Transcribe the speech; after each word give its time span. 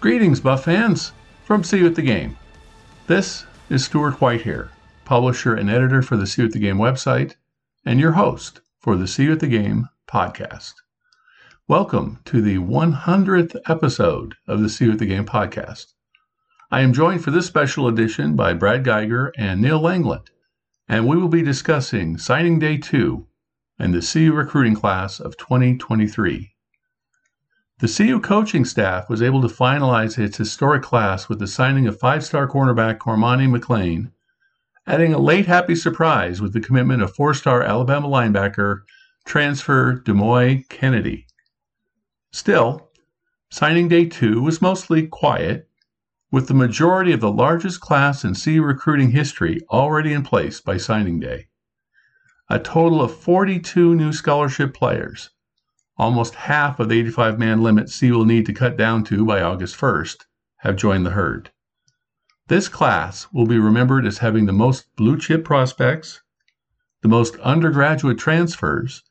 Greetings, 0.00 0.38
Buff 0.38 0.62
fans, 0.62 1.10
from 1.42 1.64
CU 1.64 1.84
at 1.84 1.96
the 1.96 2.02
Game. 2.02 2.36
This 3.08 3.46
is 3.68 3.84
Stuart 3.84 4.20
White 4.20 4.42
here, 4.42 4.70
publisher 5.04 5.56
and 5.56 5.68
editor 5.68 6.02
for 6.02 6.16
the 6.16 6.24
CU 6.24 6.44
at 6.44 6.52
the 6.52 6.60
Game 6.60 6.78
website, 6.78 7.34
and 7.84 7.98
your 7.98 8.12
host 8.12 8.60
for 8.78 8.94
the 8.94 9.12
CU 9.12 9.32
at 9.32 9.40
the 9.40 9.48
Game 9.48 9.88
podcast. 10.06 10.74
Welcome 11.66 12.20
to 12.26 12.40
the 12.40 12.58
100th 12.58 13.56
episode 13.66 14.36
of 14.46 14.62
the 14.62 14.68
CU 14.68 14.92
at 14.92 15.00
the 15.00 15.06
Game 15.06 15.26
podcast. 15.26 15.94
I 16.70 16.82
am 16.82 16.92
joined 16.92 17.24
for 17.24 17.32
this 17.32 17.46
special 17.46 17.88
edition 17.88 18.36
by 18.36 18.52
Brad 18.52 18.84
Geiger 18.84 19.32
and 19.36 19.60
Neil 19.60 19.80
Langland, 19.80 20.30
and 20.88 21.08
we 21.08 21.16
will 21.16 21.26
be 21.26 21.42
discussing 21.42 22.18
signing 22.18 22.60
day 22.60 22.76
two 22.76 23.26
and 23.80 23.92
the 23.92 24.00
CU 24.00 24.32
recruiting 24.32 24.76
class 24.76 25.18
of 25.18 25.36
2023. 25.38 26.52
The 27.80 27.86
CU 27.86 28.18
coaching 28.18 28.64
staff 28.64 29.08
was 29.08 29.22
able 29.22 29.40
to 29.40 29.46
finalize 29.46 30.18
its 30.18 30.36
historic 30.36 30.82
class 30.82 31.28
with 31.28 31.38
the 31.38 31.46
signing 31.46 31.86
of 31.86 31.96
five 31.96 32.24
star 32.24 32.48
cornerback 32.48 32.98
Cormani 32.98 33.46
McClain, 33.48 34.10
adding 34.84 35.14
a 35.14 35.18
late 35.20 35.46
happy 35.46 35.76
surprise 35.76 36.42
with 36.42 36.52
the 36.52 36.60
commitment 36.60 37.02
of 37.02 37.14
four 37.14 37.34
star 37.34 37.62
Alabama 37.62 38.08
linebacker 38.08 38.80
transfer 39.24 39.94
Demouy 39.94 40.68
Kennedy. 40.68 41.28
Still, 42.32 42.90
signing 43.48 43.86
day 43.86 44.06
two 44.06 44.42
was 44.42 44.60
mostly 44.60 45.06
quiet, 45.06 45.68
with 46.32 46.48
the 46.48 46.54
majority 46.54 47.12
of 47.12 47.20
the 47.20 47.30
largest 47.30 47.80
class 47.80 48.24
in 48.24 48.34
CU 48.34 48.60
recruiting 48.60 49.12
history 49.12 49.60
already 49.70 50.12
in 50.12 50.24
place 50.24 50.60
by 50.60 50.78
signing 50.78 51.20
day. 51.20 51.46
A 52.50 52.58
total 52.58 53.00
of 53.00 53.14
42 53.14 53.94
new 53.94 54.12
scholarship 54.12 54.74
players 54.74 55.30
almost 55.98 56.34
half 56.34 56.78
of 56.78 56.88
the 56.88 56.98
85 57.00 57.38
man 57.38 57.62
limit 57.62 57.90
C 57.90 58.12
will 58.12 58.24
need 58.24 58.46
to 58.46 58.52
cut 58.52 58.76
down 58.76 59.02
to 59.04 59.24
by 59.26 59.42
August 59.42 59.76
1st, 59.76 60.26
have 60.58 60.76
joined 60.76 61.04
the 61.04 61.10
herd. 61.10 61.50
This 62.46 62.68
class 62.68 63.26
will 63.32 63.46
be 63.46 63.58
remembered 63.58 64.06
as 64.06 64.18
having 64.18 64.46
the 64.46 64.52
most 64.52 64.94
blue 64.96 65.18
chip 65.18 65.44
prospects, 65.44 66.22
the 67.02 67.08
most 67.08 67.36
undergraduate 67.40 68.18
transfers, 68.18 69.02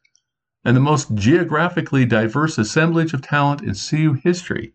and 0.65 0.75
the 0.75 0.81
most 0.81 1.13
geographically 1.13 2.05
diverse 2.05 2.57
assemblage 2.57 3.13
of 3.13 3.21
talent 3.21 3.61
in 3.61 3.75
CU 3.75 4.13
history. 4.13 4.73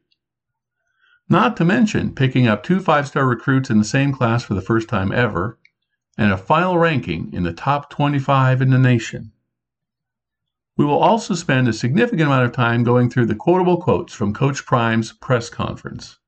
Not 1.28 1.56
to 1.56 1.64
mention 1.64 2.14
picking 2.14 2.46
up 2.46 2.62
two 2.62 2.80
five 2.80 3.08
star 3.08 3.26
recruits 3.26 3.70
in 3.70 3.78
the 3.78 3.84
same 3.84 4.12
class 4.12 4.44
for 4.44 4.54
the 4.54 4.60
first 4.60 4.88
time 4.88 5.12
ever, 5.12 5.58
and 6.16 6.30
a 6.30 6.36
final 6.36 6.78
ranking 6.78 7.32
in 7.32 7.42
the 7.42 7.52
top 7.52 7.90
25 7.90 8.62
in 8.62 8.70
the 8.70 8.78
nation. 8.78 9.31
We 10.82 10.88
will 10.88 10.98
also 10.98 11.36
spend 11.36 11.68
a 11.68 11.72
significant 11.72 12.22
amount 12.22 12.44
of 12.44 12.50
time 12.50 12.82
going 12.82 13.08
through 13.08 13.26
the 13.26 13.36
quotable 13.36 13.80
quotes 13.80 14.12
from 14.12 14.34
Coach 14.34 14.66
Prime's 14.66 15.12
press 15.12 15.48
conference. 15.48 16.18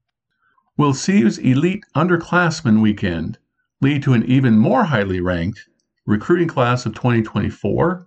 Will 0.77 0.95
CU's 0.95 1.39
elite 1.39 1.83
underclassmen 1.97 2.81
weekend 2.81 3.39
lead 3.81 4.05
to 4.05 4.13
an 4.13 4.23
even 4.27 4.57
more 4.57 4.85
highly 4.85 5.21
ranked 5.21 5.69
recruiting 6.07 6.47
class 6.47 6.87
of 6.87 6.95
2024? 6.95 8.07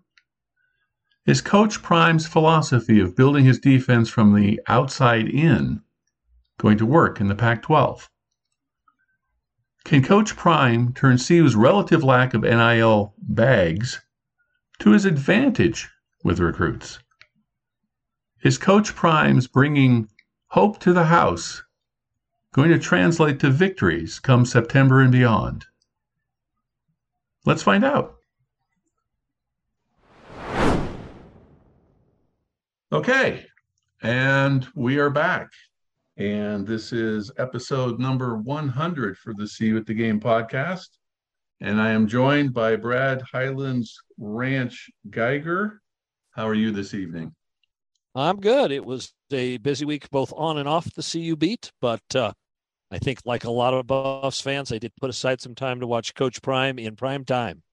Is 1.25 1.41
Coach 1.41 1.83
Prime's 1.83 2.27
philosophy 2.27 3.01
of 3.01 3.13
building 3.13 3.43
his 3.43 3.59
defense 3.59 4.07
from 4.07 4.33
the 4.33 4.61
outside 4.67 5.27
in 5.27 5.81
going 6.57 6.77
to 6.77 6.85
work 6.85 7.19
in 7.19 7.27
the 7.27 7.35
Pac 7.35 7.61
12? 7.63 8.09
Can 9.83 10.01
Coach 10.01 10.37
Prime 10.37 10.93
turn 10.93 11.17
CU's 11.17 11.57
relative 11.57 12.05
lack 12.05 12.33
of 12.33 12.43
NIL 12.43 13.13
bags 13.17 13.99
to 14.79 14.91
his 14.91 15.03
advantage 15.03 15.89
with 16.23 16.39
recruits. 16.39 16.99
Is 18.43 18.57
Coach 18.57 18.95
Prime's 18.95 19.47
bringing 19.47 20.09
hope 20.47 20.79
to 20.79 20.93
the 20.93 21.05
house 21.05 21.63
going 22.53 22.69
to 22.69 22.79
translate 22.79 23.39
to 23.39 23.49
victories 23.49 24.19
come 24.19 24.45
September 24.45 25.01
and 25.01 25.11
beyond? 25.11 25.65
Let's 27.45 27.63
find 27.63 27.83
out. 27.83 28.15
Okay, 32.91 33.45
and 34.01 34.67
we 34.75 34.97
are 34.97 35.09
back. 35.09 35.49
And 36.17 36.65
this 36.65 36.93
is 36.93 37.31
episode 37.37 37.99
number 37.99 38.37
100 38.37 39.17
for 39.17 39.33
the 39.33 39.47
See 39.47 39.75
at 39.75 39.85
the 39.85 39.93
Game 39.93 40.19
podcast. 40.19 40.87
And 41.59 41.81
I 41.81 41.91
am 41.91 42.07
joined 42.07 42.53
by 42.53 42.75
Brad 42.75 43.21
Highlands 43.31 43.99
Ranch 44.17 44.89
Geiger 45.09 45.81
how 46.37 46.47
are 46.47 46.53
you 46.53 46.71
this 46.71 46.93
evening? 46.93 47.33
I'm 48.13 48.39
good. 48.39 48.71
It 48.71 48.85
was 48.85 49.11
a 49.31 49.57
busy 49.57 49.85
week, 49.85 50.09
both 50.11 50.31
on 50.37 50.59
and 50.59 50.69
off 50.69 50.93
the 50.93 51.01
CU 51.03 51.35
beat, 51.35 51.71
but 51.81 52.01
uh, 52.15 52.31
I 52.91 52.99
think, 52.99 53.19
like 53.25 53.43
a 53.43 53.51
lot 53.51 53.73
of 53.73 53.87
Buffs 53.87 54.39
fans, 54.39 54.71
I 54.71 54.77
did 54.77 54.93
put 55.01 55.09
aside 55.09 55.41
some 55.41 55.55
time 55.55 55.79
to 55.79 55.87
watch 55.87 56.13
Coach 56.13 56.41
Prime 56.41 56.77
in 56.77 56.95
prime 56.95 57.25
time. 57.25 57.63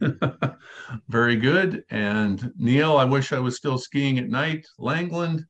Very 1.08 1.36
good. 1.36 1.82
And 1.90 2.52
Neil, 2.56 2.96
I 2.96 3.04
wish 3.04 3.32
I 3.32 3.38
was 3.38 3.56
still 3.56 3.78
skiing 3.78 4.18
at 4.18 4.28
night. 4.28 4.66
Langland 4.78 5.44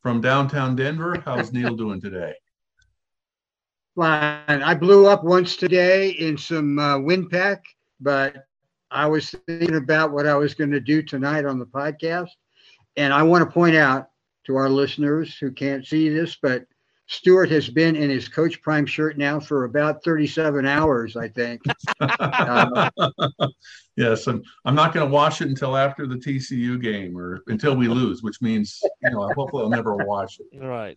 from 0.00 0.20
downtown 0.20 0.76
Denver. 0.76 1.20
How's 1.24 1.52
Neil 1.52 1.74
doing 1.76 2.00
today? 2.00 2.34
Fine. 3.96 4.62
I 4.62 4.74
blew 4.74 5.06
up 5.06 5.24
once 5.24 5.56
today 5.56 6.10
in 6.10 6.38
some 6.38 6.78
uh, 6.78 6.98
wind 6.98 7.30
pack, 7.30 7.64
but 8.00 8.47
I 8.90 9.06
was 9.06 9.34
thinking 9.46 9.76
about 9.76 10.12
what 10.12 10.26
I 10.26 10.34
was 10.34 10.54
going 10.54 10.70
to 10.70 10.80
do 10.80 11.02
tonight 11.02 11.44
on 11.44 11.58
the 11.58 11.66
podcast. 11.66 12.30
And 12.96 13.12
I 13.12 13.22
want 13.22 13.44
to 13.44 13.52
point 13.52 13.76
out 13.76 14.08
to 14.46 14.56
our 14.56 14.68
listeners 14.68 15.36
who 15.36 15.52
can't 15.52 15.86
see 15.86 16.08
this, 16.08 16.36
but 16.40 16.64
Stuart 17.06 17.50
has 17.50 17.70
been 17.70 17.96
in 17.96 18.10
his 18.10 18.28
Coach 18.28 18.60
Prime 18.60 18.84
shirt 18.84 19.16
now 19.16 19.40
for 19.40 19.64
about 19.64 20.04
37 20.04 20.66
hours, 20.66 21.16
I 21.16 21.28
think. 21.28 21.62
uh, 22.00 22.90
yes, 23.96 24.26
and 24.26 24.44
I'm 24.66 24.74
not 24.74 24.92
going 24.92 25.06
to 25.06 25.12
wash 25.12 25.40
it 25.40 25.48
until 25.48 25.76
after 25.76 26.06
the 26.06 26.16
TCU 26.16 26.80
game 26.80 27.16
or 27.16 27.42
until 27.46 27.74
we 27.76 27.88
lose, 27.88 28.22
which 28.22 28.42
means, 28.42 28.78
you 29.02 29.10
know, 29.10 29.30
hopefully 29.34 29.62
I'll 29.64 29.70
never 29.70 29.96
wash 29.96 30.38
it. 30.38 30.58
Right. 30.58 30.96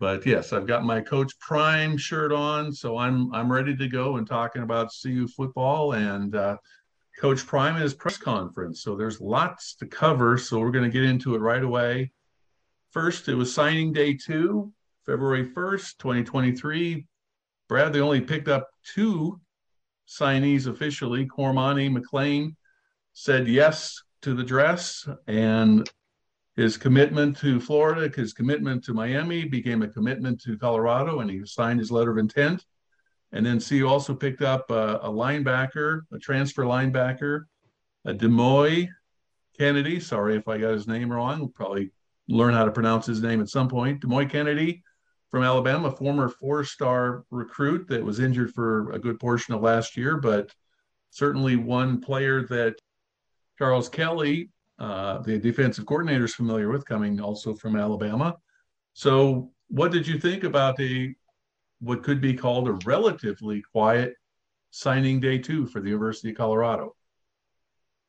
But 0.00 0.26
yes, 0.26 0.52
I've 0.52 0.66
got 0.66 0.84
my 0.84 1.00
Coach 1.00 1.38
Prime 1.38 1.96
shirt 1.96 2.32
on, 2.32 2.72
so 2.72 2.96
I'm 2.96 3.32
I'm 3.32 3.52
ready 3.52 3.76
to 3.76 3.86
go 3.86 4.16
and 4.16 4.26
talking 4.26 4.62
about 4.62 4.90
CU 5.00 5.28
football 5.28 5.92
and 5.92 6.34
uh, 6.34 6.56
Coach 7.18 7.46
Prime 7.46 7.76
in 7.76 7.82
his 7.82 7.94
press 7.94 8.16
conference. 8.16 8.82
So 8.82 8.96
there's 8.96 9.20
lots 9.20 9.74
to 9.76 9.86
cover. 9.86 10.38
So 10.38 10.58
we're 10.58 10.70
going 10.70 10.90
to 10.90 10.90
get 10.90 11.08
into 11.08 11.34
it 11.34 11.38
right 11.38 11.62
away. 11.62 12.12
First, 12.90 13.28
it 13.28 13.34
was 13.34 13.52
signing 13.52 13.92
day 13.92 14.14
two, 14.14 14.72
February 15.06 15.48
1st, 15.48 15.98
2023. 15.98 17.06
Brad, 17.68 17.92
they 17.92 18.00
only 18.00 18.20
picked 18.20 18.48
up 18.48 18.68
two 18.94 19.40
signees 20.06 20.66
officially. 20.66 21.26
Cormani 21.26 21.90
McClain 21.90 22.54
said 23.12 23.48
yes 23.48 24.02
to 24.22 24.34
the 24.34 24.44
dress, 24.44 25.08
and 25.26 25.88
his 26.56 26.76
commitment 26.76 27.36
to 27.38 27.60
Florida, 27.60 28.12
his 28.14 28.32
commitment 28.32 28.84
to 28.84 28.94
Miami 28.94 29.44
became 29.44 29.82
a 29.82 29.88
commitment 29.88 30.40
to 30.42 30.58
Colorado, 30.58 31.20
and 31.20 31.30
he 31.30 31.44
signed 31.46 31.80
his 31.80 31.90
letter 31.90 32.10
of 32.10 32.18
intent. 32.18 32.64
And 33.32 33.44
then 33.44 33.60
CU 33.60 33.86
also 33.86 34.14
picked 34.14 34.42
up 34.42 34.70
a, 34.70 35.00
a 35.02 35.08
linebacker, 35.08 36.02
a 36.12 36.18
transfer 36.18 36.64
linebacker, 36.64 37.44
a 38.04 38.12
Demouy 38.12 38.88
Kennedy. 39.58 40.00
Sorry 40.00 40.36
if 40.36 40.48
I 40.48 40.58
got 40.58 40.72
his 40.72 40.86
name 40.86 41.10
wrong. 41.10 41.38
We'll 41.38 41.48
probably 41.48 41.92
learn 42.28 42.54
how 42.54 42.64
to 42.64 42.70
pronounce 42.70 43.06
his 43.06 43.22
name 43.22 43.40
at 43.40 43.48
some 43.48 43.68
point. 43.68 44.02
Demouy 44.02 44.28
Kennedy, 44.28 44.82
from 45.30 45.44
Alabama, 45.44 45.88
a 45.88 45.96
former 45.96 46.28
four-star 46.28 47.24
recruit 47.30 47.88
that 47.88 48.04
was 48.04 48.20
injured 48.20 48.52
for 48.52 48.92
a 48.92 48.98
good 48.98 49.18
portion 49.18 49.54
of 49.54 49.62
last 49.62 49.96
year, 49.96 50.18
but 50.18 50.52
certainly 51.08 51.56
one 51.56 52.02
player 52.02 52.42
that 52.48 52.74
Charles 53.58 53.88
Kelly, 53.88 54.50
uh, 54.78 55.18
the 55.18 55.38
defensive 55.38 55.86
coordinator, 55.86 56.24
is 56.24 56.34
familiar 56.34 56.70
with, 56.70 56.84
coming 56.84 57.18
also 57.18 57.54
from 57.54 57.76
Alabama. 57.76 58.36
So, 58.92 59.52
what 59.68 59.90
did 59.90 60.06
you 60.06 60.18
think 60.18 60.44
about 60.44 60.78
a 60.80 61.14
what 61.82 62.02
could 62.04 62.20
be 62.20 62.34
called 62.34 62.68
a 62.68 62.78
relatively 62.84 63.60
quiet 63.60 64.14
signing 64.70 65.20
day 65.20 65.38
two 65.38 65.66
for 65.66 65.80
the 65.80 65.88
University 65.88 66.30
of 66.30 66.36
Colorado? 66.36 66.94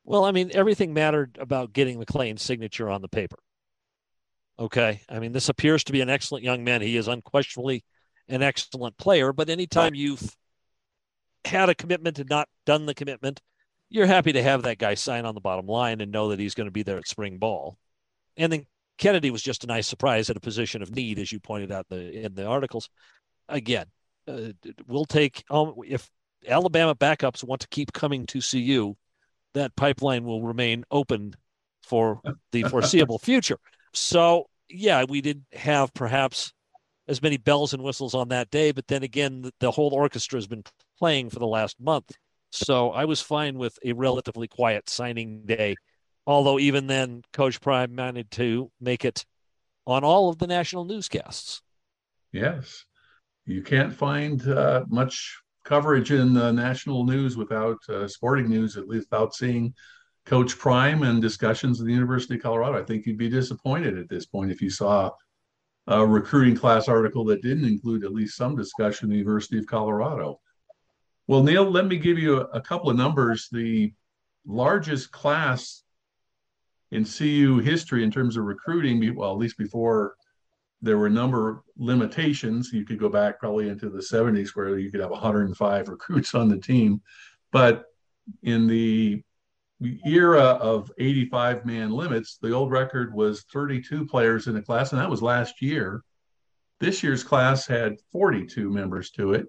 Well, 0.06 0.26
I 0.26 0.32
mean, 0.32 0.52
everything 0.54 0.94
mattered 0.94 1.38
about 1.40 1.74
getting 1.74 2.00
McClain's 2.00 2.42
signature 2.42 2.90
on 2.90 3.02
the 3.02 3.08
paper. 3.08 3.38
Okay. 4.60 5.02
I 5.10 5.20
mean, 5.20 5.32
this 5.32 5.50
appears 5.50 5.84
to 5.86 5.92
be 5.92 6.02
an 6.02 6.10
excellent 6.10 6.44
young 6.44 6.64
man. 6.64 6.82
He 6.82 6.98
is 6.98 7.08
unquestionably 7.08 7.84
an 8.28 8.44
excellent 8.44 8.98
player, 8.98 9.34
but 9.34 9.50
anytime 9.50 9.96
you've 9.96 10.36
had 11.44 11.70
a 11.70 11.76
commitment 11.76 12.20
and 12.20 12.30
not 12.30 12.48
done 12.66 12.86
the 12.86 12.94
commitment, 12.94 13.42
you're 13.90 14.06
happy 14.06 14.34
to 14.34 14.44
have 14.44 14.64
that 14.64 14.78
guy 14.78 14.94
sign 14.94 15.26
on 15.26 15.36
the 15.36 15.42
bottom 15.42 15.66
line 15.66 16.00
and 16.00 16.12
know 16.12 16.30
that 16.30 16.40
he's 16.40 16.54
going 16.54 16.68
to 16.68 16.72
be 16.72 16.84
there 16.84 16.98
at 16.98 17.08
spring 17.08 17.38
ball. 17.38 17.78
And 18.38 18.52
then 18.52 18.66
Kennedy 18.98 19.32
was 19.32 19.42
just 19.42 19.64
a 19.64 19.68
nice 19.68 19.88
surprise 19.88 20.30
at 20.30 20.38
a 20.38 20.42
position 20.42 20.82
of 20.82 20.96
need, 20.96 21.20
as 21.20 21.32
you 21.32 21.40
pointed 21.40 21.72
out 21.72 21.88
the, 21.90 22.26
in 22.26 22.36
the 22.36 22.46
articles. 22.46 22.90
Again, 23.50 23.86
uh, 24.28 24.54
we'll 24.88 25.06
take 25.06 25.44
um, 25.50 25.76
if 25.86 26.10
Alabama 26.48 26.96
backups 26.96 27.44
want 27.44 27.62
to 27.62 27.68
keep 27.70 27.94
coming 27.94 28.26
to 28.28 28.42
CU, 28.42 28.96
that 29.54 29.76
pipeline 29.76 30.24
will 30.24 30.42
remain 30.42 30.84
open 30.92 31.36
for 31.82 32.22
the 32.52 32.64
foreseeable 32.70 33.20
future. 33.20 33.58
So, 33.94 34.48
yeah, 34.70 35.06
we 35.08 35.22
didn't 35.22 35.46
have 35.54 35.94
perhaps 35.94 36.54
as 37.08 37.22
many 37.22 37.38
bells 37.38 37.74
and 37.74 37.84
whistles 37.84 38.14
on 38.14 38.30
that 38.30 38.50
day, 38.50 38.72
but 38.72 38.88
then 38.88 39.04
again, 39.04 39.42
the, 39.42 39.54
the 39.60 39.72
whole 39.72 39.94
orchestra 39.94 40.38
has 40.38 40.48
been 40.48 40.64
playing 40.98 41.30
for 41.30 41.40
the 41.40 41.48
last 41.48 41.80
month. 41.80 42.16
So 42.52 42.92
I 42.92 43.06
was 43.06 43.20
fine 43.20 43.58
with 43.58 43.78
a 43.84 43.94
relatively 43.94 44.48
quiet 44.48 44.90
signing 44.90 45.46
day. 45.46 45.76
Although 46.26 46.60
even 46.60 46.88
then, 46.88 47.24
Coach 47.34 47.60
Prime 47.60 47.94
managed 47.94 48.32
to 48.34 48.72
make 48.80 49.04
it 49.04 49.26
on 49.86 50.04
all 50.04 50.30
of 50.30 50.38
the 50.38 50.48
national 50.48 50.86
newscasts. 50.86 51.62
Yes. 52.32 52.86
You 53.46 53.62
can't 53.62 53.94
find 53.94 54.48
uh, 54.48 54.86
much 54.88 55.38
coverage 55.66 56.12
in 56.12 56.34
the 56.34 56.52
national 56.52 57.06
news 57.06 57.38
without 57.38 57.78
uh, 57.90 58.08
sporting 58.08 58.50
news, 58.50 58.78
at 58.78 58.88
least 58.88 59.08
without 59.12 59.34
seeing 59.34 59.74
Coach 60.26 60.58
Prime 60.58 61.04
and 61.04 61.22
discussions 61.22 61.80
at 61.80 61.86
the 61.86 61.94
University 61.94 62.36
of 62.36 62.42
Colorado. 62.42 62.80
I 62.80 62.86
think 62.86 63.06
you'd 63.06 63.18
be 63.18 63.30
disappointed 63.30 63.98
at 63.98 64.10
this 64.10 64.26
point 64.26 64.52
if 64.52 64.62
you 64.62 64.70
saw 64.70 65.12
a 65.88 66.06
recruiting 66.06 66.56
class 66.56 66.88
article 66.88 67.26
that 67.26 67.42
didn't 67.42 67.66
include 67.66 68.06
at 68.06 68.14
least 68.14 68.38
some 68.38 68.56
discussion 68.56 69.06
of 69.06 69.12
the 69.12 69.18
University 69.18 69.58
of 69.58 69.68
Colorado. 69.68 70.40
Well, 71.28 71.44
Neil, 71.44 71.70
let 71.70 71.88
me 71.88 71.98
give 71.98 72.18
you 72.18 72.40
a, 72.40 72.44
a 72.46 72.62
couple 72.62 72.90
of 72.90 72.96
numbers. 72.96 73.50
The 73.52 73.94
largest 74.46 75.12
class 75.12 75.84
in 76.92 77.06
CU 77.06 77.60
history 77.60 78.04
in 78.04 78.12
terms 78.12 78.38
of 78.38 78.46
recruiting, 78.46 79.16
well, 79.16 79.32
at 79.32 79.38
least 79.38 79.58
before 79.58 80.16
there 80.84 80.98
were 80.98 81.08
a 81.08 81.10
number 81.10 81.50
of 81.50 81.60
limitations. 81.78 82.74
You 82.74 82.86
could 82.86 83.00
go 83.00 83.08
back 83.08 83.40
probably 83.40 83.70
into 83.70 83.90
the 83.90 84.00
70s 84.00 84.50
where 84.50 84.78
you 84.78 84.92
could 84.92 85.00
have 85.00 85.12
105 85.12 85.88
recruits 85.88 86.36
on 86.36 86.50
the 86.50 86.60
team. 86.60 87.02
But 87.54 87.86
in 88.44 88.68
the 88.68 89.24
era 90.06 90.42
of 90.42 90.92
85 90.98 91.66
man 91.66 91.92
limits, 91.92 92.38
the 92.42 92.52
old 92.52 92.70
record 92.70 93.14
was 93.14 93.44
32 93.54 94.06
players 94.08 94.48
in 94.48 94.58
a 94.58 94.62
class, 94.62 94.92
and 94.92 95.00
that 95.00 95.10
was 95.10 95.22
last 95.22 95.62
year. 95.62 96.04
This 96.82 97.02
year's 97.02 97.24
class 97.24 97.66
had 97.66 97.96
42 98.12 98.70
members 98.70 99.10
to 99.12 99.34
it, 99.34 99.48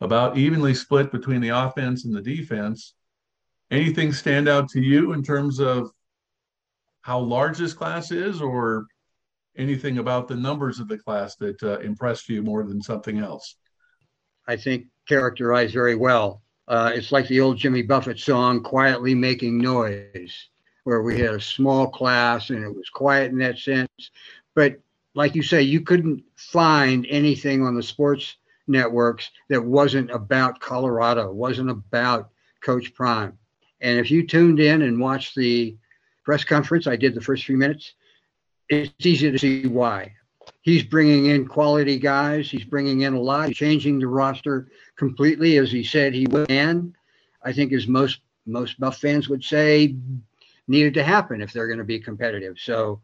about 0.00 0.38
evenly 0.38 0.72
split 0.72 1.12
between 1.12 1.42
the 1.42 1.50
offense 1.50 2.06
and 2.06 2.14
the 2.14 2.22
defense. 2.22 2.94
Anything 3.70 4.14
stand 4.14 4.48
out 4.48 4.70
to 4.70 4.80
you 4.80 5.12
in 5.12 5.22
terms 5.22 5.60
of 5.60 5.90
how 7.02 7.18
large 7.18 7.58
this 7.58 7.74
class 7.74 8.10
is, 8.12 8.40
or 8.40 8.86
anything 9.56 9.98
about 9.98 10.28
the 10.28 10.36
numbers 10.36 10.80
of 10.80 10.88
the 10.88 10.98
class 10.98 11.36
that 11.36 11.62
uh, 11.62 11.78
impressed 11.80 12.28
you 12.28 12.42
more 12.42 12.62
than 12.64 12.82
something 12.82 13.18
else? 13.18 13.56
I 14.46 14.56
think 14.56 14.86
characterized 15.06 15.74
very 15.74 15.94
well. 15.94 16.42
Uh, 16.68 16.92
it's 16.94 17.12
like 17.12 17.26
the 17.28 17.40
old 17.40 17.56
Jimmy 17.56 17.82
Buffett 17.82 18.18
song, 18.18 18.62
Quietly 18.62 19.14
Making 19.14 19.58
Noise, 19.58 20.48
where 20.84 21.02
we 21.02 21.18
had 21.18 21.34
a 21.34 21.40
small 21.40 21.88
class 21.88 22.50
and 22.50 22.64
it 22.64 22.74
was 22.74 22.88
quiet 22.88 23.32
in 23.32 23.38
that 23.38 23.58
sense. 23.58 23.88
But 24.54 24.80
like 25.14 25.34
you 25.34 25.42
say, 25.42 25.62
you 25.62 25.80
couldn't 25.80 26.22
find 26.36 27.06
anything 27.08 27.62
on 27.64 27.74
the 27.74 27.82
sports 27.82 28.36
networks 28.68 29.30
that 29.48 29.64
wasn't 29.64 30.10
about 30.10 30.60
Colorado, 30.60 31.32
wasn't 31.32 31.70
about 31.70 32.30
Coach 32.60 32.94
Prime. 32.94 33.36
And 33.80 33.98
if 33.98 34.10
you 34.10 34.26
tuned 34.26 34.60
in 34.60 34.82
and 34.82 35.00
watched 35.00 35.34
the 35.34 35.76
press 36.24 36.44
conference, 36.44 36.86
I 36.86 36.96
did 36.96 37.14
the 37.14 37.20
first 37.20 37.44
few 37.44 37.56
minutes, 37.56 37.94
it's 38.70 39.06
easy 39.06 39.30
to 39.30 39.38
see 39.38 39.66
why. 39.66 40.14
He's 40.62 40.82
bringing 40.82 41.26
in 41.26 41.46
quality 41.46 41.98
guys. 41.98 42.50
He's 42.50 42.64
bringing 42.64 43.02
in 43.02 43.14
a 43.14 43.20
lot. 43.20 43.48
He's 43.48 43.56
changing 43.56 43.98
the 43.98 44.06
roster 44.06 44.68
completely, 44.96 45.58
as 45.58 45.72
he 45.72 45.82
said 45.82 46.14
he 46.14 46.26
would. 46.28 46.50
And 46.50 46.94
I 47.42 47.52
think, 47.52 47.72
as 47.72 47.86
most 47.86 48.20
most 48.46 48.78
Buff 48.78 48.98
fans 48.98 49.28
would 49.28 49.44
say, 49.44 49.96
needed 50.68 50.94
to 50.94 51.04
happen 51.04 51.40
if 51.42 51.52
they're 51.52 51.66
going 51.66 51.78
to 51.78 51.84
be 51.84 51.98
competitive. 51.98 52.58
So 52.58 53.00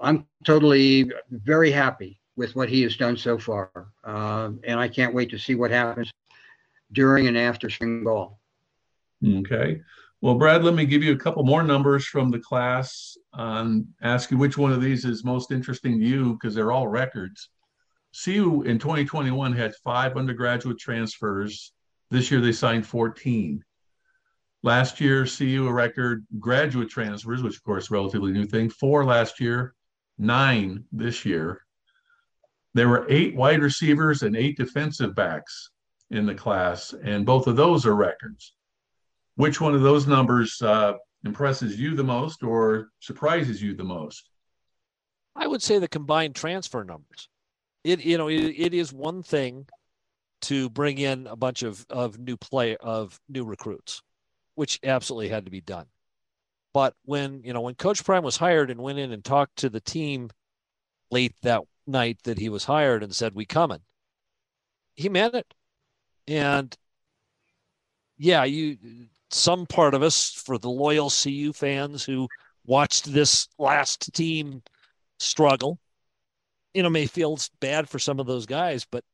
I'm 0.00 0.26
totally 0.44 1.10
very 1.30 1.70
happy 1.70 2.20
with 2.36 2.56
what 2.56 2.68
he 2.68 2.82
has 2.82 2.96
done 2.96 3.16
so 3.16 3.38
far, 3.38 3.70
uh, 4.02 4.50
and 4.64 4.80
I 4.80 4.88
can't 4.88 5.14
wait 5.14 5.30
to 5.30 5.38
see 5.38 5.54
what 5.54 5.70
happens 5.70 6.10
during 6.92 7.28
and 7.28 7.38
after 7.38 7.70
spring 7.70 8.02
ball. 8.04 8.40
Okay. 9.24 9.80
Well, 10.20 10.34
Brad, 10.34 10.64
let 10.64 10.74
me 10.74 10.86
give 10.86 11.02
you 11.02 11.12
a 11.12 11.18
couple 11.18 11.44
more 11.44 11.62
numbers 11.62 12.06
from 12.06 12.30
the 12.30 12.38
class 12.38 13.16
and 13.34 13.86
ask 14.02 14.30
you 14.30 14.38
which 14.38 14.58
one 14.58 14.72
of 14.72 14.80
these 14.80 15.04
is 15.04 15.24
most 15.24 15.50
interesting 15.50 15.98
to 15.98 16.06
you 16.06 16.32
because 16.34 16.54
they're 16.54 16.72
all 16.72 16.88
records. 16.88 17.50
CU 18.24 18.62
in 18.62 18.78
2021 18.78 19.52
had 19.52 19.74
five 19.76 20.16
undergraduate 20.16 20.78
transfers. 20.78 21.72
This 22.10 22.30
year 22.30 22.40
they 22.40 22.52
signed 22.52 22.86
14. 22.86 23.64
Last 24.62 25.00
year, 25.00 25.26
CU 25.26 25.66
a 25.68 25.72
record 25.72 26.26
graduate 26.38 26.88
transfers, 26.88 27.42
which 27.42 27.56
of 27.56 27.64
course 27.64 27.90
relatively 27.90 28.32
new 28.32 28.46
thing. 28.46 28.70
Four 28.70 29.04
last 29.04 29.40
year, 29.40 29.74
nine 30.16 30.84
this 30.92 31.24
year. 31.24 31.60
There 32.72 32.88
were 32.88 33.06
eight 33.08 33.34
wide 33.36 33.62
receivers 33.62 34.22
and 34.22 34.36
eight 34.36 34.56
defensive 34.56 35.14
backs 35.14 35.70
in 36.10 36.24
the 36.24 36.34
class, 36.34 36.94
and 37.04 37.26
both 37.26 37.46
of 37.46 37.56
those 37.56 37.84
are 37.84 37.94
records 37.94 38.54
which 39.36 39.60
one 39.60 39.74
of 39.74 39.82
those 39.82 40.06
numbers 40.06 40.60
uh, 40.62 40.94
impresses 41.24 41.78
you 41.78 41.94
the 41.94 42.04
most 42.04 42.42
or 42.42 42.88
surprises 43.00 43.62
you 43.62 43.74
the 43.74 43.84
most? 43.84 44.28
I 45.36 45.46
would 45.46 45.62
say 45.62 45.78
the 45.78 45.88
combined 45.88 46.34
transfer 46.34 46.84
numbers. 46.84 47.28
It 47.82 48.04
you 48.04 48.18
know 48.18 48.28
it, 48.28 48.40
it 48.40 48.74
is 48.74 48.92
one 48.92 49.22
thing 49.22 49.66
to 50.42 50.70
bring 50.70 50.98
in 50.98 51.26
a 51.26 51.36
bunch 51.36 51.62
of 51.62 51.84
of 51.90 52.18
new 52.18 52.36
play 52.36 52.76
of 52.76 53.20
new 53.28 53.44
recruits, 53.44 54.02
which 54.54 54.78
absolutely 54.84 55.28
had 55.28 55.44
to 55.44 55.50
be 55.50 55.60
done. 55.60 55.86
But 56.72 56.94
when 57.04 57.42
you 57.44 57.52
know 57.52 57.60
when 57.60 57.74
Coach 57.74 58.04
Prime 58.04 58.22
was 58.22 58.36
hired 58.36 58.70
and 58.70 58.80
went 58.80 58.98
in 58.98 59.12
and 59.12 59.24
talked 59.24 59.56
to 59.56 59.68
the 59.68 59.80
team 59.80 60.30
late 61.10 61.34
that 61.42 61.62
night 61.86 62.18
that 62.24 62.38
he 62.38 62.48
was 62.48 62.64
hired 62.64 63.02
and 63.02 63.14
said 63.14 63.34
we 63.34 63.44
coming, 63.44 63.80
he 64.94 65.08
meant 65.08 65.34
it. 65.34 65.54
And 66.26 66.74
yeah, 68.16 68.44
you 68.44 68.78
some 69.34 69.66
part 69.66 69.94
of 69.94 70.02
us, 70.02 70.30
for 70.32 70.58
the 70.58 70.70
loyal 70.70 71.10
CU 71.10 71.52
fans 71.52 72.04
who 72.04 72.28
watched 72.64 73.12
this 73.12 73.48
last 73.58 74.14
team 74.14 74.62
struggle, 75.18 75.78
you 76.72 76.82
know, 76.82 76.90
may 76.90 77.06
feel 77.06 77.38
bad 77.60 77.88
for 77.88 77.98
some 77.98 78.20
of 78.20 78.26
those 78.26 78.46
guys, 78.46 78.86
but 78.90 79.04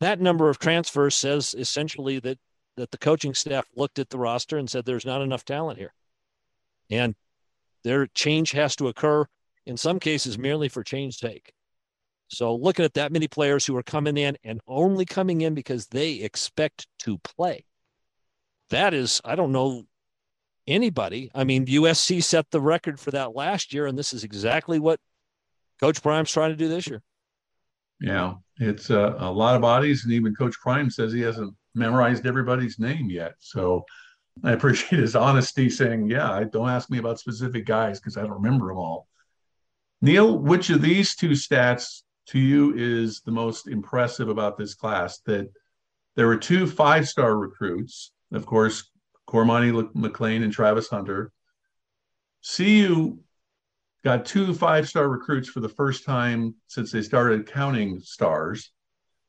that 0.00 0.20
number 0.20 0.50
of 0.50 0.58
transfers 0.58 1.14
says 1.14 1.54
essentially 1.58 2.18
that 2.20 2.38
that 2.76 2.90
the 2.90 2.98
coaching 2.98 3.34
staff 3.34 3.66
looked 3.74 3.98
at 3.98 4.08
the 4.10 4.18
roster 4.18 4.56
and 4.56 4.70
said 4.70 4.84
there's 4.84 5.04
not 5.04 5.22
enough 5.22 5.44
talent 5.44 5.78
here. 5.78 5.92
And 6.90 7.14
their 7.82 8.06
change 8.06 8.52
has 8.52 8.76
to 8.76 8.88
occur 8.88 9.26
in 9.66 9.76
some 9.76 9.98
cases 9.98 10.38
merely 10.38 10.68
for 10.68 10.82
change's 10.82 11.18
sake. 11.18 11.52
So 12.28 12.54
looking 12.54 12.84
at 12.84 12.94
that 12.94 13.12
many 13.12 13.28
players 13.28 13.66
who 13.66 13.76
are 13.76 13.82
coming 13.82 14.16
in 14.16 14.38
and 14.44 14.60
only 14.66 15.04
coming 15.04 15.40
in 15.40 15.54
because 15.54 15.88
they 15.88 16.12
expect 16.12 16.86
to 17.00 17.18
play 17.18 17.64
that 18.70 18.94
is, 18.94 19.20
I 19.24 19.34
don't 19.34 19.52
know 19.52 19.84
anybody. 20.66 21.30
I 21.34 21.44
mean, 21.44 21.66
USC 21.66 22.22
set 22.22 22.50
the 22.50 22.60
record 22.60 22.98
for 22.98 23.10
that 23.10 23.34
last 23.34 23.72
year, 23.72 23.86
and 23.86 23.98
this 23.98 24.12
is 24.12 24.24
exactly 24.24 24.78
what 24.78 25.00
Coach 25.80 26.02
Prime's 26.02 26.30
trying 26.30 26.50
to 26.50 26.56
do 26.56 26.68
this 26.68 26.86
year. 26.86 27.02
Yeah, 28.00 28.34
it's 28.56 28.90
uh, 28.90 29.14
a 29.18 29.30
lot 29.30 29.56
of 29.56 29.62
bodies, 29.62 30.04
and 30.04 30.12
even 30.12 30.34
Coach 30.34 30.56
Prime 30.60 30.90
says 30.90 31.12
he 31.12 31.20
hasn't 31.20 31.54
memorized 31.74 32.26
everybody's 32.26 32.78
name 32.78 33.10
yet. 33.10 33.34
So 33.40 33.84
I 34.42 34.52
appreciate 34.52 35.00
his 35.00 35.16
honesty, 35.16 35.68
saying, 35.68 36.08
"Yeah, 36.08 36.42
don't 36.50 36.70
ask 36.70 36.90
me 36.90 36.98
about 36.98 37.18
specific 37.18 37.66
guys 37.66 38.00
because 38.00 38.16
I 38.16 38.22
don't 38.22 38.42
remember 38.42 38.68
them 38.68 38.78
all." 38.78 39.06
Neil, 40.00 40.38
which 40.38 40.70
of 40.70 40.80
these 40.80 41.14
two 41.14 41.30
stats 41.30 42.02
to 42.28 42.38
you 42.38 42.74
is 42.74 43.20
the 43.20 43.32
most 43.32 43.68
impressive 43.68 44.30
about 44.30 44.56
this 44.56 44.74
class? 44.74 45.18
That 45.26 45.50
there 46.16 46.26
were 46.26 46.38
two 46.38 46.66
five 46.66 47.06
star 47.06 47.36
recruits, 47.36 48.12
of 48.32 48.46
course, 48.46 48.90
Cormani 49.28 49.92
McClain 49.94 50.42
and 50.42 50.52
Travis 50.52 50.88
Hunter. 50.88 51.32
CU 52.56 53.18
got 54.02 54.24
two 54.24 54.54
five 54.54 54.88
star 54.88 55.08
recruits 55.08 55.48
for 55.48 55.60
the 55.60 55.68
first 55.68 56.04
time 56.04 56.54
since 56.66 56.90
they 56.90 57.02
started 57.02 57.50
counting 57.50 58.00
stars 58.00 58.72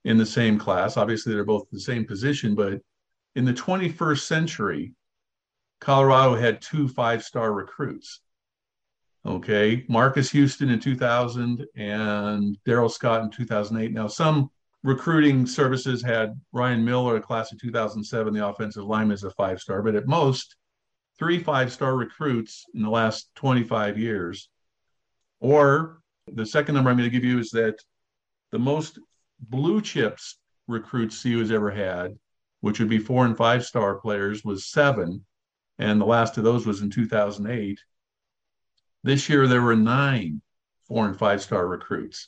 in 0.05 0.17
the 0.17 0.25
same 0.25 0.58
class. 0.58 0.98
Obviously, 0.98 1.34
they're 1.34 1.43
both 1.43 1.70
the 1.72 1.79
same 1.79 2.05
position, 2.05 2.55
but 2.55 2.79
in 3.36 3.46
the 3.46 3.53
21st 3.53 4.22
century, 4.22 4.93
Colorado 5.79 6.36
had 6.36 6.62
two 6.62 6.88
five 6.88 7.24
star 7.24 7.53
recruits. 7.53 8.22
Okay. 9.25 9.86
Marcus 9.88 10.31
Houston 10.31 10.70
in 10.70 10.79
2000 10.79 11.65
and 11.75 12.58
Darrell 12.65 12.89
Scott 12.89 13.24
in 13.24 13.29
2008. 13.29 13.91
Now, 13.91 14.08
some 14.08 14.50
recruiting 14.84 15.46
services 15.46 16.02
had 16.02 16.40
Ryan 16.52 16.84
Miller, 16.84 17.18
a 17.18 17.22
class 17.22 17.52
of 17.52 17.60
2007, 17.60 18.34
the 18.34 18.48
offensive 18.48 18.84
lineman, 18.84 19.14
as 19.14 19.24
a 19.24 19.32
five 19.32 19.60
star, 19.60 19.82
but 19.82 19.96
at 19.96 20.08
most, 20.08 20.56
three 21.18 21.42
five 21.42 21.72
star 21.72 21.96
recruits 21.96 22.66
in 22.74 22.82
the 22.82 22.90
last 22.90 23.30
25 23.36 23.98
years. 23.98 24.50
Or 25.40 26.02
the 26.28 26.46
second 26.46 26.76
number 26.76 26.90
I'm 26.90 26.98
going 26.98 27.10
to 27.10 27.14
give 27.14 27.26
you 27.26 27.40
is 27.40 27.52
that 27.52 27.76
the 28.52 28.60
most 28.60 29.00
blue 29.40 29.82
chips 29.82 30.38
recruits 30.68 31.22
CU 31.22 31.40
has 31.40 31.52
ever 31.52 31.72
had, 31.72 32.18
which 32.62 32.80
would 32.80 32.90
be 32.90 33.00
four 33.00 33.26
and 33.26 33.38
five 33.38 33.66
star 33.66 33.96
players, 33.96 34.44
was 34.44 34.68
seven. 34.68 35.26
And 35.78 36.00
the 36.00 36.06
last 36.06 36.38
of 36.38 36.44
those 36.44 36.66
was 36.66 36.82
in 36.82 36.90
2008. 36.90 37.80
This 39.04 39.30
year, 39.30 39.48
there 39.48 39.64
were 39.64 39.76
nine 39.76 40.42
four 40.88 41.08
and 41.08 41.18
five 41.18 41.42
star 41.42 41.68
recruits. 41.68 42.28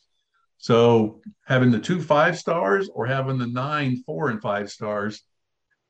So 0.58 1.22
having 1.46 1.72
the 1.72 1.80
two 1.80 2.02
five 2.02 2.38
stars 2.38 2.90
or 2.94 3.06
having 3.06 3.38
the 3.38 3.48
nine 3.48 4.04
four 4.06 4.30
and 4.30 4.42
five 4.42 4.72
stars, 4.72 5.22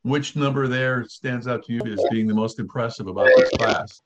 which 0.01 0.35
number 0.35 0.67
there 0.67 1.05
stands 1.05 1.47
out 1.47 1.63
to 1.65 1.73
you 1.73 1.81
as 1.85 2.03
being 2.11 2.27
the 2.27 2.33
most 2.33 2.59
impressive 2.59 3.07
about 3.07 3.29
this 3.37 3.49
class? 3.51 4.01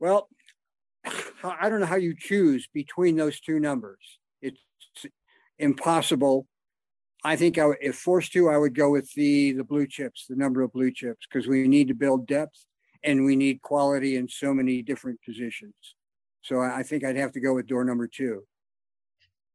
Well, 0.00 0.28
I 1.44 1.68
don't 1.68 1.80
know 1.80 1.86
how 1.86 1.96
you 1.96 2.14
choose 2.18 2.68
between 2.72 3.16
those 3.16 3.40
two 3.40 3.60
numbers. 3.60 4.18
It's 4.40 4.60
impossible. 5.58 6.46
I 7.24 7.36
think 7.36 7.58
I, 7.58 7.68
if 7.80 7.96
forced 7.96 8.32
to, 8.32 8.48
I 8.48 8.56
would 8.56 8.74
go 8.74 8.90
with 8.90 9.12
the 9.12 9.52
the 9.52 9.64
blue 9.64 9.86
chips, 9.86 10.26
the 10.28 10.36
number 10.36 10.62
of 10.62 10.72
blue 10.72 10.90
chips, 10.90 11.26
because 11.30 11.46
we 11.46 11.68
need 11.68 11.88
to 11.88 11.94
build 11.94 12.26
depth 12.26 12.64
and 13.04 13.24
we 13.24 13.36
need 13.36 13.62
quality 13.62 14.16
in 14.16 14.28
so 14.28 14.54
many 14.54 14.82
different 14.82 15.20
positions. 15.24 15.74
So 16.42 16.60
I 16.60 16.82
think 16.82 17.04
I'd 17.04 17.16
have 17.16 17.32
to 17.32 17.40
go 17.40 17.54
with 17.54 17.66
door 17.66 17.84
number 17.84 18.08
two. 18.08 18.44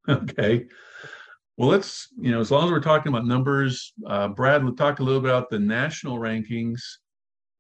Okay. 0.09 0.65
Well, 1.57 1.69
let's, 1.69 2.09
you 2.19 2.31
know, 2.31 2.39
as 2.39 2.51
long 2.51 2.65
as 2.65 2.71
we're 2.71 2.79
talking 2.79 3.11
about 3.11 3.25
numbers, 3.25 3.91
uh, 4.05 4.27
Brad, 4.27 4.63
we'll 4.63 4.75
talk 4.75 4.99
a 4.99 5.03
little 5.03 5.19
bit 5.19 5.31
about 5.31 5.49
the 5.49 5.57
national 5.57 6.19
rankings. 6.19 6.79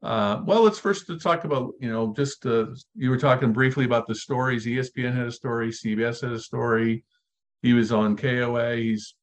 Uh, 0.03 0.41
well, 0.45 0.61
let's 0.61 0.77
first 0.77 1.09
talk 1.19 1.45
about, 1.45 1.73
you 1.79 1.91
know, 1.91 2.13
just 2.15 2.45
uh, 2.45 2.67
you 2.95 3.09
were 3.09 3.17
talking 3.17 3.51
briefly 3.51 3.85
about 3.85 4.05
the 4.05 4.13
stories. 4.13 4.67
ESPN 4.67 5.15
had 5.15 5.25
a 5.25 5.31
story, 5.31 5.69
CBS 5.69 6.21
had 6.21 6.31
a 6.31 6.39
story. 6.39 7.03
He 7.63 7.73
was 7.73 7.91
on 7.91 8.15
KOA. 8.15 8.75
He's 8.75 9.15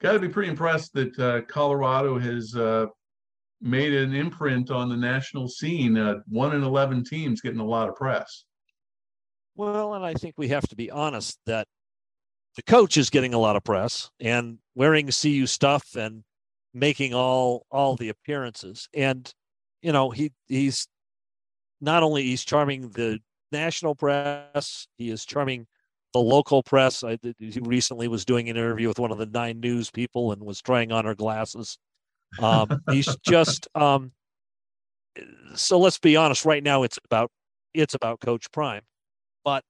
got 0.00 0.12
to 0.12 0.18
be 0.18 0.28
pretty 0.28 0.50
impressed 0.50 0.92
that 0.94 1.16
uh, 1.18 1.42
Colorado 1.42 2.18
has 2.18 2.56
uh, 2.56 2.86
made 3.60 3.94
an 3.94 4.14
imprint 4.14 4.72
on 4.72 4.88
the 4.88 4.96
national 4.96 5.46
scene. 5.46 5.96
Uh, 5.96 6.16
one 6.28 6.56
in 6.56 6.64
11 6.64 7.04
teams 7.04 7.40
getting 7.40 7.60
a 7.60 7.64
lot 7.64 7.88
of 7.88 7.94
press. 7.94 8.44
Well, 9.54 9.94
and 9.94 10.04
I 10.04 10.14
think 10.14 10.34
we 10.36 10.48
have 10.48 10.66
to 10.68 10.76
be 10.76 10.90
honest 10.90 11.38
that 11.46 11.68
the 12.56 12.62
coach 12.62 12.96
is 12.96 13.10
getting 13.10 13.34
a 13.34 13.38
lot 13.38 13.56
of 13.56 13.64
press 13.64 14.10
and 14.20 14.58
wearing 14.74 15.08
CU 15.08 15.46
stuff 15.46 15.94
and 15.96 16.24
making 16.74 17.14
all 17.14 17.66
all 17.70 17.96
the 17.96 18.08
appearances. 18.08 18.88
And 18.94 19.32
you 19.82 19.92
know, 19.92 20.10
he 20.10 20.32
he's 20.46 20.88
not 21.80 22.02
only 22.02 22.24
he's 22.24 22.44
charming 22.44 22.90
the 22.90 23.20
national 23.52 23.94
press, 23.94 24.88
he 24.96 25.10
is 25.10 25.24
charming 25.24 25.66
the 26.12 26.20
local 26.20 26.62
press. 26.62 27.04
I 27.04 27.18
he 27.38 27.60
recently 27.60 28.08
was 28.08 28.24
doing 28.24 28.48
an 28.48 28.56
interview 28.56 28.88
with 28.88 28.98
one 28.98 29.12
of 29.12 29.18
the 29.18 29.26
nine 29.26 29.60
news 29.60 29.90
people 29.90 30.32
and 30.32 30.42
was 30.42 30.60
trying 30.60 30.90
on 30.90 31.04
her 31.04 31.14
glasses 31.14 31.78
um, 32.40 32.82
he's 32.90 33.14
just 33.26 33.68
um, 33.74 34.12
so 35.54 35.78
let's 35.78 35.98
be 35.98 36.16
honest. 36.16 36.44
Right 36.44 36.62
now, 36.62 36.82
it's 36.82 36.98
about 37.04 37.30
it's 37.74 37.94
about 37.94 38.20
Coach 38.20 38.50
Prime, 38.52 38.82
but 39.44 39.64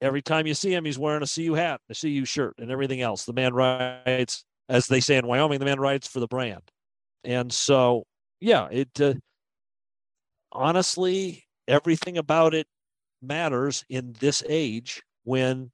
every 0.00 0.22
time 0.22 0.46
you 0.46 0.54
see 0.54 0.72
him, 0.72 0.84
he's 0.84 0.98
wearing 0.98 1.22
a 1.22 1.26
CU 1.26 1.54
hat, 1.54 1.80
a 1.90 1.94
CU 1.94 2.24
shirt, 2.24 2.54
and 2.58 2.70
everything 2.70 3.00
else. 3.00 3.24
The 3.24 3.32
man 3.32 3.54
writes, 3.54 4.44
as 4.68 4.86
they 4.86 5.00
say 5.00 5.16
in 5.16 5.26
Wyoming, 5.26 5.58
the 5.58 5.64
man 5.64 5.80
writes 5.80 6.06
for 6.08 6.20
the 6.20 6.26
brand, 6.26 6.62
and 7.24 7.52
so 7.52 8.04
yeah, 8.40 8.68
it 8.70 9.00
uh, 9.00 9.14
honestly 10.52 11.44
everything 11.68 12.18
about 12.18 12.54
it 12.54 12.66
matters 13.22 13.84
in 13.88 14.14
this 14.20 14.42
age 14.48 15.02
when 15.24 15.70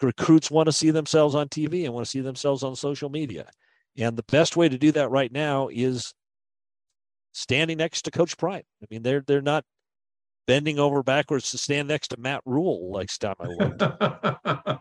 recruits 0.00 0.50
want 0.50 0.66
to 0.66 0.72
see 0.72 0.90
themselves 0.90 1.34
on 1.34 1.48
TV 1.48 1.84
and 1.84 1.94
want 1.94 2.04
to 2.04 2.10
see 2.10 2.20
themselves 2.20 2.62
on 2.62 2.74
social 2.74 3.08
media. 3.08 3.48
And 3.96 4.16
the 4.16 4.24
best 4.24 4.56
way 4.56 4.68
to 4.68 4.78
do 4.78 4.90
that 4.92 5.10
right 5.10 5.30
now 5.30 5.68
is 5.68 6.12
standing 7.32 7.78
next 7.78 8.02
to 8.02 8.10
Coach 8.10 8.36
Prime. 8.36 8.64
I 8.82 8.86
mean, 8.90 9.02
they're 9.02 9.22
they're 9.26 9.42
not 9.42 9.64
bending 10.46 10.78
over 10.78 11.02
backwards 11.02 11.50
to 11.50 11.58
stand 11.58 11.88
next 11.88 12.08
to 12.08 12.16
Matt 12.18 12.42
Rhule 12.44 12.90
like 12.92 13.10
time 13.18 13.34
I 13.40 13.46
looked. 13.46 14.80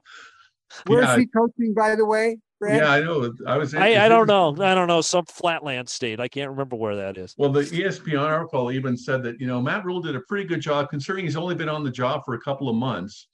Where's 0.87 1.05
yeah. 1.05 1.17
he 1.17 1.25
coaching, 1.27 1.73
by 1.73 1.95
the 1.95 2.05
way? 2.05 2.37
Brad? 2.61 2.77
Yeah, 2.77 2.91
I 2.91 3.01
know. 3.01 3.33
I 3.47 3.57
was. 3.57 3.73
I, 3.73 4.05
I 4.05 4.07
don't 4.07 4.27
know. 4.27 4.55
I 4.63 4.75
don't 4.75 4.87
know. 4.87 5.01
Some 5.01 5.25
flatland 5.25 5.89
state. 5.89 6.19
I 6.19 6.27
can't 6.27 6.51
remember 6.51 6.75
where 6.75 6.95
that 6.95 7.17
is. 7.17 7.33
Well, 7.37 7.51
the 7.51 7.61
ESPN 7.61 8.21
article 8.21 8.71
even 8.71 8.95
said 8.95 9.23
that 9.23 9.41
you 9.41 9.47
know 9.47 9.59
Matt 9.59 9.83
Rhule 9.83 9.99
did 9.99 10.15
a 10.15 10.21
pretty 10.21 10.45
good 10.47 10.61
job 10.61 10.89
considering 10.89 11.25
he's 11.25 11.35
only 11.35 11.55
been 11.55 11.69
on 11.69 11.83
the 11.83 11.91
job 11.91 12.21
for 12.23 12.35
a 12.35 12.39
couple 12.39 12.69
of 12.69 12.75
months. 12.75 13.27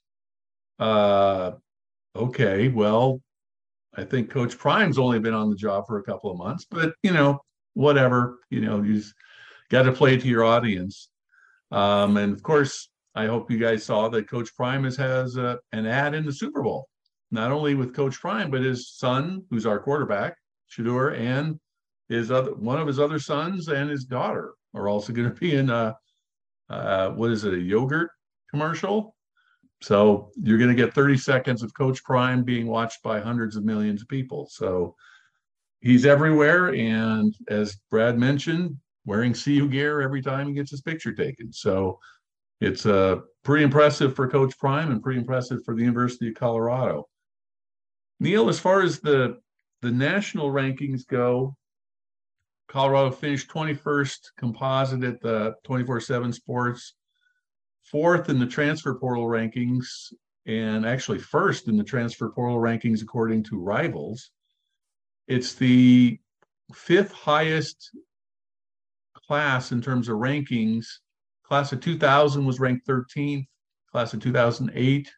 Uh, 0.78 1.52
okay, 2.16 2.68
well, 2.68 3.20
I 3.94 4.04
think 4.04 4.30
Coach 4.30 4.56
Prime's 4.56 4.98
only 4.98 5.18
been 5.18 5.34
on 5.34 5.50
the 5.50 5.56
job 5.56 5.86
for 5.86 5.98
a 5.98 6.02
couple 6.02 6.30
of 6.30 6.38
months, 6.38 6.66
but 6.68 6.94
you 7.02 7.12
know, 7.12 7.38
whatever. 7.74 8.38
You 8.48 8.62
know, 8.62 8.82
you've 8.82 9.12
got 9.68 9.82
to 9.82 9.92
play 9.92 10.16
to 10.16 10.26
your 10.26 10.42
audience. 10.42 11.10
Um, 11.70 12.16
and 12.16 12.32
of 12.32 12.42
course, 12.42 12.88
I 13.14 13.26
hope 13.26 13.50
you 13.50 13.58
guys 13.58 13.84
saw 13.84 14.08
that 14.08 14.28
Coach 14.28 14.54
Prime 14.56 14.84
has, 14.84 14.96
has 14.96 15.36
a, 15.36 15.58
an 15.72 15.86
ad 15.86 16.14
in 16.14 16.24
the 16.24 16.32
Super 16.32 16.62
Bowl, 16.62 16.88
not 17.30 17.50
only 17.50 17.74
with 17.74 17.94
Coach 17.94 18.20
Prime, 18.20 18.50
but 18.50 18.62
his 18.62 18.90
son, 18.90 19.42
who's 19.50 19.66
our 19.66 19.78
quarterback, 19.78 20.36
Shedeur, 20.70 21.18
and 21.18 21.58
his 22.08 22.30
other 22.30 22.54
one 22.54 22.78
of 22.78 22.86
his 22.86 22.98
other 22.98 23.18
sons 23.18 23.68
and 23.68 23.90
his 23.90 24.04
daughter 24.04 24.54
are 24.74 24.88
also 24.88 25.12
going 25.14 25.28
to 25.28 25.40
be 25.40 25.54
in 25.54 25.70
a 25.70 25.96
uh, 26.70 27.10
what 27.10 27.30
is 27.30 27.44
it, 27.44 27.54
a 27.54 27.60
yogurt 27.60 28.10
commercial? 28.50 29.14
So 29.80 30.30
you're 30.36 30.58
going 30.58 30.74
to 30.74 30.82
get 30.82 30.94
30 30.94 31.16
seconds 31.16 31.62
of 31.62 31.72
Coach 31.74 32.02
Prime 32.04 32.42
being 32.42 32.66
watched 32.66 33.02
by 33.02 33.20
hundreds 33.20 33.56
of 33.56 33.64
millions 33.64 34.02
of 34.02 34.08
people. 34.08 34.48
So 34.50 34.94
he's 35.80 36.04
everywhere. 36.04 36.74
And 36.74 37.34
as 37.48 37.76
Brad 37.90 38.18
mentioned, 38.18 38.76
wearing 39.08 39.34
CU 39.44 39.68
gear 39.68 40.00
every 40.00 40.22
time 40.22 40.46
he 40.46 40.54
gets 40.54 40.70
his 40.70 40.82
picture 40.82 41.12
taken. 41.12 41.52
So 41.52 41.98
it's 42.60 42.86
uh, 42.86 43.20
pretty 43.42 43.64
impressive 43.64 44.14
for 44.14 44.28
Coach 44.28 44.56
Prime 44.58 44.90
and 44.92 45.02
pretty 45.02 45.18
impressive 45.18 45.64
for 45.64 45.74
the 45.74 45.82
University 45.82 46.28
of 46.28 46.34
Colorado. 46.34 47.08
Neil, 48.20 48.48
as 48.48 48.60
far 48.60 48.82
as 48.82 49.00
the 49.00 49.38
the 49.80 49.90
national 49.92 50.50
rankings 50.50 51.06
go, 51.06 51.56
Colorado 52.68 53.12
finished 53.12 53.48
21st 53.48 54.18
composite 54.36 55.04
at 55.04 55.20
the 55.20 55.54
24 55.64 56.00
7 56.00 56.32
sports 56.32 56.94
fourth 57.90 58.28
in 58.28 58.38
the 58.38 58.46
transfer 58.46 58.94
portal 58.94 59.26
rankings 59.26 60.12
and 60.46 60.84
actually 60.84 61.18
first 61.18 61.68
in 61.68 61.76
the 61.76 61.84
transfer 61.84 62.28
portal 62.30 62.58
rankings 62.58 63.02
according 63.02 63.44
to 63.44 63.58
rivals. 63.58 64.30
It's 65.26 65.54
the 65.54 66.18
fifth 66.74 67.12
highest 67.12 67.90
class 69.28 69.70
in 69.70 69.80
terms 69.80 70.08
of 70.08 70.16
rankings. 70.16 70.86
Class 71.44 71.72
of 71.72 71.80
2000 71.80 72.44
was 72.44 72.58
ranked 72.58 72.86
13th. 72.86 73.46
Class 73.92 74.12
of 74.12 74.20
2008 74.20 75.10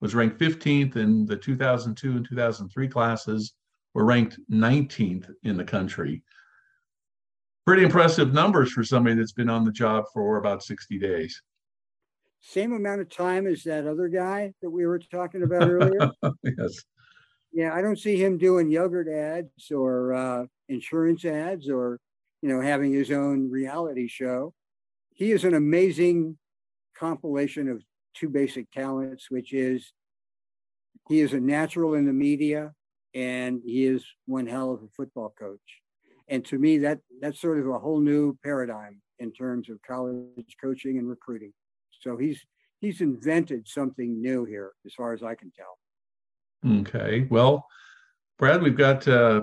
was 0.00 0.14
ranked 0.14 0.38
15th, 0.38 0.96
and 0.96 1.26
the 1.26 1.36
2002 1.36 2.12
and 2.12 2.28
2003 2.28 2.88
classes 2.88 3.54
were 3.94 4.04
ranked 4.04 4.38
19th 4.50 5.30
in 5.44 5.56
the 5.56 5.64
country. 5.64 6.22
Pretty 7.64 7.84
impressive 7.84 8.34
numbers 8.34 8.72
for 8.72 8.84
somebody 8.84 9.16
that's 9.16 9.32
been 9.32 9.48
on 9.48 9.64
the 9.64 9.72
job 9.72 10.04
for 10.12 10.36
about 10.36 10.62
60 10.62 10.98
days 10.98 11.40
same 12.42 12.72
amount 12.72 13.00
of 13.00 13.08
time 13.08 13.46
as 13.46 13.62
that 13.62 13.86
other 13.86 14.08
guy 14.08 14.52
that 14.60 14.70
we 14.70 14.84
were 14.84 14.98
talking 14.98 15.44
about 15.44 15.70
earlier. 15.70 16.10
yes. 16.42 16.82
Yeah, 17.52 17.72
I 17.72 17.80
don't 17.80 17.98
see 17.98 18.22
him 18.22 18.36
doing 18.36 18.70
yogurt 18.70 19.08
ads 19.08 19.70
or 19.70 20.12
uh, 20.12 20.46
insurance 20.68 21.24
ads 21.24 21.70
or, 21.70 22.00
you 22.42 22.48
know, 22.48 22.60
having 22.60 22.92
his 22.92 23.10
own 23.10 23.50
reality 23.50 24.08
show. 24.08 24.52
He 25.14 25.30
is 25.30 25.44
an 25.44 25.54
amazing 25.54 26.36
compilation 26.98 27.68
of 27.68 27.82
two 28.14 28.28
basic 28.28 28.70
talents, 28.72 29.30
which 29.30 29.52
is 29.52 29.92
he 31.08 31.20
is 31.20 31.32
a 31.32 31.40
natural 31.40 31.94
in 31.94 32.04
the 32.04 32.12
media, 32.12 32.72
and 33.14 33.60
he 33.64 33.86
is 33.86 34.04
one 34.26 34.46
hell 34.46 34.72
of 34.72 34.82
a 34.82 34.88
football 34.88 35.32
coach. 35.38 35.60
And 36.28 36.44
to 36.46 36.58
me, 36.58 36.78
that 36.78 36.98
that's 37.20 37.40
sort 37.40 37.58
of 37.58 37.68
a 37.68 37.78
whole 37.78 38.00
new 38.00 38.36
paradigm 38.42 39.00
in 39.18 39.32
terms 39.32 39.70
of 39.70 39.80
college 39.86 40.56
coaching 40.60 40.98
and 40.98 41.08
recruiting. 41.08 41.52
So 42.00 42.16
he's 42.16 42.44
he's 42.80 43.00
invented 43.00 43.68
something 43.68 44.20
new 44.20 44.44
here, 44.44 44.72
as 44.84 44.94
far 44.94 45.12
as 45.12 45.22
I 45.22 45.34
can 45.34 45.52
tell. 45.52 45.78
Okay, 46.80 47.26
well, 47.30 47.66
Brad, 48.38 48.62
we've 48.62 48.76
got 48.76 49.06
uh, 49.06 49.42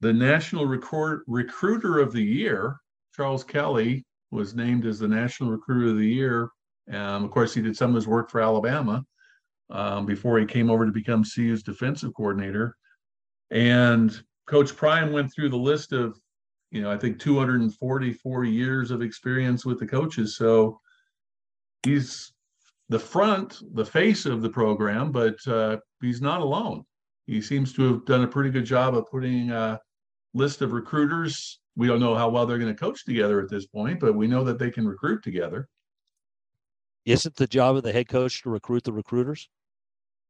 the 0.00 0.12
National 0.12 0.66
Record 0.66 1.22
Recruiter 1.26 1.98
of 1.98 2.12
the 2.12 2.22
Year. 2.22 2.76
Charles 3.14 3.44
Kelly 3.44 4.04
was 4.30 4.54
named 4.54 4.86
as 4.86 4.98
the 4.98 5.08
National 5.08 5.50
Recruiter 5.50 5.90
of 5.90 5.98
the 5.98 6.08
Year. 6.08 6.50
Um, 6.92 7.24
of 7.24 7.30
course, 7.30 7.52
he 7.54 7.60
did 7.60 7.76
some 7.76 7.90
of 7.90 7.96
his 7.96 8.06
work 8.06 8.30
for 8.30 8.40
Alabama 8.40 9.04
um, 9.70 10.06
before 10.06 10.38
he 10.38 10.46
came 10.46 10.70
over 10.70 10.86
to 10.86 10.92
become 10.92 11.24
CU's 11.24 11.62
defensive 11.62 12.14
coordinator. 12.14 12.76
And 13.50 14.18
Coach 14.46 14.74
Prime 14.74 15.12
went 15.12 15.32
through 15.32 15.50
the 15.50 15.56
list 15.56 15.92
of, 15.92 16.18
you 16.70 16.80
know, 16.80 16.90
I 16.90 16.96
think 16.96 17.18
244 17.18 18.44
years 18.44 18.90
of 18.90 19.02
experience 19.02 19.64
with 19.64 19.78
the 19.78 19.86
coaches. 19.86 20.36
So 20.36 20.80
he's 21.82 22.32
the 22.88 22.98
front, 22.98 23.60
the 23.74 23.84
face 23.84 24.26
of 24.26 24.40
the 24.42 24.50
program, 24.50 25.12
but 25.12 25.36
uh, 25.46 25.78
he's 26.00 26.22
not 26.22 26.40
alone. 26.40 26.84
He 27.26 27.40
seems 27.40 27.72
to 27.74 27.82
have 27.84 28.06
done 28.06 28.24
a 28.24 28.28
pretty 28.28 28.50
good 28.50 28.64
job 28.64 28.96
of 28.96 29.08
putting 29.10 29.50
a 29.50 29.80
list 30.34 30.62
of 30.62 30.72
recruiters. 30.72 31.60
We 31.76 31.86
don't 31.86 32.00
know 32.00 32.14
how 32.14 32.28
well 32.28 32.46
they're 32.46 32.58
going 32.58 32.74
to 32.74 32.78
coach 32.78 33.04
together 33.04 33.40
at 33.40 33.48
this 33.48 33.66
point, 33.66 34.00
but 34.00 34.14
we 34.14 34.26
know 34.26 34.44
that 34.44 34.58
they 34.58 34.70
can 34.70 34.86
recruit 34.86 35.22
together. 35.22 35.68
Isn't 37.04 37.36
the 37.36 37.46
job 37.46 37.76
of 37.76 37.82
the 37.82 37.92
head 37.92 38.08
coach 38.08 38.42
to 38.42 38.50
recruit 38.50 38.84
the 38.84 38.92
recruiters? 38.92 39.48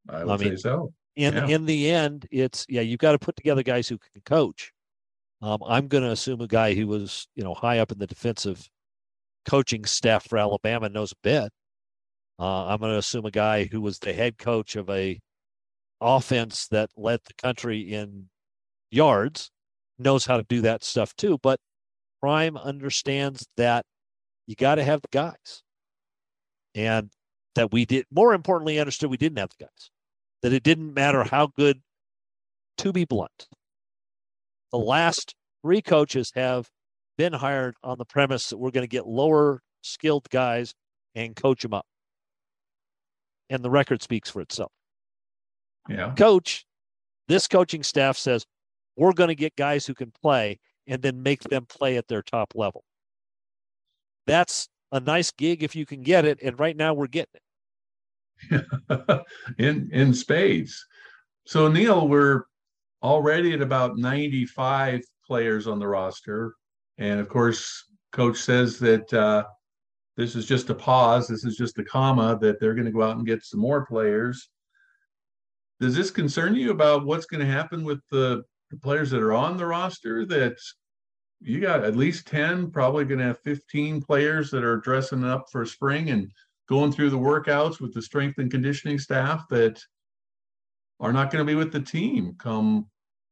I 0.08 0.24
would 0.24 0.40
I 0.40 0.44
mean, 0.44 0.56
say 0.56 0.62
so. 0.62 0.92
In 1.16 1.34
yeah. 1.34 1.46
in 1.48 1.66
the 1.66 1.90
end, 1.90 2.26
it's 2.30 2.64
yeah, 2.68 2.80
you've 2.80 3.00
got 3.00 3.12
to 3.12 3.18
put 3.18 3.36
together 3.36 3.62
guys 3.62 3.88
who 3.88 3.98
can 3.98 4.22
coach. 4.24 4.72
Um, 5.42 5.58
I'm 5.66 5.88
going 5.88 6.04
to 6.04 6.10
assume 6.10 6.40
a 6.40 6.46
guy 6.46 6.74
who 6.74 6.86
was 6.86 7.26
you 7.34 7.42
know 7.42 7.54
high 7.54 7.80
up 7.80 7.90
in 7.90 7.98
the 7.98 8.06
defensive 8.06 8.68
coaching 9.44 9.84
staff 9.84 10.28
for 10.28 10.38
Alabama 10.38 10.88
knows 10.88 11.12
a 11.12 11.16
bit. 11.22 11.52
Uh, 12.38 12.66
I'm 12.66 12.78
going 12.78 12.92
to 12.92 12.98
assume 12.98 13.26
a 13.26 13.30
guy 13.30 13.64
who 13.64 13.80
was 13.80 13.98
the 13.98 14.12
head 14.12 14.38
coach 14.38 14.76
of 14.76 14.88
a 14.88 15.20
offense 16.00 16.68
that 16.68 16.90
led 16.96 17.20
the 17.24 17.34
country 17.34 17.80
in 17.80 18.28
yards 18.90 19.50
knows 20.00 20.26
how 20.26 20.36
to 20.36 20.44
do 20.48 20.62
that 20.62 20.84
stuff 20.84 21.14
too. 21.16 21.38
But 21.42 21.58
Prime 22.20 22.56
understands 22.56 23.46
that 23.56 23.84
you 24.46 24.54
got 24.56 24.76
to 24.76 24.84
have 24.84 25.02
the 25.02 25.08
guys, 25.10 25.62
and 26.74 27.10
that 27.54 27.72
we 27.72 27.84
did. 27.84 28.06
More 28.10 28.34
importantly, 28.34 28.78
understood 28.78 29.10
we 29.10 29.16
didn't 29.16 29.38
have 29.38 29.50
the 29.50 29.64
guys. 29.64 29.90
That 30.42 30.52
it 30.52 30.62
didn't 30.62 30.94
matter 30.94 31.24
how 31.24 31.48
good. 31.56 31.80
To 32.78 32.92
be 32.94 33.04
blunt, 33.04 33.46
the 34.72 34.78
last 34.78 35.34
three 35.60 35.82
coaches 35.82 36.32
have 36.34 36.70
been 37.18 37.34
hired 37.34 37.74
on 37.82 37.98
the 37.98 38.06
premise 38.06 38.48
that 38.48 38.56
we're 38.56 38.70
going 38.70 38.84
to 38.84 38.88
get 38.88 39.06
lower 39.06 39.60
skilled 39.82 40.30
guys 40.30 40.72
and 41.14 41.36
coach 41.36 41.60
them 41.60 41.74
up. 41.74 41.84
And 43.50 43.62
the 43.62 43.68
record 43.68 44.02
speaks 44.02 44.30
for 44.30 44.40
itself. 44.40 44.72
Yeah. 45.90 46.14
Coach, 46.14 46.64
this 47.28 47.46
coaching 47.46 47.82
staff 47.82 48.16
says 48.16 48.46
we're 48.96 49.12
going 49.12 49.28
to 49.28 49.34
get 49.34 49.56
guys 49.56 49.86
who 49.86 49.94
can 49.94 50.12
play 50.22 50.58
and 50.86 51.00
then 51.02 51.22
make 51.22 51.42
them 51.42 51.66
play 51.66 51.96
at 51.96 52.08
their 52.08 52.22
top 52.22 52.52
level. 52.54 52.84
That's 54.26 54.68
a 54.92 55.00
nice 55.00 55.30
gig 55.30 55.62
if 55.62 55.74
you 55.76 55.86
can 55.86 56.02
get 56.02 56.24
it. 56.24 56.38
And 56.42 56.58
right 56.58 56.76
now 56.76 56.94
we're 56.94 57.06
getting 57.06 57.34
it. 57.34 57.42
in 59.58 59.90
in 59.92 60.14
spades. 60.14 60.86
So 61.44 61.68
Neil, 61.68 62.08
we're 62.08 62.44
already 63.02 63.52
at 63.52 63.62
about 63.62 63.96
95 63.96 65.02
players 65.26 65.66
on 65.66 65.78
the 65.78 65.86
roster. 65.86 66.54
And 66.98 67.20
of 67.20 67.28
course, 67.28 67.84
coach 68.12 68.38
says 68.38 68.78
that 68.80 69.12
uh, 69.12 69.44
this 70.16 70.34
is 70.34 70.46
just 70.46 70.70
a 70.70 70.74
pause. 70.74 71.28
This 71.28 71.44
is 71.44 71.56
just 71.56 71.78
a 71.78 71.84
comma 71.84 72.38
that 72.40 72.60
they're 72.60 72.74
going 72.74 72.86
to 72.86 72.92
go 72.92 73.02
out 73.02 73.16
and 73.16 73.26
get 73.26 73.44
some 73.44 73.60
more 73.60 73.86
players. 73.86 74.50
Does 75.80 75.96
this 75.96 76.10
concern 76.10 76.54
you 76.54 76.72
about 76.72 77.06
what's 77.06 77.26
going 77.26 77.40
to 77.40 77.50
happen 77.50 77.84
with 77.84 78.00
the, 78.10 78.42
the 78.70 78.76
players 78.76 79.10
that 79.10 79.22
are 79.22 79.32
on 79.32 79.56
the 79.56 79.66
roster 79.66 80.24
that's 80.24 80.74
you 81.40 81.60
got 81.60 81.84
at 81.84 81.96
least 81.96 82.26
10, 82.26 82.70
probably 82.70 83.04
going 83.04 83.18
to 83.18 83.24
have 83.24 83.40
15 83.40 84.02
players 84.02 84.50
that 84.50 84.62
are 84.62 84.76
dressing 84.76 85.24
up 85.24 85.46
for 85.50 85.64
spring 85.64 86.10
and 86.10 86.30
going 86.68 86.92
through 86.92 87.10
the 87.10 87.18
workouts 87.18 87.80
with 87.80 87.94
the 87.94 88.02
strength 88.02 88.38
and 88.38 88.50
conditioning 88.50 88.98
staff 88.98 89.48
that 89.48 89.82
are 91.00 91.12
not 91.12 91.30
going 91.30 91.44
to 91.44 91.50
be 91.50 91.56
with 91.56 91.72
the 91.72 91.80
team 91.80 92.34
come 92.38 92.86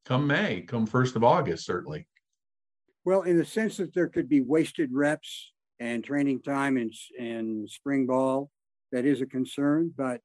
come 0.07 0.27
May, 0.27 0.63
come 0.63 0.87
1st 0.87 1.17
of 1.17 1.25
August, 1.25 1.67
certainly. 1.67 2.07
Well, 3.05 3.23
in 3.23 3.37
the 3.37 3.45
sense 3.45 3.77
that 3.77 3.93
there 3.93 4.09
could 4.09 4.27
be 4.27 4.41
wasted 4.41 4.91
reps 4.91 5.53
and 5.81 6.03
training 6.03 6.41
time 6.41 6.79
and, 6.79 6.93
and 7.19 7.69
spring 7.69 8.07
ball, 8.07 8.51
that 8.91 9.05
is 9.05 9.21
a 9.21 9.27
concern. 9.27 9.93
But 9.95 10.23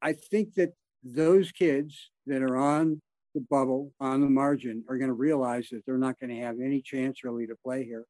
I 0.00 0.12
think 0.12 0.54
that 0.54 0.74
those 1.02 1.50
kids 1.50 2.10
that 2.26 2.40
are 2.40 2.56
on 2.56 3.02
the 3.38 3.46
bubble, 3.48 3.92
on 4.00 4.20
the 4.20 4.28
margin, 4.28 4.84
are 4.88 4.98
going 4.98 5.08
to 5.08 5.14
realize 5.14 5.68
that 5.70 5.84
they're 5.86 5.98
not 5.98 6.18
going 6.18 6.34
to 6.34 6.42
have 6.42 6.56
any 6.60 6.82
chance 6.82 7.22
really 7.22 7.46
to 7.46 7.54
play 7.64 7.84
here. 7.84 8.04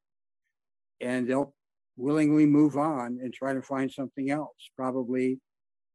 And 1.01 1.29
they'll 1.29 1.53
willingly 1.97 2.45
move 2.45 2.77
on 2.77 3.19
and 3.21 3.33
try 3.33 3.53
to 3.53 3.61
find 3.61 3.91
something 3.91 4.31
else, 4.31 4.71
probably, 4.75 5.39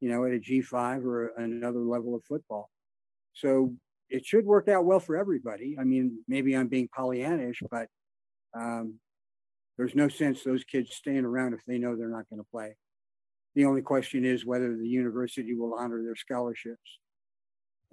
you 0.00 0.08
know, 0.08 0.24
at 0.24 0.32
a 0.32 0.38
G5 0.38 1.04
or 1.04 1.32
another 1.36 1.80
level 1.80 2.14
of 2.14 2.24
football. 2.24 2.70
So 3.32 3.72
it 4.08 4.24
should 4.24 4.44
work 4.44 4.68
out 4.68 4.84
well 4.84 5.00
for 5.00 5.16
everybody. 5.16 5.76
I 5.78 5.84
mean, 5.84 6.18
maybe 6.28 6.54
I'm 6.54 6.68
being 6.68 6.88
Pollyannish, 6.96 7.62
but 7.70 7.88
um, 8.56 9.00
there's 9.76 9.94
no 9.94 10.08
sense 10.08 10.44
those 10.44 10.64
kids 10.64 10.94
staying 10.94 11.24
around 11.24 11.54
if 11.54 11.64
they 11.66 11.78
know 11.78 11.96
they're 11.96 12.08
not 12.08 12.28
going 12.30 12.40
to 12.40 12.50
play. 12.50 12.76
The 13.54 13.64
only 13.64 13.82
question 13.82 14.24
is 14.24 14.46
whether 14.46 14.76
the 14.76 14.86
university 14.86 15.54
will 15.54 15.74
honor 15.74 16.02
their 16.02 16.16
scholarships 16.16 16.98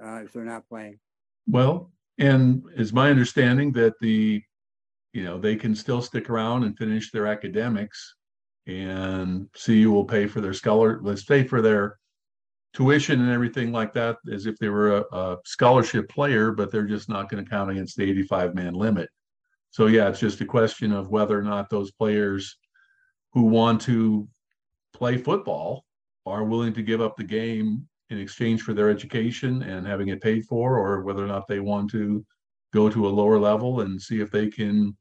uh, 0.04 0.24
if 0.24 0.34
they're 0.34 0.44
not 0.44 0.68
playing. 0.68 1.00
Well, 1.48 1.92
and 2.18 2.64
it's 2.76 2.94
my 2.94 3.10
understanding 3.10 3.72
that 3.74 3.94
the, 4.00 4.42
you 5.14 5.24
know, 5.24 5.40
they 5.40 5.56
can 5.56 5.76
still 5.76 6.02
stick 6.02 6.30
around 6.30 6.64
and 6.64 6.78
finish 6.78 7.12
their 7.12 7.28
academics, 7.28 8.16
and 8.68 9.48
CU 9.54 9.92
will 9.92 10.06
pay 10.06 10.28
for 10.28 10.40
their 10.42 10.54
scholar, 10.54 11.00
let's 11.02 11.24
pay 11.24 11.44
for 11.44 11.62
their 11.62 11.98
tuition 12.74 13.22
and 13.22 13.32
everything 13.32 13.72
like 13.72 13.94
that 13.94 14.18
as 14.32 14.46
if 14.46 14.58
they 14.58 14.70
were 14.70 14.98
a, 14.98 15.16
a 15.16 15.38
scholarship 15.46 16.10
player, 16.10 16.52
but 16.52 16.72
they're 16.72 16.84
just 16.84 17.10
not 17.10 17.30
going 17.30 17.44
to 17.44 17.50
count 17.50 17.72
against 17.72 17.98
the 17.98 18.04
85 18.04 18.56
man 18.56 18.74
limit. 18.74 19.10
So 19.72 19.88
yeah, 19.88 20.10
it's 20.10 20.20
just 20.20 20.42
a 20.42 20.46
question 20.46 20.92
of 20.92 21.10
whether 21.10 21.38
or 21.38 21.42
not 21.42 21.70
those 21.70 21.92
players 21.92 22.58
who 23.34 23.44
want 23.44 23.82
to 23.82 24.28
play 24.94 25.18
football 25.18 25.86
are 26.26 26.44
willing 26.44 26.74
to 26.74 26.84
give 26.84 27.02
up 27.02 27.18
the 27.18 27.24
game 27.24 27.88
in 28.12 28.20
exchange 28.20 28.62
for 28.62 28.74
their 28.74 28.90
education 28.90 29.64
and 29.64 29.88
having 29.88 30.10
it 30.10 30.22
paid 30.22 30.46
for, 30.46 30.78
or 30.78 31.02
whether 31.02 31.24
or 31.24 31.28
not 31.28 31.48
they 31.48 31.60
want 31.60 31.90
to 31.92 32.24
go 32.74 32.90
to 32.90 33.08
a 33.08 33.10
lower 33.10 33.40
level 33.40 33.82
and 33.82 34.02
see 34.02 34.20
if 34.20 34.30
they 34.30 34.48
can 34.48 34.96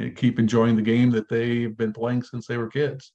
eh, 0.00 0.10
keep 0.10 0.38
enjoying 0.38 0.76
the 0.76 0.82
game 0.82 1.10
that 1.10 1.28
they've 1.28 1.76
been 1.76 1.92
playing 1.92 2.22
since 2.22 2.46
they 2.46 2.56
were 2.56 2.68
kids. 2.68 3.12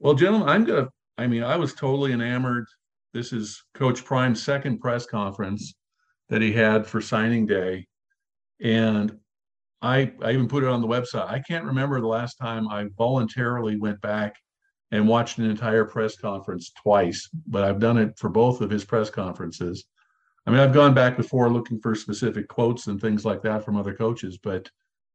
Well, 0.00 0.14
gentlemen, 0.14 0.48
I'm 0.48 0.64
gonna. 0.64 0.88
I 1.18 1.26
mean, 1.26 1.42
I 1.42 1.56
was 1.56 1.74
totally 1.74 2.12
enamored. 2.12 2.66
This 3.12 3.32
is 3.32 3.62
Coach 3.74 4.04
Prime's 4.04 4.42
second 4.42 4.80
press 4.80 5.06
conference 5.06 5.74
that 6.28 6.42
he 6.42 6.52
had 6.52 6.86
for 6.86 7.00
signing 7.00 7.46
day, 7.46 7.86
and 8.60 9.16
I, 9.82 10.12
I 10.22 10.32
even 10.32 10.48
put 10.48 10.64
it 10.64 10.70
on 10.70 10.80
the 10.80 10.88
website. 10.88 11.28
I 11.28 11.40
can't 11.40 11.64
remember 11.64 12.00
the 12.00 12.06
last 12.06 12.36
time 12.36 12.68
I 12.68 12.86
voluntarily 12.96 13.76
went 13.76 14.00
back 14.00 14.34
and 14.94 15.08
watched 15.08 15.38
an 15.38 15.50
entire 15.50 15.84
press 15.84 16.16
conference 16.16 16.70
twice, 16.70 17.28
but 17.48 17.64
I've 17.64 17.80
done 17.80 17.98
it 17.98 18.16
for 18.16 18.28
both 18.30 18.60
of 18.60 18.70
his 18.70 18.84
press 18.84 19.10
conferences. 19.10 19.84
I 20.46 20.50
mean, 20.50 20.60
I've 20.60 20.72
gone 20.72 20.94
back 20.94 21.16
before 21.16 21.50
looking 21.50 21.80
for 21.80 21.96
specific 21.96 22.46
quotes 22.46 22.86
and 22.86 23.00
things 23.00 23.24
like 23.24 23.42
that 23.42 23.64
from 23.64 23.76
other 23.76 23.92
coaches, 23.92 24.38
but 24.38 24.70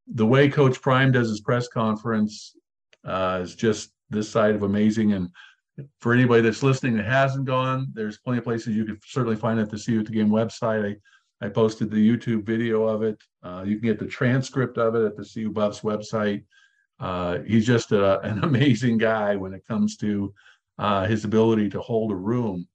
the 0.06 0.26
way 0.26 0.50
Coach 0.50 0.82
Prime 0.82 1.12
does 1.12 1.30
his 1.30 1.40
press 1.40 1.66
conference 1.66 2.54
uh, 3.06 3.40
is 3.42 3.54
just 3.54 3.92
this 4.10 4.28
side 4.28 4.54
of 4.54 4.64
amazing. 4.64 5.14
And 5.14 5.30
for 6.00 6.12
anybody 6.12 6.42
that's 6.42 6.62
listening 6.62 6.98
that 6.98 7.06
hasn't 7.06 7.46
gone, 7.46 7.88
there's 7.94 8.18
plenty 8.18 8.38
of 8.38 8.44
places 8.44 8.76
you 8.76 8.84
can 8.84 8.98
certainly 9.06 9.36
find 9.36 9.58
it 9.58 9.62
at 9.62 9.70
the 9.70 9.78
CU 9.78 10.00
at 10.00 10.06
the 10.06 10.12
Game 10.12 10.28
website. 10.28 10.84
I 10.92 10.96
I 11.42 11.48
posted 11.48 11.90
the 11.90 11.96
YouTube 11.96 12.44
video 12.44 12.84
of 12.84 13.02
it. 13.02 13.18
Uh, 13.42 13.64
you 13.66 13.78
can 13.78 13.88
get 13.88 13.98
the 13.98 14.06
transcript 14.06 14.76
of 14.76 14.94
it 14.94 15.06
at 15.06 15.16
the 15.16 15.24
CU 15.24 15.50
Buffs 15.50 15.80
website. 15.80 16.44
Uh, 17.00 17.38
he's 17.46 17.66
just 17.66 17.92
a, 17.92 18.20
an 18.28 18.44
amazing 18.44 18.98
guy 18.98 19.36
when 19.36 19.54
it 19.54 19.66
comes 19.66 19.96
to 19.96 20.32
uh, 20.78 21.06
his 21.06 21.24
ability 21.24 21.68
to 21.70 21.80
hold 21.80 22.12
a 22.12 22.16
room. 22.16 22.66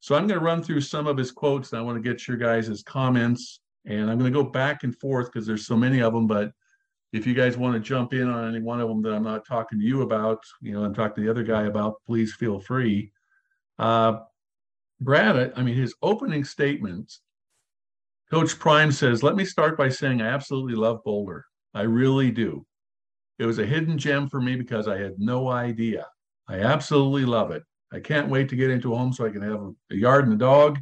So 0.00 0.14
I'm 0.14 0.26
going 0.26 0.38
to 0.38 0.44
run 0.44 0.62
through 0.62 0.80
some 0.82 1.06
of 1.06 1.16
his 1.16 1.30
quotes, 1.30 1.72
and 1.72 1.80
I 1.80 1.82
want 1.82 2.02
to 2.02 2.08
get 2.08 2.28
your 2.28 2.36
guys' 2.36 2.82
comments. 2.82 3.60
And 3.84 4.10
I'm 4.10 4.18
going 4.18 4.32
to 4.32 4.42
go 4.42 4.48
back 4.48 4.84
and 4.84 4.96
forth 4.98 5.32
because 5.32 5.46
there's 5.46 5.66
so 5.66 5.76
many 5.76 6.00
of 6.00 6.12
them. 6.12 6.26
But 6.26 6.52
if 7.12 7.26
you 7.26 7.34
guys 7.34 7.56
want 7.56 7.74
to 7.74 7.80
jump 7.80 8.12
in 8.12 8.28
on 8.28 8.48
any 8.48 8.62
one 8.62 8.80
of 8.80 8.88
them 8.88 9.02
that 9.02 9.12
I'm 9.12 9.24
not 9.24 9.46
talking 9.46 9.78
to 9.78 9.84
you 9.84 10.02
about, 10.02 10.42
you 10.60 10.72
know, 10.72 10.84
I'm 10.84 10.94
talking 10.94 11.16
to 11.16 11.22
the 11.22 11.30
other 11.30 11.42
guy 11.42 11.64
about, 11.64 11.96
please 12.06 12.34
feel 12.34 12.60
free. 12.60 13.12
Uh, 13.78 14.20
Brad, 15.00 15.52
I 15.56 15.62
mean, 15.62 15.76
his 15.76 15.94
opening 16.02 16.44
statements, 16.44 17.20
Coach 18.30 18.58
Prime 18.58 18.92
says, 18.92 19.22
Let 19.22 19.36
me 19.36 19.44
start 19.44 19.78
by 19.78 19.88
saying 19.88 20.20
I 20.20 20.28
absolutely 20.28 20.74
love 20.74 21.02
Boulder. 21.02 21.46
I 21.72 21.82
really 21.82 22.30
do. 22.30 22.66
It 23.38 23.46
was 23.46 23.58
a 23.58 23.66
hidden 23.66 23.98
gem 23.98 24.28
for 24.28 24.40
me 24.40 24.56
because 24.56 24.88
I 24.88 24.98
had 24.98 25.18
no 25.18 25.48
idea. 25.48 26.06
I 26.48 26.60
absolutely 26.60 27.24
love 27.24 27.50
it. 27.50 27.62
I 27.92 28.00
can't 28.00 28.28
wait 28.28 28.48
to 28.48 28.56
get 28.56 28.70
into 28.70 28.92
a 28.92 28.96
home 28.96 29.12
so 29.12 29.24
I 29.24 29.30
can 29.30 29.42
have 29.42 29.60
a 29.90 29.94
yard 29.94 30.24
and 30.24 30.34
a 30.34 30.38
dog. 30.38 30.78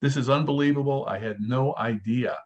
This 0.00 0.16
is 0.16 0.30
unbelievable. 0.30 1.04
I 1.08 1.18
had 1.18 1.40
no 1.40 1.74
idea. 1.76 2.36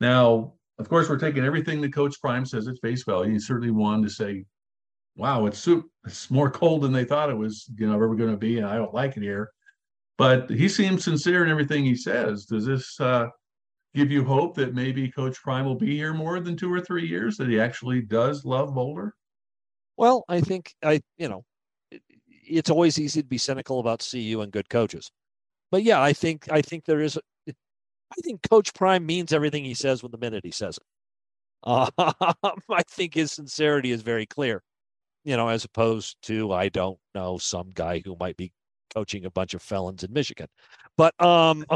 Now, 0.00 0.54
of 0.78 0.88
course, 0.88 1.08
we're 1.08 1.18
taking 1.18 1.44
everything 1.44 1.80
that 1.80 1.92
Coach 1.92 2.20
Prime 2.20 2.44
says 2.44 2.68
at 2.68 2.78
face 2.80 3.02
value. 3.02 3.32
He 3.32 3.38
certainly 3.38 3.70
wanted 3.70 4.08
to 4.08 4.14
say, 4.14 4.44
wow, 5.16 5.46
it's 5.46 5.58
soup. 5.58 5.86
It's 6.04 6.30
more 6.30 6.50
cold 6.50 6.82
than 6.82 6.92
they 6.92 7.04
thought 7.04 7.30
it 7.30 7.36
was, 7.36 7.68
you 7.76 7.86
know, 7.86 7.94
ever 7.94 8.14
going 8.14 8.30
to 8.30 8.36
be, 8.36 8.58
and 8.58 8.66
I 8.66 8.76
don't 8.76 8.94
like 8.94 9.16
it 9.16 9.22
here. 9.22 9.50
But 10.18 10.50
he 10.50 10.68
seems 10.68 11.04
sincere 11.04 11.44
in 11.44 11.50
everything 11.50 11.84
he 11.84 11.94
says. 11.94 12.44
Does 12.44 12.66
this 12.66 13.00
uh, 13.00 13.28
give 13.96 14.10
you 14.10 14.24
hope 14.24 14.54
that 14.56 14.74
maybe 14.74 15.10
Coach 15.10 15.42
Prime 15.42 15.64
will 15.64 15.74
be 15.74 15.96
here 15.96 16.12
more 16.12 16.38
than 16.40 16.56
two 16.56 16.72
or 16.72 16.80
three 16.80 17.06
years? 17.06 17.36
That 17.36 17.48
he 17.48 17.60
actually 17.60 18.02
does 18.02 18.44
love 18.44 18.74
Boulder? 18.74 19.14
Well, 19.96 20.24
I 20.28 20.40
think 20.40 20.74
I, 20.84 21.00
you 21.16 21.28
know, 21.28 21.44
it's 22.28 22.70
always 22.70 22.98
easy 22.98 23.22
to 23.22 23.28
be 23.28 23.38
cynical 23.38 23.80
about 23.80 24.06
CU 24.08 24.40
and 24.40 24.52
good 24.52 24.68
coaches, 24.68 25.10
but 25.70 25.82
yeah, 25.82 26.00
I 26.00 26.12
think 26.12 26.50
I 26.50 26.62
think 26.62 26.84
there 26.84 27.00
is. 27.00 27.18
I 27.48 28.20
think 28.22 28.48
Coach 28.48 28.72
Prime 28.72 29.04
means 29.04 29.32
everything 29.32 29.64
he 29.64 29.74
says 29.74 30.02
when 30.02 30.12
the 30.12 30.18
minute 30.18 30.44
he 30.44 30.52
says 30.52 30.76
it. 30.76 30.84
Uh, 31.64 31.90
I 31.98 32.82
think 32.88 33.14
his 33.14 33.32
sincerity 33.32 33.90
is 33.90 34.02
very 34.02 34.26
clear 34.26 34.62
you 35.26 35.36
know, 35.36 35.48
as 35.48 35.64
opposed 35.64 36.16
to 36.22 36.52
I 36.52 36.68
don't 36.70 36.98
know 37.14 37.36
some 37.36 37.72
guy 37.74 38.00
who 38.02 38.16
might 38.18 38.36
be 38.36 38.52
coaching 38.94 39.26
a 39.26 39.30
bunch 39.30 39.54
of 39.54 39.60
felons 39.60 40.04
in 40.04 40.12
Michigan. 40.12 40.46
But 40.96 41.20
um 41.20 41.66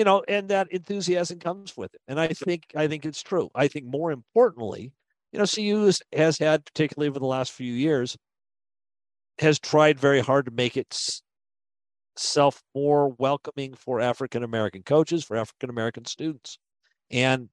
you 0.00 0.04
know, 0.04 0.24
and 0.28 0.48
that 0.48 0.72
enthusiasm 0.72 1.38
comes 1.38 1.76
with 1.76 1.94
it. 1.94 2.00
And 2.08 2.18
I 2.18 2.28
think 2.28 2.64
I 2.74 2.88
think 2.88 3.04
it's 3.04 3.22
true. 3.22 3.50
I 3.54 3.68
think 3.68 3.84
more 3.84 4.12
importantly, 4.12 4.94
you 5.30 5.38
know, 5.38 5.44
CU 5.44 5.84
has, 5.84 6.00
has 6.14 6.38
had, 6.38 6.64
particularly 6.64 7.10
over 7.10 7.18
the 7.18 7.26
last 7.26 7.52
few 7.52 7.70
years, 7.70 8.16
has 9.40 9.58
tried 9.58 10.00
very 10.00 10.20
hard 10.20 10.46
to 10.46 10.52
make 10.52 10.78
it 10.78 10.98
self 12.16 12.62
more 12.74 13.10
welcoming 13.10 13.74
for 13.74 14.00
African 14.00 14.42
American 14.42 14.82
coaches, 14.82 15.22
for 15.22 15.36
African 15.36 15.68
American 15.68 16.06
students. 16.06 16.56
And 17.10 17.50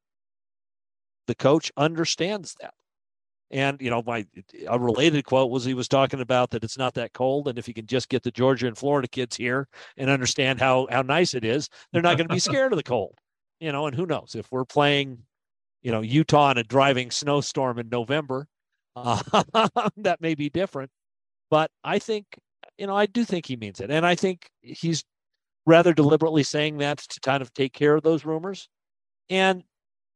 the 1.26 1.36
coach 1.36 1.70
understands 1.76 2.56
that. 2.62 2.76
And 3.50 3.80
you 3.82 3.90
know, 3.90 4.04
my 4.06 4.26
a 4.68 4.78
related 4.78 5.24
quote 5.26 5.50
was 5.50 5.64
he 5.64 5.74
was 5.74 5.88
talking 5.88 6.20
about 6.20 6.50
that 6.52 6.64
it's 6.64 6.78
not 6.78 6.94
that 6.96 7.14
cold, 7.14 7.48
and 7.48 7.58
if 7.58 7.68
you 7.68 7.74
can 7.74 7.86
just 7.86 8.10
get 8.10 8.24
the 8.24 8.32
Georgia 8.32 8.68
and 8.68 8.78
Florida 8.78 9.08
kids 9.08 9.38
here 9.38 9.68
and 9.96 10.10
understand 10.10 10.60
how 10.60 10.88
how 10.92 11.02
nice 11.02 11.34
it 11.34 11.46
is, 11.46 11.70
they're 11.92 12.02
not 12.02 12.18
going 12.18 12.28
to 12.28 12.34
be 12.34 12.40
scared 12.42 12.74
of 12.74 12.78
the 12.78 12.84
cold. 12.84 13.18
You 13.60 13.72
know, 13.72 13.88
and 13.88 13.96
who 13.96 14.06
knows 14.06 14.36
if 14.36 14.52
we're 14.52 14.66
playing, 14.66 15.20
you 15.82 15.92
know, 15.92 16.02
Utah 16.02 16.52
in 16.52 16.58
a 16.58 16.64
driving 16.64 17.10
snowstorm 17.10 17.80
in 17.80 17.90
November, 17.90 18.48
uh, 18.96 19.22
that 19.98 20.18
may 20.20 20.36
be 20.36 20.50
different. 20.50 20.92
But 21.50 21.72
I 21.84 22.00
think, 22.00 22.26
you 22.78 22.86
know, 22.86 22.96
I 22.96 23.06
do 23.06 23.24
think 23.24 23.46
he 23.46 23.56
means 23.56 23.80
it, 23.80 23.90
and 23.90 24.06
I 24.06 24.16
think 24.16 24.50
he's 24.62 25.06
rather 25.66 25.94
deliberately 25.94 26.44
saying 26.44 26.78
that 26.80 26.98
to 26.98 27.20
kind 27.22 27.42
of 27.42 27.54
take 27.54 27.74
care 27.74 27.96
of 27.96 28.04
those 28.04 28.26
rumors. 28.26 28.68
And 29.30 29.64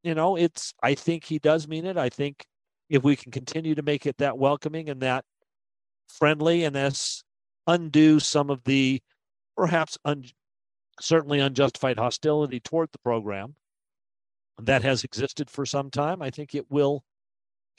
you 0.04 0.15
know, 0.15 0.36
it's 0.36 0.74
I 0.82 0.96
think 0.96 1.24
he 1.24 1.39
does 1.39 1.67
mean 1.67 1.86
it. 1.86 1.98
I 1.98 2.10
think 2.10 2.46
if 2.91 3.04
we 3.04 3.15
can 3.15 3.32
continue 3.32 3.73
to 3.73 3.82
make 3.82 4.06
it 4.06 4.17
that 4.17 4.38
welcoming 4.38 4.89
and 4.89 5.01
that 5.01 5.23
friendly 6.10 6.65
and 6.65 6.75
this 6.75 7.23
undo 7.65 8.19
some 8.19 8.49
of 8.49 8.62
the 8.65 9.01
perhaps 9.56 9.97
un, 10.04 10.25
certainly 10.99 11.39
unjustified 11.39 11.97
hostility 11.97 12.60
toward 12.60 12.89
the 12.91 12.99
program 12.99 13.56
that 14.62 14.84
has 14.84 15.06
existed 15.06 15.49
for 15.49 15.65
some 15.65 15.89
time, 15.89 16.21
I 16.21 16.32
think 16.32 16.54
it 16.54 16.69
will 16.69 17.06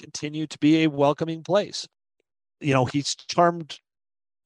continue 0.01 0.47
to 0.47 0.59
be 0.59 0.83
a 0.83 0.91
welcoming 0.91 1.43
place. 1.43 1.87
You 2.61 2.73
know, 2.73 2.87
he's 2.87 3.15
charmed 3.15 3.79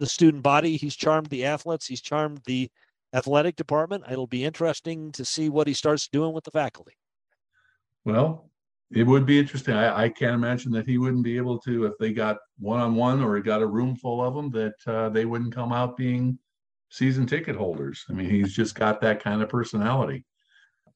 the 0.00 0.07
student 0.07 0.42
body, 0.42 0.76
he's 0.76 0.96
charmed 0.96 1.29
the 1.29 1.44
athletes, 1.44 1.87
he's 1.87 2.02
charmed 2.02 2.40
the 2.44 2.68
athletic 3.14 3.55
department. 3.55 4.02
It'll 4.11 4.26
be 4.26 4.44
interesting 4.44 5.12
to 5.12 5.24
see 5.24 5.48
what 5.48 5.68
he 5.68 5.74
starts 5.74 6.09
doing 6.09 6.33
with 6.33 6.42
the 6.42 6.50
faculty. 6.50 6.96
Well, 8.05 8.50
it 8.92 9.05
would 9.05 9.27
be 9.27 9.38
interesting. 9.38 9.75
I, 9.75 10.05
I 10.05 10.09
can't 10.09 10.35
imagine 10.35 10.70
that 10.72 10.87
he 10.87 10.99
wouldn't 10.99 11.25
be 11.25 11.37
able 11.37 11.59
to, 11.61 11.87
if 11.87 11.94
they 11.99 12.12
got 12.12 12.37
one 12.59 12.81
on 12.81 12.94
one 12.94 13.22
or 13.22 13.38
got 13.40 13.62
a 13.62 13.66
room 13.66 13.96
full 13.96 14.25
of 14.25 14.35
them, 14.35 14.51
that 14.51 14.75
uh, 14.87 15.09
they 15.09 15.25
wouldn't 15.25 15.55
come 15.55 15.72
out 15.72 15.96
being 15.96 16.38
season 16.90 17.27
ticket 17.27 17.57
holders. 17.57 18.05
I 18.09 18.12
mean, 18.12 18.31
he's 18.31 18.55
just 18.55 18.75
got 18.75 19.01
that 19.01 19.22
kind 19.22 19.42
of 19.42 19.49
personality. 19.49 20.25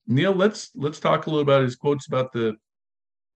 Neil, 0.06 0.32
let's 0.32 0.70
let's 0.74 1.00
talk 1.00 1.26
a 1.26 1.30
little 1.30 1.42
about 1.42 1.62
his 1.62 1.76
quotes 1.76 2.06
about 2.06 2.32
the, 2.32 2.56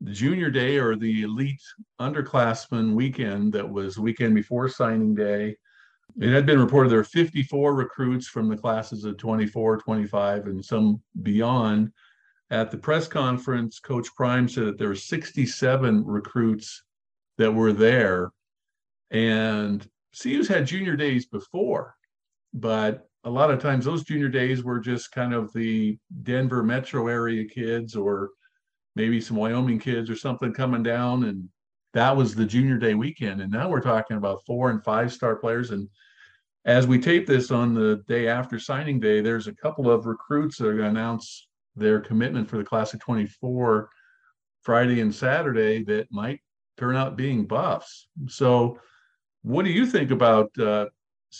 the 0.01 0.13
junior 0.13 0.51
day 0.51 0.79
or 0.79 0.97
the 0.97 1.23
elite 1.23 1.63
underclassmen 2.01 2.95
weekend 2.95 3.53
that 3.53 3.69
was 3.69 3.99
weekend 3.99 4.35
before 4.35 4.69
signing 4.69 5.15
day. 5.15 5.57
It 6.21 6.33
had 6.33 6.47
been 6.47 6.61
reported 6.61 6.91
there 6.91 6.99
were 6.99 7.05
54 7.05 7.75
recruits 7.75 8.29
from 8.29 8.49
the 8.49 8.57
classes 8.57 9.05
of 9.05 9.19
24, 9.19 9.79
25, 9.79 10.47
and 10.47 10.65
some 10.65 11.03
beyond 11.23 11.91
at 12.51 12.71
the 12.71 12.79
press 12.79 13.09
conference, 13.09 13.81
Coach 13.81 14.09
Prime 14.15 14.49
said 14.49 14.67
that 14.67 14.79
there 14.79 14.89
were 14.89 14.95
67 14.95 16.05
recruits 16.05 16.83
that 17.39 17.53
were 17.53 17.73
there. 17.73 18.33
And 19.11 19.87
CU's 20.21 20.49
had 20.49 20.67
junior 20.67 20.97
days 20.97 21.27
before, 21.27 21.97
but 22.53 23.09
a 23.25 23.31
lot 23.31 23.51
of 23.51 23.61
times 23.61 23.85
those 23.85 24.05
junior 24.05 24.29
days 24.29 24.63
were 24.63 24.79
just 24.79 25.13
kind 25.13 25.33
of 25.33 25.53
the 25.53 25.99
Denver 26.23 26.63
metro 26.63 27.09
area 27.09 27.45
kids 27.45 27.97
or 27.97 28.31
maybe 28.97 29.21
some 29.21 29.37
Wyoming 29.37 29.79
kids 29.79 30.11
or 30.11 30.17
something 30.17 30.53
coming 30.53 30.83
down. 30.83 31.25
And 31.25 31.49
that 31.95 32.17
was 32.17 32.35
the 32.35 32.45
junior 32.45 32.77
day 32.77 32.95
weekend. 32.95 33.41
And 33.41 33.51
now 33.51 33.69
we're 33.69 33.81
talking 33.81 34.17
about 34.17 34.45
four 34.45 34.71
and 34.71 34.85
five 34.85 35.13
star 35.13 35.37
players. 35.37 35.71
And 35.71 35.89
as 36.67 36.87
we 36.87 36.99
tape 36.99 37.27
this 37.27 37.51
on 37.51 37.75
the 37.75 38.03
day 38.07 38.29
after 38.29 38.59
signing 38.59 39.01
day, 39.01 39.21
there's 39.21 39.47
a 39.47 39.55
couple 39.55 39.91
of 39.91 40.07
recruits 40.07 40.59
that 40.59 40.67
are 40.67 40.77
going 40.77 40.95
to 40.95 41.01
announce 41.01 41.47
their 41.77 42.01
commitment 42.01 42.49
for 42.49 42.57
the 42.57 42.65
class 42.65 42.95
of 42.95 43.01
24 43.01 43.89
Friday 44.63 45.01
and 45.01 45.15
Saturday 45.15 45.85
that 45.85 46.11
might 46.11 46.41
turn 46.77 46.97
out 46.97 47.17
being 47.17 47.45
buffs. 47.45 48.09
So, 48.29 48.79
what 49.43 49.65
do 49.65 49.71
you 49.71 49.87
think 49.87 50.11
about 50.11 50.57
uh, 50.59 50.87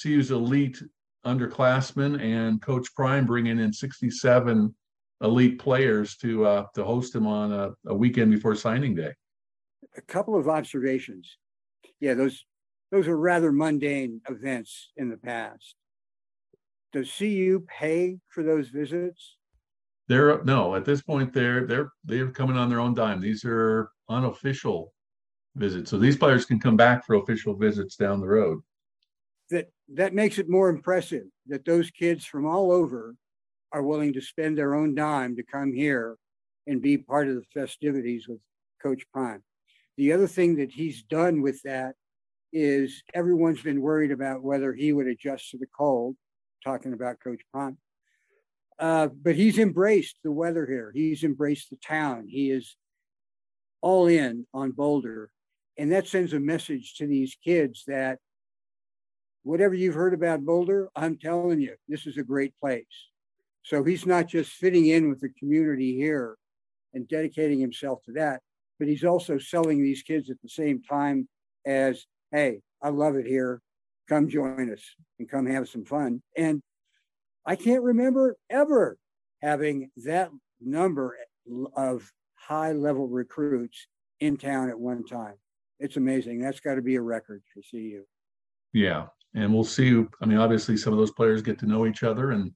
CU's 0.03 0.31
elite 0.31 0.83
underclassmen 1.25 2.21
and 2.21 2.61
Coach 2.61 2.95
Prime 2.95 3.25
bringing 3.25 3.59
in 3.59 3.73
67 3.73 4.75
elite 5.23 5.59
players 5.59 6.17
to 6.17 6.45
uh, 6.45 6.67
to 6.75 6.85
host 6.85 7.15
him 7.15 7.27
on 7.27 7.53
a, 7.53 7.71
a 7.87 7.95
weekend 7.95 8.31
before 8.31 8.55
signing 8.55 8.95
day? 8.95 9.13
A 9.97 10.03
couple 10.03 10.39
of 10.39 10.49
observations. 10.49 11.39
Yeah, 12.01 12.15
those 12.15 12.45
those 12.91 13.09
are 13.09 13.17
rather 13.17 13.53
mundane 13.53 14.21
events 14.29 14.93
in 14.97 15.09
the 15.09 15.17
past. 15.17 15.75
Does 16.93 17.13
CU 17.13 17.65
pay 17.67 18.19
for 18.29 18.45
those 18.45 18.69
visits? 18.69 19.34
They're 20.09 20.43
no, 20.45 20.75
at 20.75 20.85
this 20.85 21.03
point 21.03 21.33
they're 21.33 21.67
they're 21.67 21.91
they're 22.05 22.31
coming 22.31 22.57
on 22.57 22.69
their 22.69 22.81
own 22.81 22.95
dime. 22.95 23.21
These 23.21 23.45
are 23.45 23.91
unofficial 24.09 24.93
visits. 25.57 25.91
So 25.91 25.99
these 25.99 26.17
players 26.17 26.45
can 26.45 26.61
come 26.61 26.77
back 26.77 27.07
for 27.07 27.15
official 27.15 27.55
visits 27.55 27.97
down 27.97 28.21
the 28.21 28.29
road. 28.29 28.61
That 29.51 29.71
that 29.95 30.15
makes 30.15 30.39
it 30.39 30.49
more 30.49 30.69
impressive 30.69 31.25
that 31.47 31.65
those 31.65 31.91
kids 31.91 32.25
from 32.25 32.47
all 32.47 32.71
over 32.71 33.15
are 33.73 33.83
willing 33.83 34.13
to 34.13 34.21
spend 34.21 34.57
their 34.57 34.75
own 34.75 34.95
dime 34.95 35.37
to 35.37 35.43
come 35.43 35.73
here 35.73 36.17
and 36.67 36.81
be 36.81 36.97
part 36.97 37.29
of 37.29 37.37
the 37.37 37.45
festivities 37.53 38.29
with 38.29 38.39
Coach 38.83 39.05
Prime. 39.13 39.43
The 39.97 40.13
other 40.13 40.27
thing 40.27 40.57
that 40.57 40.73
he's 40.73 41.03
done 41.03 41.43
with 41.43 41.61
that 41.63 41.95
is 42.53 43.03
everyone's 43.15 43.63
been 43.63 43.81
worried 43.81 44.13
about 44.13 44.43
whether 44.43 44.73
he 44.73 44.93
would 44.93 45.07
adjust 45.07 45.51
to 45.51 45.59
the 45.59 45.67
cold, 45.77 46.17
talking 46.63 46.93
about 46.93 47.21
Coach 47.23 47.41
Prime. 47.53 47.77
Uh, 48.79 49.09
but 49.09 49.37
he's 49.37 49.59
embraced 49.59 50.17
the 50.25 50.33
weather 50.33 50.67
here. 50.67 50.91
He's 50.95 51.23
embraced 51.23 51.71
the 51.71 51.77
town. 51.77 52.27
He 52.29 52.51
is 52.51 52.77
all 53.81 54.07
in 54.07 54.47
on 54.53 54.73
Boulder. 54.73 55.31
And 55.79 55.93
that 55.93 56.09
sends 56.09 56.33
a 56.33 56.41
message 56.41 56.95
to 56.97 57.07
these 57.07 57.37
kids 57.45 57.85
that 57.87 58.19
whatever 59.43 59.75
you've 59.75 59.95
heard 59.95 60.15
about 60.15 60.45
Boulder, 60.45 60.89
I'm 60.97 61.19
telling 61.19 61.61
you, 61.61 61.75
this 61.89 62.07
is 62.07 62.17
a 62.17 62.23
great 62.23 62.55
place. 62.61 62.85
So 63.63 63.85
he's 63.85 64.07
not 64.07 64.27
just 64.27 64.53
fitting 64.53 64.89
in 64.89 65.09
with 65.09 65.21
the 65.21 65.31
community 65.39 65.95
here 65.95 66.37
and 66.93 67.09
dedicating 67.09 67.61
himself 67.61 68.03
to 68.05 68.13
that, 68.13 68.41
but 68.79 68.89
he's 68.89 69.05
also 69.05 69.39
selling 69.39 69.83
these 69.83 70.03
kids 70.03 70.31
at 70.31 70.41
the 70.43 70.49
same 70.49 70.83
time 70.83 71.29
as, 71.67 72.07
hey, 72.33 72.61
I 72.83 72.91
love 72.91 73.17
it 73.17 73.27
here. 73.27 73.61
Come 74.09 74.29
join 74.29 74.71
us 74.73 74.83
and 75.19 75.29
come 75.29 75.47
have 75.47 75.69
some 75.69 75.85
fun. 75.85 76.23
And 76.37 76.61
I 77.47 77.57
can't 77.57 77.83
remember 77.83 78.37
ever 78.51 78.99
having 79.43 79.91
that 80.05 80.31
number 80.61 81.17
of 81.77 82.11
high 82.37 82.73
level 82.73 83.09
recruits 83.09 83.87
in 84.21 84.37
town 84.37 84.71
at 84.71 84.79
one 84.79 85.05
time. 85.05 85.35
It's 85.79 85.97
amazing. 85.97 86.41
That's 86.41 86.61
got 86.61 86.77
to 86.77 86.83
be 86.83 86.97
a 86.97 87.03
record 87.03 87.43
for 87.53 87.61
CU. 87.71 88.05
Yeah. 88.73 89.07
and 89.35 89.53
we'll 89.53 89.65
see. 89.65 90.05
I 90.23 90.27
mean, 90.27 90.39
obviously, 90.39 90.77
some 90.77 90.93
of 90.93 90.99
those 90.99 91.11
players 91.11 91.43
get 91.43 91.59
to 91.61 91.67
know 91.67 91.87
each 91.87 92.03
other, 92.03 92.31
and 92.31 92.53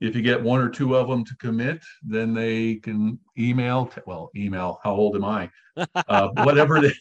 if 0.00 0.16
you 0.16 0.22
get 0.22 0.42
one 0.42 0.60
or 0.60 0.68
two 0.68 0.96
of 0.96 1.08
them 1.08 1.24
to 1.24 1.36
commit, 1.36 1.82
then 2.02 2.34
they 2.34 2.76
can 2.76 3.18
email. 3.38 3.90
Well, 4.06 4.30
email. 4.34 4.80
How 4.82 4.94
old 4.94 5.16
am 5.16 5.24
I? 5.24 5.50
Uh, 6.08 6.28
whatever 6.44 6.80
they, 6.80 6.92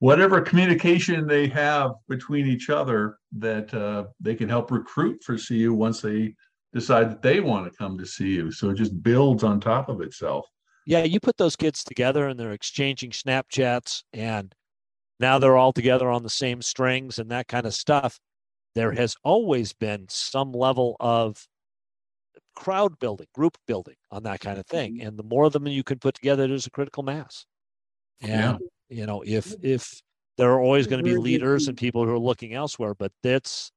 whatever 0.00 0.40
communication 0.40 1.28
they 1.28 1.46
have 1.46 1.92
between 2.08 2.44
each 2.44 2.70
other, 2.70 3.18
that 3.38 3.72
uh, 3.72 4.04
they 4.20 4.34
can 4.34 4.48
help 4.48 4.72
recruit 4.72 5.22
for 5.22 5.38
CU 5.38 5.72
once 5.72 6.00
they 6.00 6.34
decide 6.76 7.10
that 7.10 7.22
they 7.22 7.40
want 7.40 7.64
to 7.64 7.76
come 7.76 7.96
to 7.96 8.04
see 8.04 8.28
you. 8.28 8.52
So 8.52 8.68
it 8.68 8.74
just 8.76 9.02
builds 9.02 9.42
on 9.42 9.60
top 9.60 9.88
of 9.88 10.02
itself. 10.02 10.46
Yeah, 10.86 11.04
you 11.04 11.18
put 11.18 11.38
those 11.38 11.56
kids 11.56 11.82
together 11.82 12.28
and 12.28 12.38
they're 12.38 12.52
exchanging 12.52 13.10
Snapchats 13.10 14.02
and 14.12 14.54
now 15.18 15.38
they're 15.38 15.56
all 15.56 15.72
together 15.72 16.10
on 16.10 16.22
the 16.22 16.30
same 16.30 16.60
strings 16.60 17.18
and 17.18 17.30
that 17.30 17.48
kind 17.48 17.66
of 17.66 17.74
stuff. 17.74 18.20
There 18.74 18.92
has 18.92 19.16
always 19.24 19.72
been 19.72 20.04
some 20.10 20.52
level 20.52 20.96
of 21.00 21.48
crowd 22.54 22.98
building, 22.98 23.26
group 23.34 23.56
building 23.66 23.96
on 24.10 24.24
that 24.24 24.40
kind 24.40 24.58
of 24.58 24.66
thing. 24.66 24.98
Mm-hmm. 24.98 25.08
And 25.08 25.18
the 25.18 25.24
more 25.24 25.44
of 25.44 25.54
them 25.54 25.66
you 25.66 25.82
can 25.82 25.98
put 25.98 26.14
together, 26.14 26.46
there's 26.46 26.66
a 26.66 26.70
critical 26.70 27.02
mass. 27.02 27.46
And 28.20 28.30
yeah. 28.30 28.56
you 28.90 29.06
know, 29.06 29.22
if 29.26 29.46
mm-hmm. 29.48 29.66
if 29.66 30.02
there 30.36 30.52
are 30.52 30.60
always 30.60 30.86
going 30.86 31.02
to 31.02 31.10
be 31.10 31.16
leaders 31.16 31.68
and 31.68 31.76
people 31.76 32.04
who 32.04 32.12
are 32.12 32.18
looking 32.18 32.52
elsewhere, 32.52 32.94
but 32.94 33.12
that's 33.22 33.72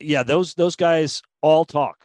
yeah, 0.00 0.24
those 0.24 0.54
those 0.54 0.74
guys 0.74 1.22
all 1.40 1.64
talk 1.64 2.04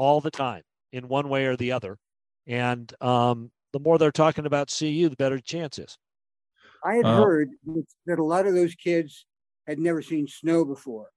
all 0.00 0.22
the 0.22 0.30
time 0.30 0.62
in 0.92 1.08
one 1.08 1.28
way 1.28 1.44
or 1.44 1.56
the 1.56 1.72
other. 1.72 1.98
And 2.46 2.90
um, 3.02 3.50
the 3.74 3.78
more 3.78 3.98
they're 3.98 4.10
talking 4.10 4.46
about 4.46 4.74
CU, 4.76 5.10
the 5.10 5.16
better 5.16 5.36
the 5.36 5.42
chance 5.42 5.78
is. 5.78 5.98
I 6.82 6.94
had 6.94 7.04
uh, 7.04 7.22
heard 7.22 7.50
that 8.06 8.18
a 8.18 8.24
lot 8.24 8.46
of 8.46 8.54
those 8.54 8.74
kids 8.74 9.26
had 9.66 9.78
never 9.78 10.00
seen 10.00 10.26
snow 10.26 10.64
before. 10.64 11.10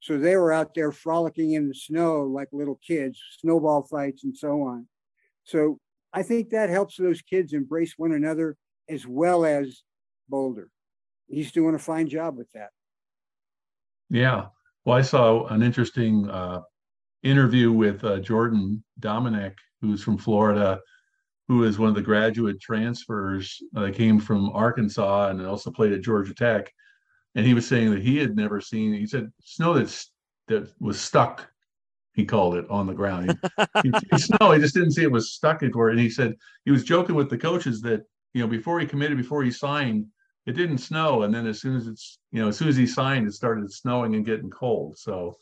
So 0.00 0.18
they 0.18 0.36
were 0.36 0.52
out 0.52 0.74
there 0.74 0.92
frolicking 0.92 1.52
in 1.52 1.66
the 1.66 1.74
snow 1.74 2.24
like 2.24 2.48
little 2.52 2.78
kids, 2.86 3.18
snowball 3.40 3.84
fights 3.84 4.22
and 4.24 4.36
so 4.36 4.60
on. 4.60 4.86
So 5.44 5.80
I 6.12 6.22
think 6.22 6.50
that 6.50 6.68
helps 6.68 6.98
those 6.98 7.22
kids 7.22 7.54
embrace 7.54 7.94
one 7.96 8.12
another 8.12 8.58
as 8.86 9.06
well 9.06 9.46
as 9.46 9.82
Boulder. 10.28 10.68
He's 11.26 11.52
doing 11.52 11.74
a 11.74 11.78
fine 11.78 12.06
job 12.06 12.36
with 12.36 12.52
that. 12.52 12.68
Yeah. 14.10 14.48
Well, 14.84 14.98
I 14.98 15.02
saw 15.02 15.46
an 15.46 15.62
interesting 15.62 16.28
uh, 16.28 16.60
interview 17.26 17.72
with 17.72 18.04
uh, 18.04 18.18
Jordan 18.20 18.82
Domineck, 19.00 19.54
who's 19.80 20.02
from 20.02 20.18
Florida, 20.18 20.80
who 21.48 21.64
is 21.64 21.78
one 21.78 21.88
of 21.88 21.94
the 21.94 22.02
graduate 22.02 22.60
transfers 22.60 23.60
that 23.72 23.94
came 23.94 24.18
from 24.18 24.50
Arkansas 24.50 25.28
and 25.28 25.46
also 25.46 25.70
played 25.70 25.92
at 25.92 26.02
Georgia 26.02 26.34
Tech. 26.34 26.72
And 27.34 27.46
he 27.46 27.54
was 27.54 27.66
saying 27.66 27.90
that 27.90 28.02
he 28.02 28.16
had 28.16 28.34
never 28.34 28.60
seen, 28.60 28.94
he 28.94 29.06
said, 29.06 29.30
snow 29.42 29.74
that's, 29.74 30.10
that 30.48 30.72
was 30.80 31.00
stuck, 31.00 31.48
he 32.14 32.24
called 32.24 32.56
it, 32.56 32.66
on 32.70 32.86
the 32.86 32.94
ground. 32.94 33.38
He, 33.82 33.92
he, 34.10 34.18
snow, 34.18 34.52
he 34.52 34.60
just 34.60 34.74
didn't 34.74 34.92
see 34.92 35.02
it 35.02 35.10
was 35.10 35.32
stuck 35.32 35.62
anywhere. 35.62 35.90
And 35.90 36.00
he 36.00 36.08
said 36.08 36.34
he 36.64 36.70
was 36.70 36.82
joking 36.82 37.14
with 37.14 37.28
the 37.28 37.38
coaches 37.38 37.80
that, 37.82 38.02
you 38.32 38.40
know, 38.40 38.48
before 38.48 38.80
he 38.80 38.86
committed, 38.86 39.16
before 39.16 39.42
he 39.42 39.50
signed, 39.50 40.06
it 40.46 40.52
didn't 40.52 40.78
snow. 40.78 41.22
And 41.22 41.34
then 41.34 41.46
as 41.46 41.60
soon 41.60 41.76
as 41.76 41.86
it's, 41.86 42.18
you 42.32 42.40
know, 42.40 42.48
as 42.48 42.56
soon 42.56 42.68
as 42.68 42.76
he 42.76 42.86
signed, 42.86 43.26
it 43.26 43.34
started 43.34 43.70
snowing 43.72 44.14
and 44.14 44.24
getting 44.24 44.50
cold. 44.50 44.96
So 44.96 45.36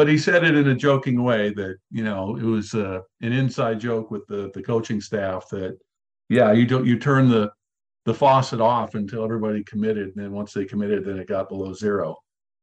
but 0.00 0.08
he 0.08 0.16
said 0.16 0.44
it 0.44 0.56
in 0.56 0.68
a 0.68 0.74
joking 0.74 1.22
way 1.22 1.52
that 1.52 1.76
you 1.90 2.02
know 2.02 2.34
it 2.34 2.42
was 2.42 2.72
uh, 2.72 3.00
an 3.20 3.34
inside 3.34 3.78
joke 3.78 4.10
with 4.10 4.26
the 4.28 4.50
the 4.54 4.62
coaching 4.62 4.98
staff 4.98 5.46
that 5.50 5.78
yeah 6.30 6.52
you 6.52 6.64
don't 6.64 6.86
you 6.86 6.98
turn 6.98 7.28
the 7.28 7.50
the 8.06 8.14
faucet 8.14 8.62
off 8.62 8.94
until 8.94 9.22
everybody 9.22 9.62
committed 9.64 10.06
and 10.06 10.14
then 10.16 10.32
once 10.32 10.54
they 10.54 10.64
committed 10.64 11.04
then 11.04 11.18
it 11.18 11.28
got 11.28 11.50
below 11.50 11.74
zero. 11.74 12.16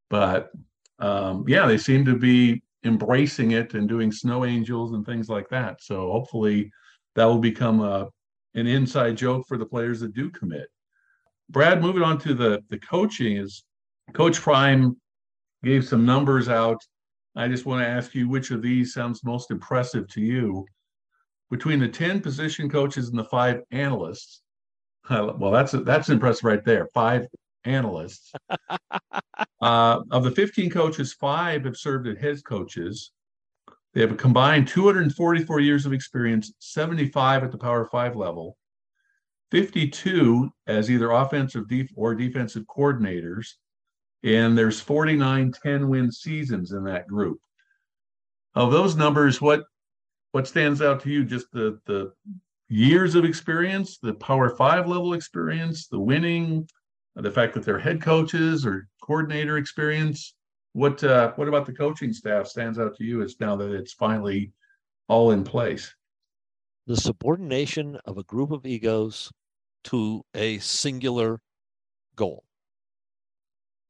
But 0.09 0.49
um, 0.97 1.45
yeah 1.47 1.67
they 1.67 1.77
seem 1.77 2.05
to 2.05 2.17
be 2.17 2.63
embracing 2.83 3.51
it 3.51 3.75
and 3.75 3.87
doing 3.87 4.11
snow 4.11 4.43
angels 4.43 4.93
and 4.93 5.05
things 5.05 5.29
like 5.29 5.47
that. 5.49 5.83
So 5.83 6.11
hopefully 6.11 6.71
that 7.13 7.25
will 7.25 7.37
become 7.37 7.81
a 7.81 8.07
an 8.55 8.65
inside 8.65 9.15
joke 9.15 9.45
for 9.47 9.59
the 9.59 9.65
players 9.67 9.99
that 9.99 10.15
do 10.15 10.31
commit. 10.31 10.69
Brad 11.51 11.83
moving 11.83 12.01
on 12.01 12.17
to 12.21 12.33
the 12.33 12.63
the 12.71 12.79
coaching 12.79 13.37
is 13.37 13.63
coach 14.13 14.41
prime 14.41 14.97
gave 15.63 15.85
some 15.85 16.03
numbers 16.03 16.49
out 16.49 16.81
I 17.37 17.47
just 17.47 17.67
want 17.67 17.83
to 17.83 17.87
ask 17.87 18.15
you 18.15 18.27
which 18.27 18.49
of 18.49 18.63
these 18.63 18.93
sounds 18.93 19.23
most 19.23 19.51
impressive 19.51 20.07
to 20.09 20.21
you. 20.21 20.65
Between 21.51 21.79
the 21.79 21.87
10 21.87 22.19
position 22.19 22.67
coaches 22.67 23.09
and 23.09 23.17
the 23.17 23.23
five 23.23 23.61
analysts, 23.71 24.41
well, 25.09 25.51
that's 25.51 25.71
that's 25.71 26.09
impressive 26.09 26.43
right 26.43 26.65
there. 26.65 26.87
Five 26.93 27.27
analysts. 27.63 28.33
uh, 29.61 29.99
of 30.11 30.23
the 30.23 30.31
15 30.31 30.69
coaches, 30.71 31.13
five 31.13 31.63
have 31.65 31.77
served 31.77 32.07
as 32.07 32.17
head 32.17 32.43
coaches. 32.43 33.11
They 33.93 34.01
have 34.01 34.11
a 34.11 34.15
combined 34.15 34.67
244 34.67 35.59
years 35.59 35.85
of 35.85 35.93
experience, 35.93 36.51
75 36.59 37.43
at 37.43 37.51
the 37.51 37.57
Power 37.57 37.85
Five 37.85 38.15
level, 38.15 38.57
52 39.51 40.49
as 40.65 40.89
either 40.89 41.11
offensive 41.11 41.65
or 41.95 42.15
defensive 42.15 42.63
coordinators, 42.65 43.53
and 44.27 44.57
there's 44.57 44.81
49 44.81 45.53
10 45.63 45.87
win 45.87 46.11
seasons 46.11 46.73
in 46.73 46.83
that 46.83 47.07
group. 47.07 47.39
Of 48.55 48.71
those 48.71 48.95
numbers, 48.95 49.41
what 49.41 49.63
what 50.33 50.47
stands 50.47 50.81
out 50.81 51.01
to 51.03 51.09
you? 51.09 51.23
Just 51.23 51.51
the 51.51 51.79
the 51.85 52.11
years 52.67 53.15
of 53.15 53.23
experience, 53.23 53.99
the 53.99 54.13
Power 54.15 54.55
Five 54.55 54.87
level 54.87 55.13
experience, 55.13 55.87
the 55.87 55.99
winning, 55.99 56.67
the 57.15 57.31
fact 57.31 57.53
that 57.53 57.63
they're 57.63 57.79
head 57.79 58.01
coaches 58.01 58.65
or 58.65 58.87
coordinator 59.01 59.57
experience. 59.57 60.33
What 60.73 61.03
uh, 61.03 61.31
what 61.35 61.47
about 61.47 61.65
the 61.65 61.73
coaching 61.73 62.11
staff 62.11 62.47
stands 62.47 62.79
out 62.79 62.95
to 62.97 63.05
you 63.05 63.21
as 63.21 63.39
now 63.39 63.55
that 63.55 63.71
it's 63.71 63.93
finally 63.93 64.51
all 65.07 65.31
in 65.31 65.43
place? 65.43 65.93
The 66.87 66.97
subordination 66.97 67.97
of 68.05 68.17
a 68.17 68.23
group 68.23 68.51
of 68.51 68.65
egos 68.65 69.31
to 69.85 70.23
a 70.33 70.57
singular 70.59 71.39
goal 72.15 72.43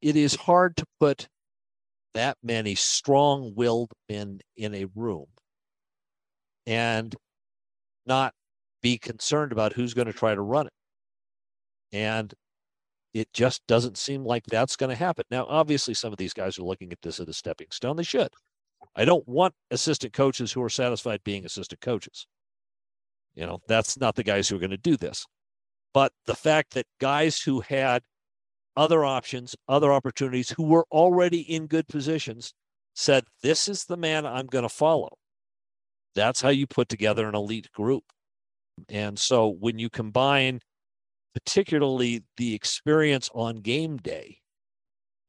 it 0.00 0.16
is 0.16 0.34
hard 0.34 0.76
to 0.76 0.86
put 1.00 1.28
that 2.14 2.36
many 2.42 2.74
strong 2.74 3.52
willed 3.54 3.92
men 4.08 4.40
in 4.56 4.74
a 4.74 4.86
room 4.94 5.26
and 6.66 7.14
not 8.06 8.34
be 8.82 8.98
concerned 8.98 9.52
about 9.52 9.72
who's 9.72 9.94
going 9.94 10.06
to 10.06 10.12
try 10.12 10.34
to 10.34 10.40
run 10.40 10.66
it. 10.66 10.72
And 11.92 12.32
it 13.14 13.32
just 13.32 13.66
doesn't 13.66 13.96
seem 13.96 14.24
like 14.24 14.44
that's 14.46 14.76
going 14.76 14.90
to 14.90 14.96
happen. 14.96 15.24
Now, 15.30 15.46
obviously, 15.48 15.94
some 15.94 16.12
of 16.12 16.18
these 16.18 16.34
guys 16.34 16.58
are 16.58 16.62
looking 16.62 16.92
at 16.92 17.00
this 17.02 17.20
as 17.20 17.28
a 17.28 17.32
stepping 17.32 17.68
stone. 17.70 17.96
They 17.96 18.02
should. 18.02 18.28
I 18.94 19.04
don't 19.04 19.26
want 19.26 19.54
assistant 19.70 20.12
coaches 20.12 20.52
who 20.52 20.62
are 20.62 20.68
satisfied 20.68 21.20
being 21.24 21.44
assistant 21.44 21.80
coaches. 21.80 22.26
You 23.34 23.46
know, 23.46 23.60
that's 23.68 23.98
not 23.98 24.16
the 24.16 24.24
guys 24.24 24.48
who 24.48 24.56
are 24.56 24.60
going 24.60 24.70
to 24.70 24.76
do 24.76 24.96
this. 24.96 25.24
But 25.94 26.12
the 26.26 26.34
fact 26.34 26.74
that 26.74 26.86
guys 27.00 27.40
who 27.40 27.60
had 27.60 28.02
other 28.78 29.04
options, 29.04 29.56
other 29.68 29.92
opportunities, 29.92 30.50
who 30.50 30.62
were 30.62 30.86
already 30.92 31.40
in 31.40 31.66
good 31.66 31.88
positions, 31.88 32.54
said, 32.94 33.24
This 33.42 33.66
is 33.66 33.84
the 33.84 33.96
man 33.96 34.24
I'm 34.24 34.46
going 34.46 34.62
to 34.62 34.68
follow. 34.68 35.18
That's 36.14 36.40
how 36.40 36.50
you 36.50 36.66
put 36.68 36.88
together 36.88 37.28
an 37.28 37.34
elite 37.34 37.70
group. 37.72 38.04
And 38.88 39.18
so 39.18 39.48
when 39.48 39.80
you 39.80 39.90
combine, 39.90 40.60
particularly 41.34 42.22
the 42.36 42.54
experience 42.54 43.28
on 43.34 43.56
game 43.56 43.96
day, 43.96 44.38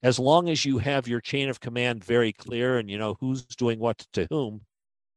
as 0.03 0.19
long 0.19 0.47
as 0.47 0.63
you 0.63 0.77
have 0.77 1.07
your 1.07 1.19
chain 1.19 1.49
of 1.49 1.59
command 1.59 2.03
very 2.03 2.31
clear 2.31 2.77
and 2.77 2.89
you 2.89 2.99
know 2.99 3.17
who's 3.19 3.43
doing 3.45 3.79
what 3.79 3.97
to 4.13 4.27
whom 4.29 4.61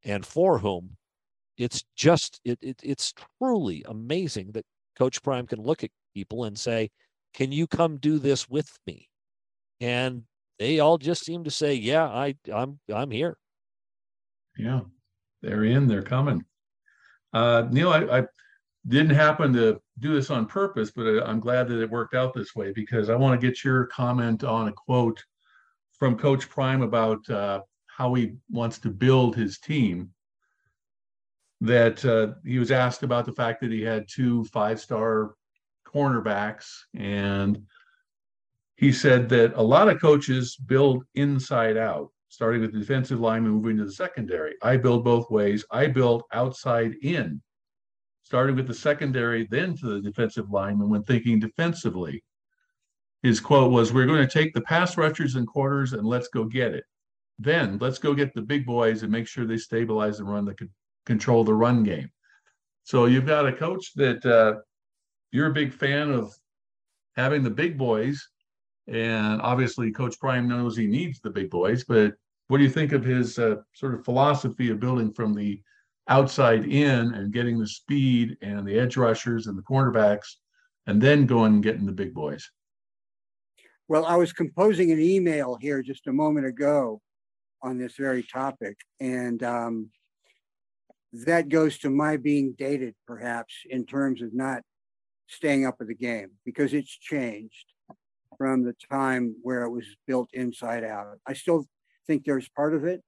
and 0.03 0.25
for 0.25 0.57
whom, 0.57 0.97
it's 1.57 1.83
just 1.95 2.41
it, 2.43 2.57
it 2.61 2.79
it's 2.83 3.13
truly 3.39 3.85
amazing 3.87 4.51
that 4.53 4.65
Coach 4.97 5.21
Prime 5.21 5.45
can 5.45 5.61
look 5.61 5.83
at 5.83 5.91
people 6.15 6.45
and 6.45 6.57
say, 6.57 6.89
can 7.33 7.51
you 7.51 7.67
come 7.67 7.97
do 7.97 8.19
this 8.19 8.49
with 8.49 8.77
me? 8.85 9.09
And 9.81 10.23
they 10.59 10.79
all 10.79 10.97
just 10.97 11.25
seem 11.25 11.43
to 11.43 11.51
say, 11.51 11.73
Yeah, 11.73 12.05
I, 12.05 12.35
I'm 12.53 12.79
I'm 12.93 13.11
here. 13.11 13.37
Yeah, 14.57 14.81
they're 15.41 15.63
in, 15.63 15.87
they're 15.87 16.03
coming. 16.03 16.45
Uh, 17.33 17.67
Neil, 17.71 17.89
I, 17.89 18.19
I 18.19 18.23
didn't 18.87 19.15
happen 19.15 19.53
to 19.53 19.81
do 19.99 20.13
this 20.13 20.29
on 20.29 20.45
purpose, 20.45 20.91
but 20.91 21.05
I'm 21.25 21.39
glad 21.39 21.67
that 21.67 21.81
it 21.81 21.89
worked 21.89 22.13
out 22.13 22.33
this 22.33 22.55
way 22.55 22.71
because 22.71 23.09
I 23.09 23.15
want 23.15 23.39
to 23.39 23.47
get 23.47 23.63
your 23.63 23.85
comment 23.87 24.43
on 24.43 24.67
a 24.67 24.73
quote 24.73 25.23
from 25.97 26.17
Coach 26.17 26.49
Prime 26.49 26.81
about 26.81 27.27
uh, 27.29 27.61
how 27.87 28.13
he 28.13 28.33
wants 28.49 28.79
to 28.79 28.89
build 28.89 29.35
his 29.35 29.59
team. 29.59 30.11
That 31.61 32.03
uh, 32.03 32.33
he 32.45 32.59
was 32.59 32.71
asked 32.71 33.03
about 33.03 33.25
the 33.25 33.31
fact 33.31 33.61
that 33.61 33.71
he 33.71 33.81
had 33.81 34.05
two 34.09 34.43
five 34.45 34.81
star 34.81 35.35
cornerbacks. 35.93 36.69
And 36.95 37.63
he 38.75 38.91
said 38.91 39.29
that 39.29 39.53
a 39.55 39.61
lot 39.61 39.89
of 39.89 40.01
coaches 40.01 40.55
build 40.55 41.03
inside 41.15 41.77
out, 41.77 42.09
starting 42.29 42.61
with 42.61 42.73
the 42.73 42.79
defensive 42.79 43.19
line, 43.19 43.43
moving 43.43 43.77
to 43.77 43.85
the 43.85 43.91
secondary. 43.91 44.55
I 44.61 44.77
build 44.77 45.03
both 45.03 45.29
ways. 45.29 45.63
I 45.71 45.87
build 45.87 46.23
outside 46.33 46.95
in, 47.01 47.41
starting 48.23 48.55
with 48.55 48.67
the 48.67 48.73
secondary, 48.73 49.47
then 49.49 49.77
to 49.77 49.85
the 49.85 50.01
defensive 50.01 50.49
lineman 50.49 50.89
when 50.89 51.03
thinking 51.03 51.39
defensively. 51.39 52.23
His 53.21 53.39
quote 53.39 53.71
was, 53.71 53.93
We're 53.93 54.05
going 54.05 54.27
to 54.27 54.33
take 54.33 54.53
the 54.53 54.61
pass 54.61 54.97
rushers 54.97 55.35
and 55.35 55.47
quarters 55.47 55.93
and 55.93 56.05
let's 56.05 56.27
go 56.27 56.43
get 56.45 56.73
it. 56.73 56.83
then 57.39 57.77
let's 57.79 57.97
go 57.97 58.13
get 58.13 58.33
the 58.33 58.41
big 58.41 58.65
boys 58.65 59.03
and 59.03 59.11
make 59.11 59.27
sure 59.27 59.45
they 59.45 59.57
stabilize 59.57 60.19
and 60.19 60.29
run 60.29 60.45
the 60.45 60.55
control 61.05 61.43
the 61.43 61.53
run 61.53 61.83
game. 61.83 62.09
So 62.83 63.05
you've 63.05 63.25
got 63.25 63.47
a 63.47 63.53
coach 63.53 63.93
that 63.95 64.25
uh, 64.25 64.59
you're 65.33 65.47
a 65.47 65.53
big 65.53 65.73
fan 65.73 66.11
of 66.11 66.31
having 67.17 67.43
the 67.43 67.49
big 67.49 67.77
boys, 67.77 68.29
and 68.87 69.41
obviously 69.41 69.91
Coach 69.91 70.19
Prime 70.19 70.47
knows 70.47 70.77
he 70.77 70.87
needs 70.87 71.19
the 71.19 71.29
big 71.29 71.49
boys. 71.49 71.83
But 71.83 72.13
what 72.47 72.59
do 72.59 72.63
you 72.63 72.69
think 72.69 72.91
of 72.91 73.03
his 73.03 73.39
uh, 73.39 73.55
sort 73.73 73.95
of 73.95 74.05
philosophy 74.05 74.69
of 74.69 74.79
building 74.79 75.11
from 75.11 75.33
the 75.33 75.59
outside 76.07 76.65
in 76.65 77.13
and 77.15 77.33
getting 77.33 77.57
the 77.57 77.67
speed 77.67 78.37
and 78.41 78.65
the 78.65 78.77
edge 78.77 78.95
rushers 78.95 79.47
and 79.47 79.57
the 79.57 79.63
cornerbacks, 79.63 80.35
and 80.85 81.01
then 81.01 81.25
going 81.25 81.55
and 81.55 81.63
getting 81.63 81.85
the 81.85 81.91
big 81.91 82.13
boys? 82.13 82.47
Well, 83.87 84.05
I 84.05 84.15
was 84.15 84.33
composing 84.33 84.91
an 84.91 84.99
email 84.99 85.57
here 85.59 85.81
just 85.81 86.07
a 86.07 86.13
moment 86.13 86.45
ago 86.45 87.01
on 87.63 87.79
this 87.79 87.95
very 87.97 88.21
topic, 88.21 88.77
and 88.99 89.41
um, 89.41 89.89
that 91.11 91.49
goes 91.49 91.79
to 91.79 91.89
my 91.89 92.17
being 92.17 92.53
dated, 92.57 92.93
perhaps, 93.07 93.53
in 93.69 93.85
terms 93.85 94.21
of 94.21 94.33
not 94.33 94.61
staying 95.27 95.65
up 95.65 95.75
with 95.79 95.87
the 95.87 95.95
game 95.95 96.31
because 96.45 96.73
it's 96.73 96.89
changed 96.89 97.65
from 98.37 98.63
the 98.63 98.75
time 98.91 99.35
where 99.41 99.63
it 99.63 99.69
was 99.69 99.85
built 100.07 100.29
inside 100.33 100.83
out. 100.83 101.17
I 101.27 101.33
still 101.33 101.65
think 102.07 102.25
there's 102.25 102.49
part 102.49 102.73
of 102.73 102.83
it, 102.83 103.01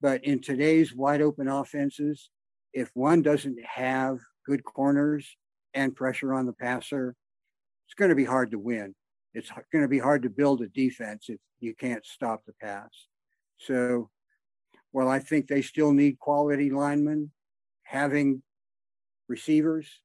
but 0.00 0.24
in 0.24 0.40
today's 0.40 0.94
wide 0.94 1.22
open 1.22 1.48
offenses, 1.48 2.30
if 2.72 2.90
one 2.94 3.22
doesn't 3.22 3.58
have 3.64 4.18
good 4.46 4.64
corners 4.64 5.36
and 5.72 5.94
pressure 5.94 6.34
on 6.34 6.46
the 6.46 6.52
passer, 6.52 7.14
it's 7.86 7.94
going 7.94 8.10
to 8.10 8.14
be 8.14 8.24
hard 8.24 8.50
to 8.50 8.58
win. 8.58 8.94
It's 9.32 9.50
going 9.72 9.82
to 9.82 9.88
be 9.88 9.98
hard 9.98 10.22
to 10.22 10.30
build 10.30 10.62
a 10.62 10.68
defense 10.68 11.26
if 11.28 11.38
you 11.60 11.74
can't 11.74 12.04
stop 12.04 12.42
the 12.46 12.52
pass. 12.60 12.90
So, 13.58 14.10
well, 14.92 15.08
I 15.08 15.18
think 15.18 15.48
they 15.48 15.62
still 15.62 15.92
need 15.92 16.18
quality 16.18 16.70
linemen 16.70 17.32
having 17.84 18.42
receivers 19.28 20.00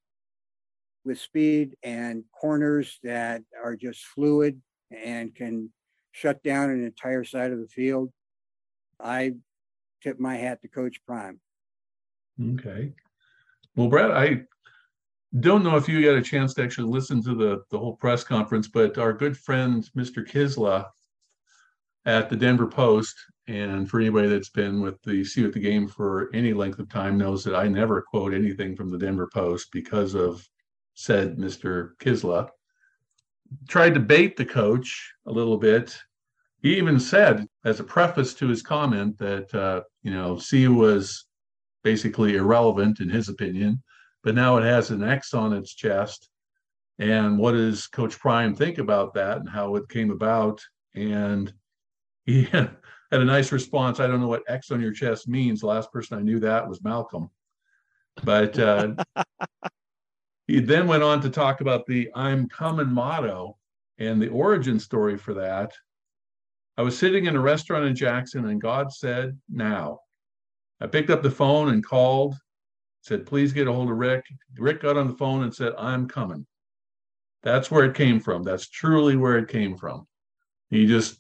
with 1.10 1.19
speed 1.19 1.76
and 1.82 2.24
corners 2.39 3.00
that 3.02 3.41
are 3.62 3.76
just 3.76 4.06
fluid 4.06 4.62
and 4.91 5.34
can 5.34 5.72
shut 6.12 6.41
down 6.43 6.69
an 6.69 6.86
entire 6.86 7.24
side 7.24 7.52
of 7.52 7.58
the 7.58 7.67
field. 7.67 8.12
I 9.02 9.34
tip 10.04 10.19
my 10.19 10.36
hat 10.36 10.62
to 10.62 10.67
Coach 10.67 11.02
Prime. 11.08 11.39
Okay. 12.54 12.93
Well, 13.76 13.88
Brad, 13.88 14.12
I 14.12 14.43
don't 15.39 15.63
know 15.63 15.78
if 15.78 15.89
you 15.89 16.04
got 16.04 16.15
a 16.15 16.22
chance 16.22 16.54
to 16.54 16.63
actually 16.63 16.91
listen 16.91 17.24
to 17.24 17.34
the, 17.34 17.63
the 17.72 17.80
whole 17.80 17.95
press 17.95 18.24
conference, 18.24 18.67
but 18.67 19.00
our 19.00 19.12
good 19.12 19.36
friend, 19.36 19.89
Mr. 19.98 20.24
Kiszla 20.24 20.86
at 22.06 22.30
the 22.30 22.36
Denver 22.36 22.67
Post, 22.67 23.15
and 23.48 23.89
for 23.89 24.00
anybody 24.00 24.28
that's 24.28 24.50
been 24.52 24.80
with 24.80 25.02
the 25.02 25.24
See 25.24 25.43
at 25.43 25.54
the 25.54 25.60
Game 25.60 25.88
for 25.88 26.30
any 26.36 26.54
length 26.54 26.78
of 26.78 26.88
time 26.88 27.17
knows 27.17 27.43
that 27.45 27.56
I 27.56 27.67
never 27.67 28.04
quote 28.04 28.32
anything 28.36 28.76
from 28.76 28.91
the 28.91 28.98
Denver 29.00 29.28
Post 29.34 29.69
because 29.72 30.13
of 30.13 30.48
said 30.99 31.38
Mr. 31.38 31.91
Kiszla. 31.99 32.49
Tried 33.69 33.93
to 33.93 34.01
bait 34.01 34.35
the 34.35 34.45
coach 34.45 35.13
a 35.25 35.31
little 35.31 35.57
bit. 35.57 35.97
He 36.62 36.77
even 36.77 36.99
said, 36.99 37.47
as 37.63 37.79
a 37.79 37.85
preface 37.85 38.33
to 38.33 38.49
his 38.49 38.62
comment, 38.62 39.17
that 39.17 39.55
uh, 39.55 39.83
you 40.03 40.12
know, 40.12 40.38
C 40.38 40.67
was 40.67 41.25
basically 41.85 42.35
irrelevant 42.35 42.99
in 42.99 43.09
his 43.09 43.29
opinion, 43.29 43.81
but 44.23 44.35
now 44.35 44.57
it 44.57 44.63
has 44.63 44.91
an 44.91 45.01
X 45.01 45.33
on 45.33 45.53
its 45.53 45.73
chest. 45.73 46.29
And 46.99 47.38
what 47.38 47.53
does 47.53 47.88
Coach 47.88 48.19
Prime 48.19 48.53
think 48.53 48.77
about 48.77 49.13
that 49.13 49.38
and 49.38 49.47
how 49.47 49.77
it 49.77 49.88
came 49.88 50.12
about? 50.12 50.62
And 50.95 51.53
he 52.25 52.43
had 52.51 52.75
a 53.12 53.23
nice 53.23 53.53
response. 53.53 54.01
I 54.01 54.07
don't 54.07 54.19
know 54.19 54.27
what 54.27 54.43
X 54.49 54.69
on 54.71 54.81
your 54.81 54.91
chest 54.91 55.29
means. 55.29 55.62
The 55.62 55.67
last 55.67 55.93
person 55.93 56.19
I 56.19 56.23
knew 56.23 56.41
that 56.41 56.67
was 56.67 56.83
Malcolm. 56.83 57.29
But 58.21 58.59
uh, 58.59 58.95
he 60.49 60.59
then 60.59 60.88
went 60.88 61.03
on 61.03 61.21
to 61.21 61.29
talk 61.29 61.62
about 61.62 61.85
the 61.85 62.09
I'm 62.15 62.49
coming 62.49 62.91
motto 62.91 63.55
and 63.99 64.19
the 64.19 64.29
origin 64.29 64.79
story 64.79 65.15
for 65.15 65.35
that. 65.35 65.71
I 66.75 66.81
was 66.81 66.97
sitting 66.97 67.27
in 67.27 67.35
a 67.35 67.39
restaurant 67.39 67.85
in 67.85 67.95
Jackson 67.95 68.47
and 68.47 68.59
God 68.59 68.91
said, 68.91 69.38
now. 69.47 69.99
I 70.81 70.88
picked 70.88 71.12
up 71.12 71.21
the 71.21 71.29
phone 71.29 71.69
and 71.69 71.85
called, 71.85 72.35
said, 73.01 73.27
please 73.27 73.53
get 73.53 73.67
a 73.67 73.71
hold 73.71 73.91
of 73.91 73.97
Rick. 73.97 74.25
Rick 74.57 74.81
got 74.81 74.97
on 74.97 75.07
the 75.07 75.17
phone 75.17 75.43
and 75.43 75.53
said, 75.53 75.73
I'm 75.77 76.07
coming. 76.07 76.47
That's 77.43 77.69
where 77.69 77.85
it 77.85 77.93
came 77.95 78.19
from. 78.19 78.41
That's 78.41 78.67
truly 78.67 79.17
where 79.17 79.38
it 79.38 79.49
came 79.49 79.77
from. 79.77 80.07
He 80.71 80.88
just 80.88 81.19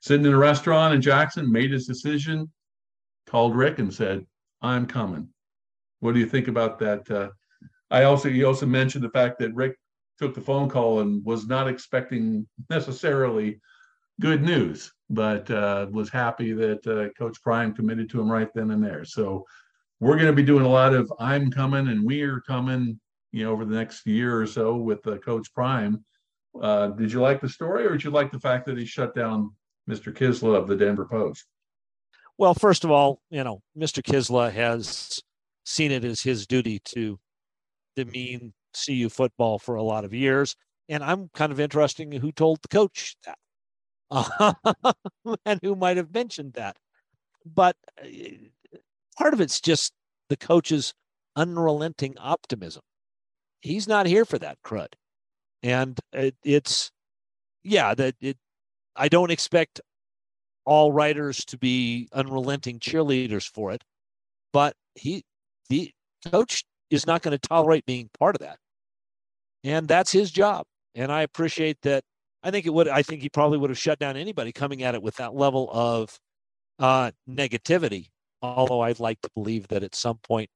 sitting 0.00 0.24
in 0.24 0.32
a 0.32 0.38
restaurant 0.38 0.94
in 0.94 1.02
Jackson, 1.02 1.52
made 1.52 1.72
his 1.72 1.86
decision, 1.86 2.50
called 3.26 3.54
Rick 3.54 3.80
and 3.80 3.92
said, 3.92 4.24
I'm 4.62 4.86
coming. 4.86 5.28
What 5.98 6.14
do 6.14 6.20
you 6.20 6.26
think 6.26 6.48
about 6.48 6.78
that? 6.78 7.10
Uh, 7.10 7.28
I 7.90 8.04
also, 8.04 8.28
you 8.28 8.46
also 8.46 8.66
mentioned 8.66 9.04
the 9.04 9.10
fact 9.10 9.38
that 9.40 9.54
Rick 9.54 9.76
took 10.18 10.34
the 10.34 10.40
phone 10.40 10.68
call 10.68 11.00
and 11.00 11.24
was 11.24 11.46
not 11.46 11.68
expecting 11.68 12.46
necessarily 12.68 13.60
good 14.20 14.42
news, 14.42 14.92
but 15.08 15.50
uh, 15.50 15.86
was 15.90 16.10
happy 16.10 16.52
that 16.52 16.86
uh, 16.86 17.08
Coach 17.18 17.42
Prime 17.42 17.74
committed 17.74 18.10
to 18.10 18.20
him 18.20 18.30
right 18.30 18.52
then 18.54 18.70
and 18.70 18.84
there. 18.84 19.04
So 19.04 19.44
we're 19.98 20.16
going 20.16 20.26
to 20.26 20.32
be 20.32 20.42
doing 20.42 20.64
a 20.64 20.68
lot 20.68 20.94
of 20.94 21.12
I'm 21.18 21.50
coming 21.50 21.88
and 21.88 22.04
we're 22.04 22.40
coming, 22.42 23.00
you 23.32 23.44
know, 23.44 23.52
over 23.52 23.64
the 23.64 23.74
next 23.74 24.06
year 24.06 24.40
or 24.40 24.46
so 24.46 24.76
with 24.76 25.06
uh, 25.06 25.18
Coach 25.18 25.52
Prime. 25.54 26.04
Uh, 26.60 26.88
did 26.88 27.12
you 27.12 27.20
like 27.20 27.40
the 27.40 27.48
story, 27.48 27.86
or 27.86 27.92
did 27.92 28.02
you 28.02 28.10
like 28.10 28.32
the 28.32 28.40
fact 28.40 28.66
that 28.66 28.76
he 28.76 28.84
shut 28.84 29.14
down 29.14 29.52
Mr. 29.88 30.12
Kiszla 30.12 30.56
of 30.56 30.66
the 30.66 30.76
Denver 30.76 31.04
Post? 31.04 31.44
Well, 32.38 32.54
first 32.54 32.84
of 32.84 32.90
all, 32.90 33.20
you 33.30 33.44
know, 33.44 33.62
Mr. 33.78 34.02
Kiszla 34.02 34.50
has 34.52 35.20
seen 35.64 35.92
it 35.92 36.04
as 36.04 36.22
his 36.22 36.46
duty 36.46 36.80
to 36.86 37.20
demean 37.96 38.52
CU 38.74 39.08
football 39.08 39.58
for 39.58 39.74
a 39.74 39.82
lot 39.82 40.04
of 40.04 40.14
years. 40.14 40.56
And 40.88 41.04
I'm 41.04 41.28
kind 41.34 41.52
of 41.52 41.60
interested 41.60 42.12
in 42.12 42.20
who 42.20 42.32
told 42.32 42.60
the 42.62 42.68
coach 42.68 43.16
that 43.24 43.36
and 45.44 45.60
who 45.62 45.76
might 45.76 45.96
have 45.96 46.12
mentioned 46.12 46.54
that. 46.54 46.76
But 47.46 47.76
uh, 48.02 48.08
part 49.16 49.34
of 49.34 49.40
it's 49.40 49.60
just 49.60 49.92
the 50.28 50.36
coach's 50.36 50.92
unrelenting 51.36 52.16
optimism. 52.18 52.82
He's 53.60 53.86
not 53.86 54.06
here 54.06 54.24
for 54.24 54.38
that 54.38 54.58
crud. 54.64 54.94
And 55.62 55.98
it, 56.12 56.34
it's, 56.42 56.90
yeah, 57.62 57.94
that 57.94 58.14
it, 58.20 58.38
I 58.96 59.08
don't 59.08 59.30
expect 59.30 59.80
all 60.64 60.92
writers 60.92 61.44
to 61.46 61.58
be 61.58 62.08
unrelenting 62.12 62.78
cheerleaders 62.78 63.48
for 63.48 63.72
it, 63.72 63.84
but 64.52 64.74
he, 64.94 65.24
the 65.68 65.90
coach 66.30 66.64
is 66.90 67.06
not 67.06 67.22
going 67.22 67.36
to 67.36 67.48
tolerate 67.48 67.86
being 67.86 68.10
part 68.18 68.36
of 68.36 68.40
that. 68.40 68.58
And 69.64 69.86
that's 69.86 70.12
his 70.12 70.30
job. 70.30 70.64
And 70.94 71.12
I 71.12 71.22
appreciate 71.22 71.78
that. 71.82 72.02
I 72.42 72.50
think 72.50 72.66
it 72.66 72.72
would, 72.72 72.88
I 72.88 73.02
think 73.02 73.22
he 73.22 73.28
probably 73.28 73.58
would 73.58 73.70
have 73.70 73.78
shut 73.78 73.98
down 73.98 74.16
anybody 74.16 74.52
coming 74.52 74.82
at 74.82 74.94
it 74.94 75.02
with 75.02 75.16
that 75.16 75.34
level 75.34 75.68
of 75.72 76.18
uh, 76.78 77.10
negativity. 77.28 78.08
Although 78.42 78.80
I'd 78.80 79.00
like 79.00 79.20
to 79.20 79.30
believe 79.34 79.68
that 79.68 79.82
at 79.82 79.94
some 79.94 80.16
point 80.18 80.48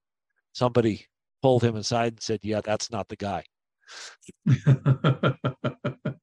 somebody 0.53 1.07
pulled 1.43 1.63
him 1.63 1.77
aside 1.77 2.15
and 2.15 2.23
said, 2.23 2.41
Yeah, 2.43 2.63
that's 2.63 2.91
not 2.91 3.09
the 3.09 3.17
guy. 3.17 3.45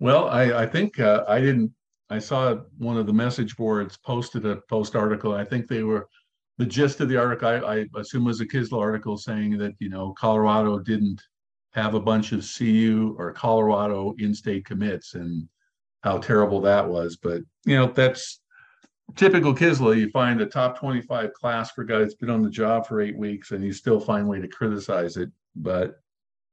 Well, 0.00 0.28
I, 0.28 0.62
I 0.62 0.66
think 0.66 1.00
uh, 1.00 1.24
I 1.28 1.40
didn't. 1.40 1.72
I 2.10 2.18
saw 2.18 2.54
one 2.78 2.96
of 2.96 3.06
the 3.06 3.12
message 3.12 3.56
boards 3.56 3.98
posted 3.98 4.46
a 4.46 4.56
post 4.68 4.96
article. 4.96 5.34
I 5.34 5.44
think 5.44 5.66
they 5.66 5.82
were 5.82 6.08
the 6.58 6.66
gist 6.66 7.00
of 7.00 7.08
the 7.08 7.16
article. 7.16 7.48
I, 7.48 7.78
I 7.78 7.86
assume 8.00 8.24
was 8.24 8.40
a 8.40 8.46
Kiszla 8.46 8.78
article 8.78 9.16
saying 9.16 9.56
that 9.58 9.74
you 9.78 9.88
know 9.88 10.12
Colorado 10.12 10.78
didn't 10.78 11.22
have 11.72 11.94
a 11.94 12.00
bunch 12.00 12.32
of 12.32 12.46
CU 12.46 13.14
or 13.18 13.32
Colorado 13.32 14.14
in-state 14.18 14.64
commits 14.64 15.14
and 15.14 15.48
how 16.02 16.18
terrible 16.18 16.60
that 16.62 16.86
was. 16.86 17.16
But 17.16 17.42
you 17.64 17.76
know 17.76 17.86
that's 17.86 18.40
typical 19.16 19.54
Kiszla. 19.54 19.96
You 19.96 20.10
find 20.10 20.40
a 20.40 20.46
top 20.46 20.78
25 20.78 21.32
class 21.32 21.70
for 21.70 21.82
a 21.82 21.86
guy 21.86 21.98
that's 21.98 22.14
been 22.14 22.30
on 22.30 22.42
the 22.42 22.50
job 22.50 22.86
for 22.86 23.00
eight 23.00 23.16
weeks, 23.16 23.52
and 23.52 23.64
you 23.64 23.72
still 23.72 24.00
find 24.00 24.24
a 24.24 24.28
way 24.28 24.40
to 24.40 24.48
criticize 24.48 25.16
it. 25.16 25.30
But 25.54 26.00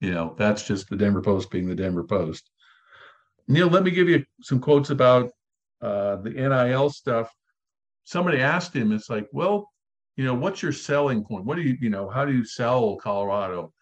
you 0.01 0.12
know 0.12 0.36
that's 0.38 0.68
just 0.68 0.88
the 0.88 0.95
Denver 0.95 1.22
Post 1.22 1.49
being 1.49 1.68
the 1.68 1.76
Denver 1.76 2.03
Post. 2.03 2.51
Neil, 3.47 3.68
let 3.68 3.84
me 3.84 3.91
give 3.91 4.10
you 4.10 4.24
some 4.41 4.60
quotes 4.60 4.91
about 4.91 5.32
uh, 5.82 6.18
the 6.18 6.32
NIL 6.32 6.89
stuff. 6.89 7.32
Somebody 8.03 8.39
asked 8.39 8.76
him, 8.76 8.91
it's 8.91 9.10
like, 9.10 9.28
well, 9.32 9.70
you 10.16 10.24
know, 10.24 10.34
what's 10.34 10.61
your 10.61 10.72
selling 10.72 11.24
point? 11.24 11.45
What 11.45 11.55
do 11.55 11.61
you, 11.61 11.78
you 11.82 11.89
know, 11.89 12.09
how 12.09 12.26
do 12.26 12.34
you 12.34 12.45
sell 12.45 12.95
Colorado? 12.97 13.74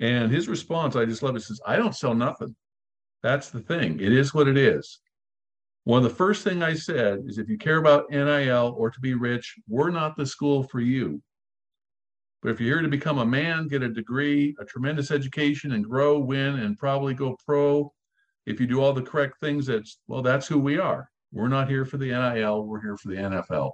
And 0.00 0.30
his 0.30 0.48
response, 0.48 0.96
I 0.96 1.04
just 1.04 1.22
love 1.22 1.36
it, 1.36 1.42
says, 1.42 1.60
I 1.66 1.76
don't 1.76 1.94
sell 1.94 2.14
nothing. 2.14 2.54
That's 3.22 3.50
the 3.50 3.60
thing. 3.60 4.00
It 4.00 4.12
is 4.12 4.32
what 4.32 4.48
it 4.48 4.56
is. 4.56 5.00
One 5.84 6.04
of 6.04 6.08
the 6.10 6.16
first 6.16 6.44
thing 6.44 6.62
I 6.62 6.74
said 6.74 7.20
is 7.26 7.38
if 7.38 7.48
you 7.48 7.58
care 7.58 7.78
about 7.78 8.10
NIL 8.10 8.74
or 8.76 8.90
to 8.90 9.00
be 9.00 9.14
rich, 9.14 9.56
we're 9.68 9.90
not 9.90 10.16
the 10.16 10.26
school 10.26 10.62
for 10.62 10.80
you. 10.80 11.22
But 12.42 12.50
if 12.50 12.60
you're 12.60 12.76
here 12.76 12.82
to 12.82 12.88
become 12.88 13.18
a 13.18 13.26
man, 13.26 13.68
get 13.68 13.82
a 13.82 13.88
degree, 13.88 14.54
a 14.60 14.64
tremendous 14.64 15.10
education, 15.10 15.72
and 15.72 15.84
grow, 15.84 16.18
win, 16.18 16.60
and 16.60 16.78
probably 16.78 17.14
go 17.14 17.36
pro, 17.44 17.92
if 18.46 18.60
you 18.60 18.66
do 18.66 18.80
all 18.80 18.92
the 18.92 19.02
correct 19.02 19.40
things, 19.40 19.66
that's 19.66 19.98
well, 20.06 20.22
that's 20.22 20.46
who 20.46 20.58
we 20.58 20.78
are. 20.78 21.10
We're 21.32 21.48
not 21.48 21.68
here 21.68 21.84
for 21.84 21.96
the 21.96 22.10
NIL. 22.10 22.64
We're 22.64 22.80
here 22.80 22.96
for 22.96 23.08
the 23.08 23.16
NFL. 23.16 23.72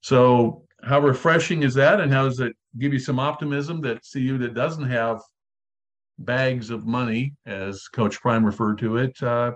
So, 0.00 0.64
how 0.82 1.00
refreshing 1.00 1.62
is 1.62 1.74
that? 1.74 2.00
And 2.00 2.12
how 2.12 2.24
does 2.24 2.40
it 2.40 2.54
give 2.78 2.92
you 2.92 2.98
some 2.98 3.18
optimism 3.18 3.80
that 3.82 4.02
CU 4.10 4.38
that 4.38 4.54
doesn't 4.54 4.88
have 4.88 5.20
bags 6.18 6.70
of 6.70 6.86
money, 6.86 7.34
as 7.46 7.88
Coach 7.88 8.20
Prime 8.20 8.44
referred 8.44 8.78
to 8.78 8.98
it, 8.98 9.20
uh, 9.22 9.52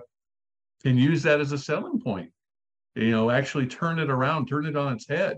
can 0.83 0.97
use 0.97 1.23
that 1.23 1.39
as 1.39 1.51
a 1.51 1.57
selling 1.57 1.99
point? 1.99 2.31
You 2.95 3.11
know, 3.11 3.29
actually 3.29 3.67
turn 3.67 3.99
it 3.99 4.09
around, 4.09 4.47
turn 4.47 4.65
it 4.65 4.77
on 4.77 4.93
its 4.93 5.07
head, 5.07 5.37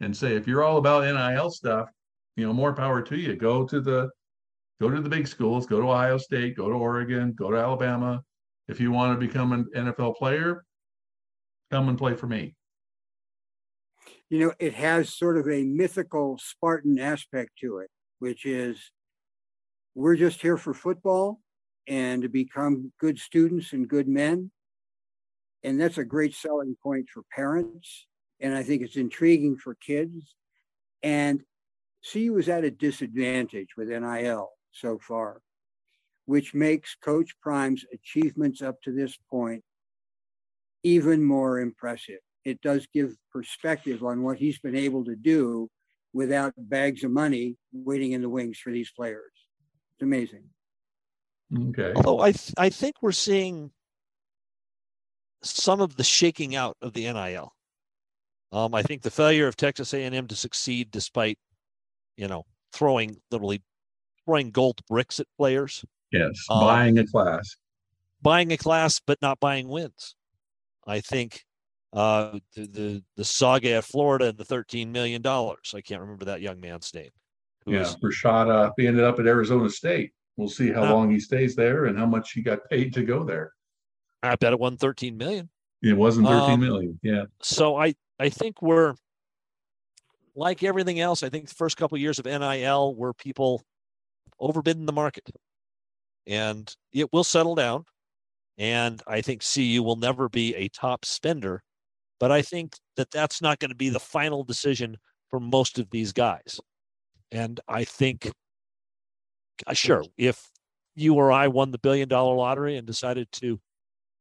and 0.00 0.16
say, 0.16 0.36
if 0.36 0.46
you're 0.46 0.62
all 0.62 0.78
about 0.78 1.04
NIL 1.04 1.50
stuff, 1.50 1.88
you 2.36 2.46
know, 2.46 2.52
more 2.52 2.74
power 2.74 3.02
to 3.02 3.16
you. 3.16 3.36
Go 3.36 3.66
to 3.66 3.80
the 3.80 4.10
go 4.80 4.90
to 4.90 5.00
the 5.00 5.08
big 5.08 5.28
schools, 5.28 5.66
go 5.66 5.80
to 5.80 5.88
Ohio 5.88 6.18
State, 6.18 6.56
go 6.56 6.68
to 6.68 6.74
Oregon, 6.74 7.32
go 7.32 7.50
to 7.50 7.56
Alabama. 7.56 8.22
If 8.68 8.80
you 8.80 8.90
want 8.90 9.18
to 9.18 9.26
become 9.26 9.52
an 9.52 9.68
NFL 9.76 10.16
player, 10.16 10.64
come 11.70 11.88
and 11.88 11.98
play 11.98 12.14
for 12.14 12.26
me. 12.26 12.54
You 14.32 14.38
know, 14.38 14.54
it 14.58 14.72
has 14.72 15.14
sort 15.14 15.36
of 15.36 15.46
a 15.46 15.62
mythical 15.62 16.38
Spartan 16.38 16.98
aspect 16.98 17.50
to 17.60 17.80
it, 17.80 17.90
which 18.18 18.46
is 18.46 18.80
we're 19.94 20.16
just 20.16 20.40
here 20.40 20.56
for 20.56 20.72
football 20.72 21.42
and 21.86 22.22
to 22.22 22.30
become 22.30 22.92
good 22.98 23.18
students 23.18 23.74
and 23.74 23.86
good 23.86 24.08
men. 24.08 24.50
And 25.62 25.78
that's 25.78 25.98
a 25.98 26.04
great 26.04 26.34
selling 26.34 26.78
point 26.82 27.10
for 27.12 27.24
parents. 27.30 28.06
And 28.40 28.54
I 28.54 28.62
think 28.62 28.80
it's 28.80 28.96
intriguing 28.96 29.58
for 29.58 29.74
kids. 29.74 30.34
And 31.02 31.42
CU 32.10 32.32
was 32.32 32.48
at 32.48 32.64
a 32.64 32.70
disadvantage 32.70 33.76
with 33.76 33.88
NIL 33.88 34.48
so 34.70 34.98
far, 34.98 35.42
which 36.24 36.54
makes 36.54 36.94
Coach 36.94 37.38
Prime's 37.42 37.84
achievements 37.92 38.62
up 38.62 38.80
to 38.84 38.92
this 38.92 39.14
point 39.28 39.62
even 40.82 41.22
more 41.22 41.60
impressive. 41.60 42.20
It 42.44 42.60
does 42.60 42.86
give 42.92 43.16
perspective 43.30 44.02
on 44.02 44.22
what 44.22 44.38
he's 44.38 44.58
been 44.58 44.74
able 44.76 45.04
to 45.04 45.14
do 45.16 45.70
without 46.12 46.52
bags 46.56 47.04
of 47.04 47.10
money 47.10 47.56
waiting 47.72 48.12
in 48.12 48.20
the 48.22 48.28
wings 48.28 48.58
for 48.58 48.72
these 48.72 48.90
players. 48.90 49.30
It's 49.94 50.02
amazing. 50.02 50.44
Okay. 51.68 51.92
Although 51.96 52.20
I 52.20 52.32
th- 52.32 52.54
I 52.56 52.68
think 52.70 52.96
we're 53.02 53.12
seeing 53.12 53.70
some 55.42 55.80
of 55.80 55.96
the 55.96 56.04
shaking 56.04 56.54
out 56.56 56.76
of 56.80 56.92
the 56.92 57.04
NIL. 57.12 57.52
Um, 58.52 58.74
I 58.74 58.82
think 58.82 59.02
the 59.02 59.10
failure 59.10 59.46
of 59.48 59.56
Texas 59.56 59.92
A&M 59.94 60.26
to 60.28 60.36
succeed 60.36 60.90
despite, 60.90 61.38
you 62.16 62.28
know, 62.28 62.44
throwing 62.72 63.16
literally 63.30 63.62
throwing 64.24 64.50
gold 64.50 64.80
bricks 64.88 65.18
at 65.20 65.26
players. 65.36 65.84
Yes, 66.12 66.32
Um, 66.50 66.60
buying 66.60 66.98
a 66.98 67.06
class. 67.06 67.56
buying 68.20 68.52
a 68.52 68.56
class 68.56 69.00
but 69.04 69.20
not 69.22 69.40
buying 69.40 69.68
wins. 69.68 70.14
I 70.86 71.00
think 71.00 71.44
uh, 71.92 72.38
the, 72.54 72.66
the 72.66 73.04
the 73.16 73.24
saga 73.24 73.72
at 73.74 73.84
Florida 73.84 74.26
and 74.28 74.38
the 74.38 74.44
thirteen 74.44 74.92
million 74.92 75.20
dollars. 75.22 75.72
I 75.76 75.80
can't 75.80 76.00
remember 76.00 76.24
that 76.26 76.40
young 76.40 76.60
man's 76.60 76.92
name. 76.94 77.10
Who 77.64 77.72
Yeah, 77.72 77.80
was- 77.80 77.96
Rashada. 77.96 78.72
He 78.76 78.86
ended 78.86 79.04
up 79.04 79.18
at 79.20 79.26
Arizona 79.26 79.68
State. 79.70 80.12
We'll 80.36 80.48
see 80.48 80.70
how 80.72 80.84
Ah. 80.84 80.92
long 80.92 81.10
he 81.10 81.20
stays 81.20 81.54
there 81.54 81.84
and 81.86 81.98
how 81.98 82.06
much 82.06 82.32
he 82.32 82.40
got 82.42 82.68
paid 82.70 82.94
to 82.94 83.02
go 83.04 83.24
there. 83.24 83.52
I 84.22 84.34
bet 84.36 84.52
it 84.52 84.58
won 84.58 84.76
thirteen 84.78 85.16
million. 85.16 85.50
It 85.82 85.96
wasn't 85.96 86.28
thirteen 86.28 86.54
Um, 86.54 86.60
million. 86.60 87.00
Yeah. 87.02 87.24
So 87.42 87.76
I 87.76 87.94
I 88.18 88.28
think 88.30 88.62
we're 88.62 88.94
like 90.34 90.62
everything 90.62 91.00
else. 91.00 91.22
I 91.22 91.28
think 91.28 91.48
the 91.48 91.54
first 91.54 91.76
couple 91.76 91.96
of 91.96 92.00
years 92.00 92.18
of 92.18 92.24
NIL 92.24 92.94
were 92.94 93.12
people 93.12 93.62
overbidding 94.40 94.86
the 94.86 94.92
market, 94.92 95.28
and 96.26 96.74
it 96.92 97.12
will 97.12 97.24
settle 97.24 97.54
down. 97.54 97.84
And 98.58 99.02
I 99.06 99.20
think 99.22 99.42
CU 99.42 99.82
will 99.82 99.96
never 99.96 100.28
be 100.28 100.54
a 100.54 100.68
top 100.68 101.04
spender, 101.04 101.62
but 102.22 102.30
I 102.30 102.40
think 102.40 102.76
that 102.96 103.10
that's 103.10 103.42
not 103.42 103.58
going 103.58 103.70
to 103.70 103.76
be 103.76 103.88
the 103.88 103.98
final 103.98 104.44
decision 104.44 104.96
for 105.28 105.40
most 105.40 105.80
of 105.80 105.90
these 105.90 106.12
guys. 106.12 106.60
And 107.32 107.58
I 107.66 107.82
think, 107.82 108.30
uh, 109.66 109.72
sure, 109.72 110.04
if 110.16 110.48
you 110.94 111.14
or 111.14 111.32
I 111.32 111.48
won 111.48 111.72
the 111.72 111.78
billion 111.78 112.08
dollar 112.08 112.36
lottery 112.36 112.76
and 112.76 112.86
decided 112.86 113.26
to 113.32 113.58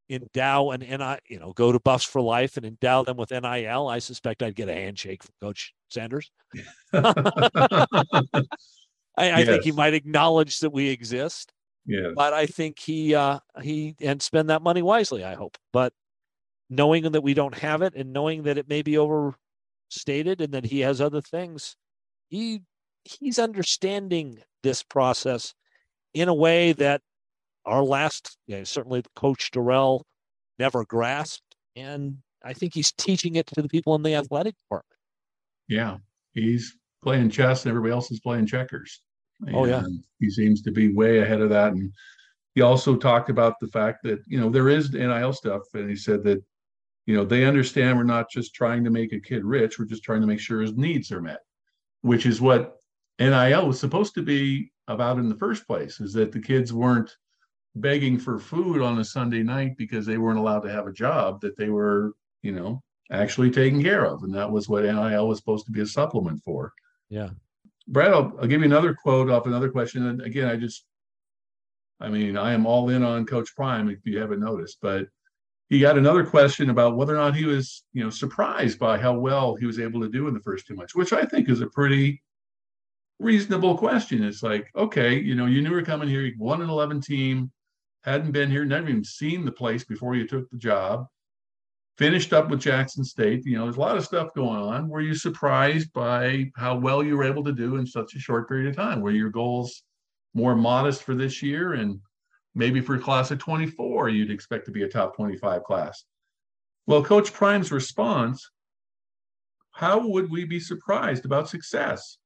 endow 0.10 0.72
an 0.72 0.80
NI, 0.80 1.18
you 1.30 1.38
know, 1.38 1.54
go 1.54 1.72
to 1.72 1.80
Buffs 1.80 2.04
for 2.04 2.22
Life 2.22 2.58
and 2.58 2.66
endow 2.66 3.04
them 3.04 3.18
with 3.18 3.30
NIL, 3.30 3.88
I 3.88 4.00
suspect 4.00 4.42
I'd 4.42 4.56
get 4.56 4.68
a 4.68 4.74
handshake 4.74 5.22
from 5.22 5.36
Coach 5.40 5.72
Sanders. 5.90 6.32
I, 6.94 7.86
I 9.16 9.46
think 9.46 9.64
he 9.64 9.74
might 9.74 9.94
acknowledge 9.94 10.58
that 10.62 10.72
we 10.72 10.90
exist, 10.90 11.54
yes. 11.86 12.14
but 12.16 12.34
I 12.34 12.48
think 12.48 12.80
he 12.80 13.14
uh, 13.14 13.38
he 13.62 13.96
and 14.02 14.20
spend 14.24 14.50
that 14.50 14.64
money 14.64 14.82
wisely. 14.82 15.24
I 15.24 15.36
hope, 15.36 15.56
but 15.72 15.94
knowing 16.72 17.04
that 17.12 17.22
we 17.22 17.36
don't 17.36 17.54
have 17.54 17.84
it 17.84 17.94
and 17.96 18.14
knowing 18.14 18.44
that 18.44 18.58
it 18.58 18.68
may 18.68 18.82
be 18.82 18.98
overstated 18.98 20.42
and 20.42 20.54
that 20.54 20.66
he 20.66 20.80
has 20.80 21.02
other 21.02 21.22
things, 21.22 21.76
he 22.30 22.62
he's 23.04 23.38
understanding 23.38 24.40
this 24.64 24.82
process 24.82 25.54
in 26.14 26.30
a 26.30 26.34
way 26.34 26.72
that 26.74 27.02
our 27.66 27.84
last, 27.84 28.38
you 28.48 28.58
know, 28.58 28.64
certainly 28.64 29.04
Coach 29.16 29.52
Dorrell 29.52 30.02
never 30.58 30.86
grasped, 30.86 31.56
and 31.76 32.18
I 32.44 32.54
think 32.54 32.74
he's 32.74 32.92
teaching 32.92 33.36
it 33.36 33.48
to 33.48 33.62
the 33.62 33.70
people 33.70 33.94
in 33.96 34.04
the 34.04 34.16
athletic 34.16 34.56
department. 34.66 34.98
Yeah, 35.68 35.98
he's 36.34 36.76
playing 37.04 37.30
chess 37.30 37.66
and 37.66 37.70
everybody 37.70 37.94
else 37.94 38.12
is 38.12 38.20
playing 38.20 38.48
checkers. 38.48 39.02
Oh, 39.54 39.66
yeah. 39.66 39.84
He 40.20 40.30
seems 40.30 40.62
to 40.64 40.72
be 40.72 40.94
way 40.94 41.20
ahead 41.20 41.42
of 41.42 41.50
that. 41.50 41.74
And 41.74 41.92
he 42.54 42.62
also 42.62 42.96
talked 42.96 43.30
about 43.30 43.56
the 43.60 43.68
fact 43.68 44.04
that, 44.04 44.20
you 44.28 44.40
know, 44.40 44.50
there 44.50 44.70
is 44.70 44.94
NIL 44.94 45.34
stuff. 45.34 45.64
And 45.74 45.90
he 45.90 45.96
said 45.96 46.24
that, 46.26 46.44
you 47.06 47.16
know, 47.16 47.26
they 47.26 47.46
understand 47.46 47.98
we're 47.98 48.04
not 48.04 48.30
just 48.30 48.54
trying 48.54 48.84
to 48.84 48.90
make 48.90 49.14
a 49.14 49.20
kid 49.20 49.44
rich, 49.44 49.80
we're 49.80 49.86
just 49.86 50.04
trying 50.04 50.22
to 50.22 50.28
make 50.28 50.40
sure 50.40 50.62
his 50.62 50.76
needs 50.76 51.12
are 51.12 51.22
met, 51.22 51.40
which 52.02 52.26
is 52.26 52.42
what 52.42 52.78
NIL 53.20 53.68
was 53.68 53.80
supposed 53.80 54.14
to 54.16 54.22
be 54.22 54.72
about 54.88 55.18
in 55.18 55.30
the 55.30 55.36
first 55.36 55.66
place, 55.68 56.00
is 56.00 56.14
that 56.14 56.32
the 56.32 56.42
kids 56.42 56.74
weren't 56.74 57.16
begging 57.76 58.18
for 58.18 58.40
food 58.40 58.82
on 58.82 59.00
a 59.00 59.06
Sunday 59.06 59.44
night 59.44 59.78
because 59.78 60.06
they 60.06 60.18
weren't 60.18 60.40
allowed 60.40 60.62
to 60.62 60.72
have 60.72 60.88
a 60.88 60.94
job, 60.94 61.42
that 61.42 61.58
they 61.58 61.70
were, 61.70 62.14
you 62.42 62.52
know, 62.52 62.82
actually 63.12 63.52
taken 63.52 63.82
care 63.82 64.06
of. 64.06 64.24
And 64.24 64.34
that 64.36 64.50
was 64.50 64.68
what 64.68 64.84
NIL 64.84 65.28
was 65.28 65.38
supposed 65.40 65.66
to 65.66 65.72
be 65.72 65.82
a 65.82 65.86
supplement 65.86 66.42
for. 66.44 66.74
Yeah. 67.10 67.30
Brad, 67.88 68.14
I'll, 68.14 68.34
I'll 68.40 68.48
give 68.48 68.62
you 68.62 68.66
another 68.66 68.94
quote 68.94 69.30
off 69.30 69.48
another 69.48 69.70
question. 69.70 70.08
And 70.08 70.22
again, 70.22 70.48
I 70.48 70.56
just, 70.56 70.86
I 72.00 72.10
mean, 72.10 72.38
I 72.38 72.54
am 72.54 72.66
all 72.66 72.90
in 72.90 73.04
on 73.04 73.26
Coach 73.26 73.56
Prime, 73.56 73.90
if 73.90 74.00
you 74.06 74.20
haven't 74.20 74.40
noticed, 74.40 74.78
but 74.82 75.08
he 75.72 75.80
got 75.80 75.98
another 75.98 76.24
question 76.24 76.70
about 76.70 76.96
whether 76.96 77.16
or 77.16 77.18
not 77.18 77.36
he 77.36 77.46
was, 77.46 77.84
you 77.94 78.04
know, 78.04 78.12
surprised 78.12 78.78
by 78.78 79.00
how 79.00 79.14
well 79.14 79.56
he 79.56 79.66
was 79.66 79.80
able 79.80 80.02
to 80.02 80.10
do 80.10 80.28
in 80.28 80.34
the 80.34 80.40
first 80.42 80.68
two 80.68 80.76
months, 80.76 80.94
which 80.94 81.14
I 81.14 81.26
think 81.26 81.50
is 81.50 81.62
a 81.62 81.68
pretty 81.68 82.22
reasonable 83.18 83.78
question. 83.78 84.24
It's 84.24 84.44
like, 84.44 84.70
okay, 84.76 85.18
you 85.18 85.34
know, 85.34 85.48
you 85.48 85.62
knew 85.62 85.70
we 85.70 85.78
were 85.78 85.82
coming 85.82 86.10
here, 86.10 86.22
you 86.22 86.36
won 86.38 86.62
an 86.62 86.70
11 86.70 87.02
team, 87.02 87.52
hadn't 88.04 88.34
been 88.34 88.52
here, 88.52 88.66
never 88.66 88.90
even 88.90 89.04
seen 89.04 89.46
the 89.46 89.52
place 89.52 89.84
before 89.84 90.14
you 90.16 90.28
took 90.28 90.48
the 90.52 90.58
job 90.58 91.08
finished 91.98 92.34
up 92.34 92.50
with 92.50 92.60
Jackson 92.60 93.04
State. 93.04 93.46
You 93.46 93.58
know, 93.58 93.66
there's 93.66 93.78
a 93.78 93.80
lot 93.80 93.96
of 93.96 94.04
stuff 94.04 94.34
going 94.34 94.60
on. 94.60 94.90
Were 94.90 95.02
you 95.02 95.14
surprised 95.14 95.94
by 95.94 96.52
how 96.56 96.76
well 96.76 97.04
you 97.04 97.16
were 97.16 97.24
able 97.24 97.44
to 97.44 97.54
do 97.54 97.76
in 97.76 97.86
such 97.86 98.16
a 98.16 98.20
short 98.20 98.48
period 98.48 98.68
of 98.68 98.76
time? 98.76 99.02
Were 99.02 99.12
your 99.12 99.30
goals 99.30 99.84
more 100.34 100.56
modest 100.56 101.04
for 101.04 101.14
this 101.14 101.44
year? 101.44 101.74
And 101.74 102.00
maybe 102.56 102.82
for 102.82 102.98
class 102.98 103.32
of 103.32 103.40
24, 103.40 104.10
you'd 104.10 104.32
expect 104.32 104.66
to 104.66 104.72
be 104.72 104.84
a 104.84 104.88
top 104.88 105.16
25 105.16 105.64
class. 105.64 106.04
Well, 106.88 107.04
Coach 107.04 107.32
Prime's 107.34 107.72
response 107.72 108.50
how 109.72 110.06
would 110.08 110.30
we 110.30 110.46
be 110.46 110.60
surprised 110.60 111.26
about 111.26 111.50
success? 111.50 112.18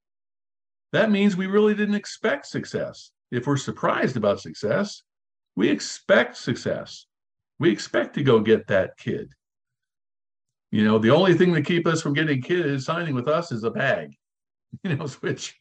That 0.91 1.11
means 1.11 1.36
we 1.36 1.47
really 1.47 1.73
didn't 1.73 1.95
expect 1.95 2.47
success. 2.47 3.11
If 3.32 3.47
we're 3.47 3.57
surprised 3.57 4.17
about 4.17 4.41
success, 4.41 5.03
we 5.55 5.69
expect 5.69 6.38
success. 6.38 7.05
We 7.59 7.71
expect 7.71 8.15
to 8.15 8.23
go 8.23 8.39
get 8.39 8.67
that 8.67 8.97
kid. 8.97 9.32
You 10.71 10.84
know, 10.84 10.99
the 10.99 11.11
only 11.11 11.34
thing 11.34 11.53
that 11.53 11.65
keep 11.65 11.88
us 11.88 12.01
from 12.01 12.13
getting 12.13 12.41
kids 12.41 12.86
signing 12.86 13.15
with 13.15 13.28
us 13.28 13.51
is 13.51 13.63
a 13.63 13.71
bag. 13.71 14.11
You 14.84 14.97
know, 14.97 15.07
which, 15.21 15.57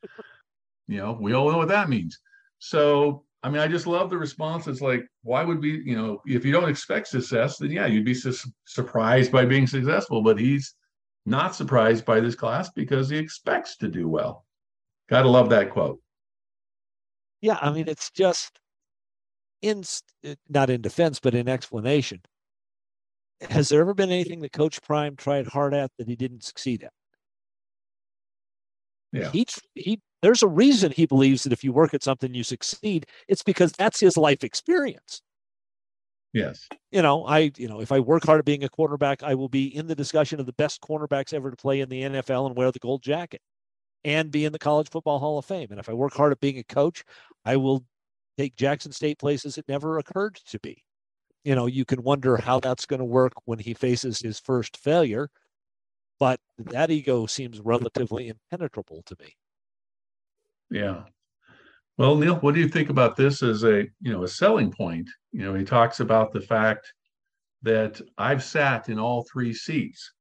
you 0.89 0.97
know, 0.97 1.17
we 1.21 1.35
all 1.35 1.49
know 1.53 1.59
what 1.59 1.69
that 1.69 1.89
means. 1.89 2.19
So, 2.59 3.23
I 3.45 3.51
mean, 3.51 3.61
I 3.61 3.69
just 3.69 3.87
love 3.87 4.09
the 4.09 4.17
response. 4.17 4.67
It's 4.67 4.81
like, 4.81 5.07
why 5.23 5.45
would 5.45 5.61
we, 5.61 5.83
you 5.85 5.95
know, 5.95 6.23
if 6.25 6.47
you 6.47 6.53
don't 6.53 6.69
expect 6.69 7.09
success, 7.09 7.59
then 7.59 7.71
yeah, 7.71 7.85
you'd 7.85 8.07
be 8.07 8.15
su- 8.15 8.33
surprised 8.65 9.31
by 9.31 9.45
being 9.45 9.67
successful. 9.67 10.23
But 10.23 10.39
he's 10.39 10.75
not 11.27 11.55
surprised 11.55 12.07
by 12.07 12.21
this 12.21 12.35
class 12.35 12.71
because 12.71 13.11
he 13.11 13.19
expects 13.19 13.77
to 13.77 13.89
do 13.89 14.09
well. 14.09 14.47
Gotta 15.11 15.29
love 15.29 15.51
that 15.51 15.71
quote. 15.71 16.01
Yeah, 17.43 17.59
I 17.61 17.71
mean, 17.71 17.87
it's 17.87 18.11
just 18.11 18.59
in 19.61 19.85
not 20.49 20.71
in 20.71 20.81
defense, 20.81 21.21
but 21.21 21.35
in 21.35 21.47
explanation. 21.47 22.23
Has 23.51 23.69
there 23.69 23.83
ever 23.83 23.93
been 23.93 24.11
anything 24.11 24.41
that 24.41 24.53
Coach 24.53 24.81
Prime 24.81 25.17
tried 25.17 25.49
hard 25.49 25.75
at 25.75 25.91
that 25.99 26.09
he 26.09 26.17
didn't 26.17 26.45
succeed 26.45 26.85
at? 26.85 26.93
Yeah. 29.13 29.31
He 29.33 29.47
he. 29.75 30.01
There's 30.25 30.43
a 30.43 30.49
reason 30.49 30.91
he 30.91 31.05
believes 31.05 31.43
that 31.43 31.53
if 31.53 31.63
you 31.63 31.71
work 31.71 31.93
at 31.93 32.03
something, 32.03 32.33
you 32.33 32.45
succeed. 32.45 33.05
It's 33.29 33.43
because 33.43 33.73
that's 33.73 34.01
his 34.01 34.17
life 34.17 34.43
experience. 34.43 35.21
Yes. 36.33 36.67
You 36.91 37.03
know, 37.03 37.27
I 37.27 37.53
you 37.59 37.69
know 37.69 37.83
if 37.83 37.93
I 37.93 38.01
work 38.01 38.25
hard 38.25 38.39
at 38.39 38.47
being 38.47 38.65
a 38.65 38.71
quarterback, 38.71 39.23
I 39.23 39.35
will 39.35 39.51
be 39.51 39.67
in 39.77 39.87
the 39.87 39.95
discussion 39.95 40.41
of 40.41 40.47
the 40.47 40.55
best 40.55 40.81
cornerbacks 40.81 41.35
ever 41.35 41.51
to 41.51 41.57
play 41.59 41.81
in 41.81 41.91
the 41.91 42.01
NFL 42.01 42.47
and 42.47 42.57
wear 42.57 42.73
the 42.73 42.79
gold 42.79 43.03
jacket, 43.03 43.43
and 44.03 44.31
be 44.31 44.47
in 44.47 44.53
the 44.53 44.59
College 44.59 44.89
Football 44.89 45.19
Hall 45.19 45.39
of 45.39 45.45
Fame. 45.45 45.69
And 45.71 45.79
if 45.79 45.91
I 45.91 45.93
work 45.93 46.15
hard 46.15 46.33
at 46.33 46.41
being 46.41 46.59
a 46.59 46.65
coach, 46.65 47.05
I 47.45 47.57
will 47.57 47.85
take 48.39 48.57
Jackson 48.57 48.93
State 48.93 49.19
places 49.19 49.59
it 49.59 49.69
never 49.69 49.99
occurred 49.99 50.37
to 50.47 50.59
be. 50.59 50.83
You 51.45 51.55
know, 51.55 51.67
you 51.67 51.85
can 51.85 52.03
wonder 52.03 52.39
how 52.39 52.61
that's 52.61 52.87
going 52.87 53.01
to 53.01 53.05
work 53.05 53.35
when 53.45 53.59
he 53.59 53.75
faces 53.75 54.21
his 54.21 54.41
first 54.41 54.79
failure, 54.79 55.29
but 56.19 56.41
that 56.59 56.91
ego 56.91 57.27
seems 57.27 57.61
relatively 57.61 58.29
impenetrable 58.29 59.03
to 59.05 59.17
me. 59.21 59.37
Yeah. 60.71 61.03
Well, 61.97 62.17
Neil, 62.17 62.37
what 62.37 62.55
do 62.55 62.61
you 62.61 62.69
think 62.69 62.91
about 62.91 63.17
this 63.17 63.43
as 63.43 63.63
a 63.63 63.85
you 64.01 64.13
know 64.13 64.25
a 64.25 64.29
selling 64.29 64.73
point? 64.73 65.09
You 65.33 65.43
know, 65.45 65.55
he 65.55 65.65
talks 65.65 66.01
about 66.01 66.33
the 66.33 66.41
fact 66.41 66.93
that 67.63 68.01
I've 68.19 68.43
sat 68.43 68.89
in 68.89 68.99
all 68.99 69.25
three 69.33 69.53
seats. 69.55 70.13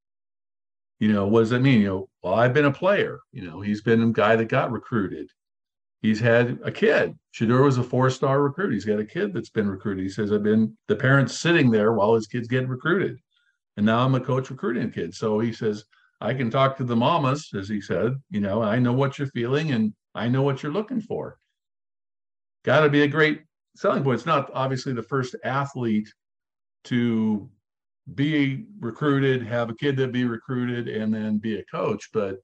You 0.99 1.11
know, 1.11 1.27
what 1.27 1.41
does 1.41 1.49
that 1.49 1.61
mean? 1.61 1.81
You 1.81 1.87
know, 1.87 2.09
well, 2.21 2.35
I've 2.35 2.53
been 2.53 2.65
a 2.65 2.71
player. 2.71 3.19
You 3.31 3.49
know, 3.49 3.59
he's 3.59 3.81
been 3.81 4.01
a 4.01 4.11
guy 4.11 4.35
that 4.35 4.45
got 4.45 4.71
recruited. 4.71 5.29
He's 6.01 6.19
had 6.19 6.59
a 6.63 6.71
kid. 6.71 7.15
Shedeur 7.33 7.63
was 7.63 7.77
a 7.77 7.83
four-star 7.83 8.41
recruit. 8.41 8.73
He's 8.73 8.85
got 8.85 8.99
a 8.99 9.05
kid 9.05 9.33
that's 9.33 9.49
been 9.49 9.69
recruited. 9.69 10.03
He 10.03 10.09
says, 10.09 10.31
I've 10.31 10.43
been 10.43 10.77
the 10.87 10.95
parents 10.95 11.39
sitting 11.39 11.71
there 11.71 11.93
while 11.93 12.13
his 12.13 12.27
kids 12.27 12.47
get 12.47 12.67
recruited. 12.67 13.17
And 13.77 13.85
now 13.85 13.99
I'm 13.99 14.15
a 14.15 14.19
coach 14.19 14.49
recruiting 14.49 14.91
kids. 14.91 15.17
So 15.17 15.39
he 15.39 15.51
says, 15.51 15.85
I 16.21 16.33
can 16.33 16.49
talk 16.49 16.77
to 16.77 16.83
the 16.83 16.95
mamas, 16.95 17.49
as 17.57 17.67
he 17.67 17.81
said, 17.81 18.13
you 18.29 18.39
know, 18.39 18.61
I 18.61 18.79
know 18.79 18.93
what 18.93 19.17
you're 19.17 19.27
feeling 19.29 19.71
and 19.71 19.93
I 20.15 20.27
know 20.27 20.41
what 20.41 20.63
you're 20.63 20.71
looking 20.71 21.01
for. 21.01 21.37
Got 22.63 22.81
to 22.81 22.89
be 22.89 23.03
a 23.03 23.07
great 23.07 23.41
selling 23.75 24.03
point. 24.03 24.15
It's 24.15 24.25
not 24.25 24.51
obviously 24.53 24.93
the 24.93 25.03
first 25.03 25.35
athlete 25.43 26.11
to 26.85 27.49
be 28.15 28.65
recruited, 28.79 29.45
have 29.45 29.69
a 29.69 29.75
kid 29.75 29.97
that 29.97 30.11
be 30.11 30.25
recruited, 30.25 30.87
and 30.87 31.13
then 31.13 31.37
be 31.37 31.57
a 31.59 31.65
coach, 31.65 32.09
but 32.13 32.37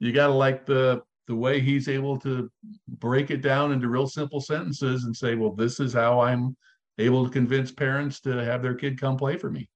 you 0.00 0.12
got 0.12 0.28
to 0.28 0.32
like 0.32 0.66
the 0.66 1.02
the 1.26 1.34
way 1.34 1.60
he's 1.60 1.88
able 1.88 2.18
to 2.18 2.50
break 2.88 3.30
it 3.30 3.42
down 3.42 3.70
into 3.70 3.88
real 3.88 4.06
simple 4.06 4.40
sentences 4.40 5.04
and 5.04 5.14
say, 5.14 5.34
well, 5.34 5.52
this 5.52 5.78
is 5.78 5.92
how 5.92 6.20
I'm 6.20 6.56
able 6.96 7.22
to 7.24 7.30
convince 7.30 7.70
parents 7.70 8.18
to 8.20 8.30
have 8.42 8.62
their 8.62 8.74
kid 8.74 8.98
come 8.98 9.18
play 9.18 9.36
for 9.36 9.50
me. 9.50 9.68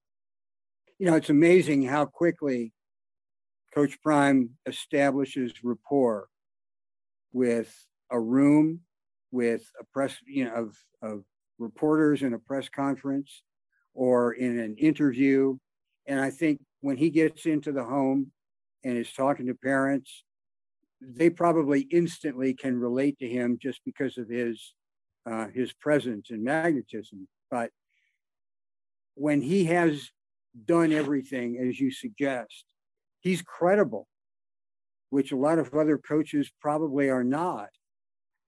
You 0.99 1.07
know, 1.07 1.15
it's 1.15 1.29
amazing 1.29 1.83
how 1.83 2.07
quickly 2.07 2.73
Coach 3.75 4.01
Prime 4.03 4.51
establishes 4.67 5.53
rapport 5.63 6.29
with 7.33 7.75
a 8.11 8.21
room, 8.21 8.81
with 9.31 9.71
a 9.81 9.85
press, 9.93 10.17
you 10.27 10.45
know, 10.45 10.55
of, 10.55 10.77
of 11.03 11.25
reporters 11.59 12.23
in 12.23 12.35
a 12.35 12.39
press 12.39 12.69
conference 12.69 13.43
or 13.95 14.33
in 14.33 14.59
an 14.59 14.77
interview. 14.77 15.57
And 16.07 16.21
I 16.21 16.31
think 16.31 16.61
when 16.81 16.97
he 16.97 17.11
gets 17.11 17.47
into 17.47 17.73
the 17.73 17.85
home 17.85 18.33
and 18.85 18.97
is 18.97 19.13
talking 19.13 19.47
to 19.47 19.55
parents, 19.55 20.25
they 21.01 21.31
probably 21.31 21.83
instantly 21.91 22.55
can 22.55 22.79
relate 22.79 23.19
to 23.19 23.29
him 23.29 23.59
just 23.61 23.81
because 23.85 24.19
of 24.19 24.29
his 24.29 24.75
uh, 25.25 25.47
his 25.55 25.73
presence 25.73 26.31
and 26.31 26.43
magnetism. 26.43 27.29
But 27.51 27.71
when 29.15 29.41
he 29.41 29.65
has 29.67 30.11
done 30.65 30.93
everything 30.93 31.59
as 31.59 31.79
you 31.79 31.93
suggest, 31.93 32.65
he's 33.21 33.41
credible 33.41 34.09
which 35.13 35.31
a 35.31 35.37
lot 35.37 35.59
of 35.59 35.75
other 35.75 35.99
coaches 35.99 36.51
probably 36.59 37.11
are 37.11 37.23
not. 37.23 37.69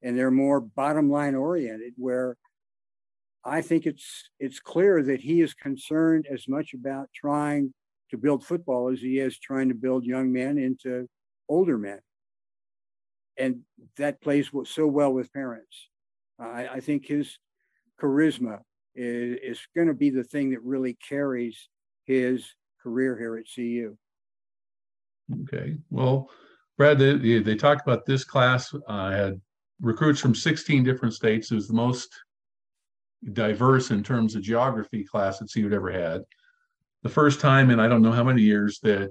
And 0.03 0.17
they're 0.17 0.31
more 0.31 0.63
bottom 0.63 1.11
line 1.11 1.35
oriented, 1.35 1.93
where 1.99 2.39
I 3.45 3.61
think 3.61 3.85
it's 3.85 4.31
it's 4.41 4.61
clear 4.61 5.03
that 5.03 5.21
he 5.21 5.43
is 5.43 5.53
concerned 5.53 6.27
as 6.33 6.49
much 6.49 6.73
about 6.73 7.11
trying 7.15 7.75
to 8.11 8.17
build 8.17 8.47
football 8.47 8.91
as 8.91 9.01
he 9.01 9.19
is 9.19 9.39
trying 9.39 9.69
to 9.69 9.75
build 9.75 10.07
young 10.07 10.33
men 10.33 10.57
into 10.57 11.07
older 11.51 11.77
men. 11.77 12.01
And 13.37 13.61
that 13.99 14.23
plays 14.23 14.51
so 14.65 14.87
well 14.87 15.13
with 15.13 15.35
parents. 15.35 15.91
I, 16.39 16.69
I 16.69 16.81
think 16.81 17.07
his 17.07 17.39
charisma 18.01 18.61
is, 18.95 19.39
is 19.43 19.61
going 19.77 19.89
to 19.89 19.95
be 19.95 20.09
the 20.09 20.25
thing 20.25 20.51
that 20.53 20.63
really 20.63 20.97
carries 21.07 21.69
his 22.07 22.47
career 22.83 23.19
here 23.19 23.37
at 23.37 23.45
CU. 23.55 23.99
Okay. 25.43 25.77
Well, 25.91 26.31
Brad, 26.77 26.99
they, 26.99 27.39
they 27.39 27.55
talked 27.55 27.87
about 27.87 28.05
this 28.05 28.25
class 28.25 28.75
uh, 28.89 29.11
had 29.11 29.41
recruits 29.81 30.21
from 30.21 30.35
16 30.35 30.83
different 30.83 31.15
states. 31.15 31.51
It 31.51 31.57
was 31.57 31.69
the 31.69 31.75
most 31.75 32.09
diverse 33.33 33.91
in 33.91 34.03
terms 34.03 34.35
of 34.35 34.43
geography 34.43 35.05
class 35.05 35.39
that 35.39 35.53
CU 35.53 35.71
ever 35.73 35.91
had. 35.91 36.23
The 37.03 37.09
first 37.09 37.41
time 37.41 37.71
in 37.71 37.81
I 37.81 37.89
don't 37.89 38.03
know 38.03 38.13
how 38.13 38.25
many 38.25 38.43
years 38.43 38.81
that 38.83 39.11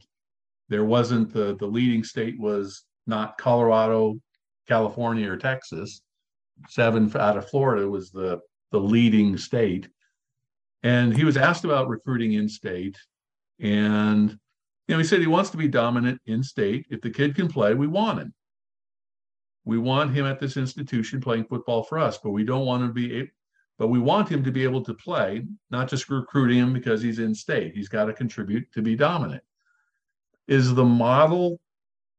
there 0.69 0.85
wasn't 0.85 1.33
the 1.33 1.55
the 1.57 1.67
leading 1.67 2.03
state 2.03 2.39
was 2.39 2.85
not 3.05 3.37
Colorado, 3.37 4.19
California, 4.67 5.31
or 5.31 5.37
Texas. 5.37 6.01
Seven 6.69 7.11
out 7.15 7.37
of 7.37 7.49
Florida 7.49 7.87
was 7.87 8.11
the 8.11 8.39
the 8.71 8.79
leading 8.79 9.37
state. 9.37 9.87
And 10.81 11.15
he 11.15 11.23
was 11.23 11.37
asked 11.37 11.63
about 11.63 11.87
recruiting 11.87 12.33
in 12.33 12.49
state, 12.49 12.97
and 13.59 14.37
you 14.87 14.95
know, 14.95 14.99
he 14.99 15.05
said 15.05 15.21
he 15.21 15.27
wants 15.27 15.49
to 15.51 15.57
be 15.57 15.67
dominant 15.67 16.21
in 16.25 16.43
state. 16.43 16.85
If 16.89 17.01
the 17.01 17.09
kid 17.09 17.35
can 17.35 17.47
play, 17.47 17.73
we 17.73 17.87
want 17.87 18.19
him. 18.19 18.33
We 19.65 19.77
want 19.77 20.13
him 20.13 20.25
at 20.25 20.39
this 20.39 20.57
institution 20.57 21.21
playing 21.21 21.45
football 21.45 21.83
for 21.83 21.97
us, 21.97 22.17
but 22.17 22.31
we 22.31 22.43
don't 22.43 22.65
want 22.65 22.83
him 22.83 22.89
to 22.89 22.93
be, 22.93 23.31
but 23.77 23.87
we 23.87 23.99
want 23.99 24.27
him 24.27 24.43
to 24.43 24.51
be 24.51 24.63
able 24.63 24.83
to 24.83 24.93
play, 24.93 25.45
not 25.71 25.87
just 25.87 26.09
recruiting 26.09 26.57
him 26.57 26.73
because 26.73 27.01
he's 27.01 27.19
in 27.19 27.33
state. 27.33 27.73
He's 27.73 27.87
got 27.87 28.05
to 28.05 28.13
contribute 28.13 28.69
to 28.73 28.81
be 28.81 28.95
dominant. 28.95 29.43
Is 30.49 30.75
the 30.75 30.83
model 30.83 31.61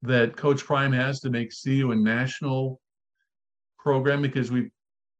that 0.00 0.36
Coach 0.36 0.64
Prime 0.64 0.92
has 0.92 1.20
to 1.20 1.30
make 1.30 1.52
CU 1.62 1.92
a 1.92 1.96
national 1.96 2.80
program 3.78 4.22
because 4.22 4.50
we, 4.50 4.70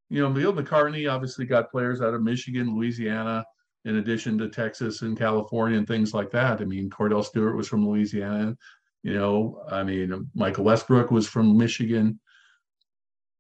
you 0.08 0.22
know, 0.22 0.32
Neil 0.32 0.54
McCartney 0.54 1.10
obviously 1.10 1.44
got 1.44 1.70
players 1.70 2.00
out 2.00 2.14
of 2.14 2.22
Michigan, 2.22 2.74
Louisiana, 2.74 3.44
in 3.84 3.96
addition 3.96 4.38
to 4.38 4.48
Texas 4.48 5.02
and 5.02 5.18
California 5.18 5.78
and 5.78 5.86
things 5.86 6.14
like 6.14 6.30
that. 6.30 6.60
I 6.60 6.64
mean, 6.64 6.88
Kordell 6.88 7.24
Stewart 7.24 7.56
was 7.56 7.68
from 7.68 7.86
Louisiana. 7.86 8.56
You 9.02 9.14
know, 9.14 9.62
I 9.70 9.82
mean, 9.82 10.30
Michael 10.34 10.64
Westbrook 10.64 11.10
was 11.10 11.28
from 11.28 11.58
Michigan. 11.58 12.18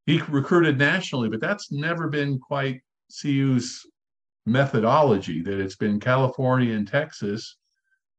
He 0.06 0.20
recruited 0.28 0.78
nationally, 0.78 1.30
but 1.30 1.40
that's 1.40 1.72
never 1.72 2.08
been 2.08 2.38
quite 2.38 2.82
CU's 3.10 3.86
methodology, 4.44 5.40
that 5.42 5.60
it's 5.60 5.76
been 5.76 5.98
California 5.98 6.74
and 6.74 6.86
Texas. 6.86 7.56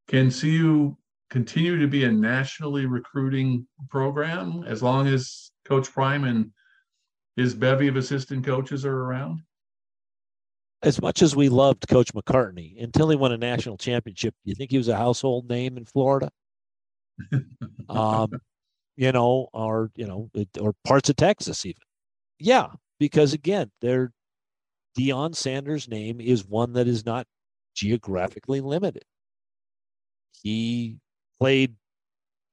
Can 0.07 0.32
CU 0.32 0.97
continue 1.30 1.80
to 1.80 1.88
be 1.88 2.05
a 2.05 2.11
nationally 2.11 2.88
recruiting 2.88 3.67
program 3.89 4.63
as 4.65 4.82
long 4.82 5.07
as 5.07 5.51
Coach 5.65 5.91
Prime 5.93 6.23
and 6.23 6.49
his 7.36 7.53
bevy 7.53 7.88
of 7.88 7.95
assistant 7.95 8.43
coaches 8.43 8.86
are 8.86 9.03
around? 9.03 9.41
As 10.86 11.01
much 11.01 11.23
as 11.23 11.36
we 11.36 11.49
loved 11.49 11.88
Coach 11.88 12.13
McCartney 12.13 12.81
until 12.81 13.09
he 13.09 13.15
won 13.15 13.31
a 13.31 13.38
national 13.38 13.75
championship, 13.75 14.36
do 14.45 14.51
you 14.51 14.55
think 14.55 14.69
he 14.69 14.77
was 14.77 14.88
a 14.88 14.95
household 14.95 15.49
name 15.49 15.77
in 15.77 15.86
Florida? 15.86 16.29
um, 17.89 18.29
you 18.95 19.11
know, 19.11 19.49
or 19.51 19.89
you 19.95 20.05
know, 20.05 20.29
or 20.61 20.73
parts 20.86 21.09
of 21.09 21.15
Texas 21.15 21.65
even. 21.65 21.81
Yeah, 22.39 22.67
because 22.99 23.33
again, 23.33 23.71
their 23.81 24.13
Deion 24.97 25.36
Sanders' 25.36 25.88
name 25.88 26.21
is 26.21 26.45
one 26.45 26.73
that 26.73 26.88
is 26.88 27.03
not 27.03 27.25
geographically 27.73 28.61
limited. 28.61 29.05
He 30.43 30.99
played 31.39 31.75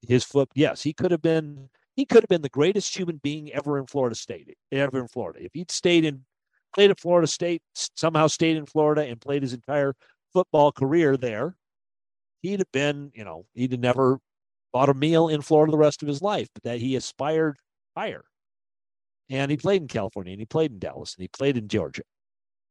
his 0.09 0.25
foot. 0.25 0.49
Yes, 0.55 0.83
he 0.83 0.95
could 0.95 1.11
have 1.11 1.23
been. 1.23 1.69
He 1.95 2.07
could 2.07 2.23
have 2.23 2.29
been 2.29 2.41
the 2.41 2.49
greatest 2.49 2.97
human 2.97 3.19
being 3.23 3.53
ever 3.53 3.79
in 3.79 3.87
Florida 3.87 4.17
State, 4.17 4.57
ever 4.73 4.99
in 4.99 5.09
Florida. 5.09 5.45
If 5.45 5.51
he'd 5.53 5.71
stayed 5.71 6.07
in 6.07 6.25
played 6.75 6.91
at 6.91 7.01
Florida 7.01 7.27
State, 7.27 7.63
somehow 7.75 8.27
stayed 8.27 8.57
in 8.57 8.67
Florida 8.67 9.03
and 9.03 9.21
played 9.21 9.43
his 9.43 9.53
entire 9.53 9.95
football 10.33 10.73
career 10.73 11.17
there, 11.17 11.57
he'd 12.43 12.61
have 12.61 12.73
been, 12.73 13.11
you 13.15 13.25
know, 13.25 13.47
he'd 13.55 13.73
have 13.73 13.81
never 13.81 14.19
bought 14.73 14.89
a 14.89 14.95
meal 14.95 15.29
in 15.29 15.43
Florida 15.43 15.71
the 15.71 15.79
rest 15.79 16.03
of 16.03 16.09
his 16.09 16.23
life, 16.23 16.49
but 16.55 16.63
that 16.65 16.81
he 16.81 16.97
aspired 16.97 17.57
higher. 17.97 18.25
And 19.31 19.51
he 19.51 19.57
played 19.57 19.83
in 19.83 19.89
California 19.89 20.33
and 20.33 20.41
he 20.41 20.47
played 20.47 20.73
in 20.73 20.79
Dallas 20.79 21.15
and 21.15 21.23
he 21.23 21.29
played 21.29 21.57
in 21.57 21.69
Georgia. 21.69 22.03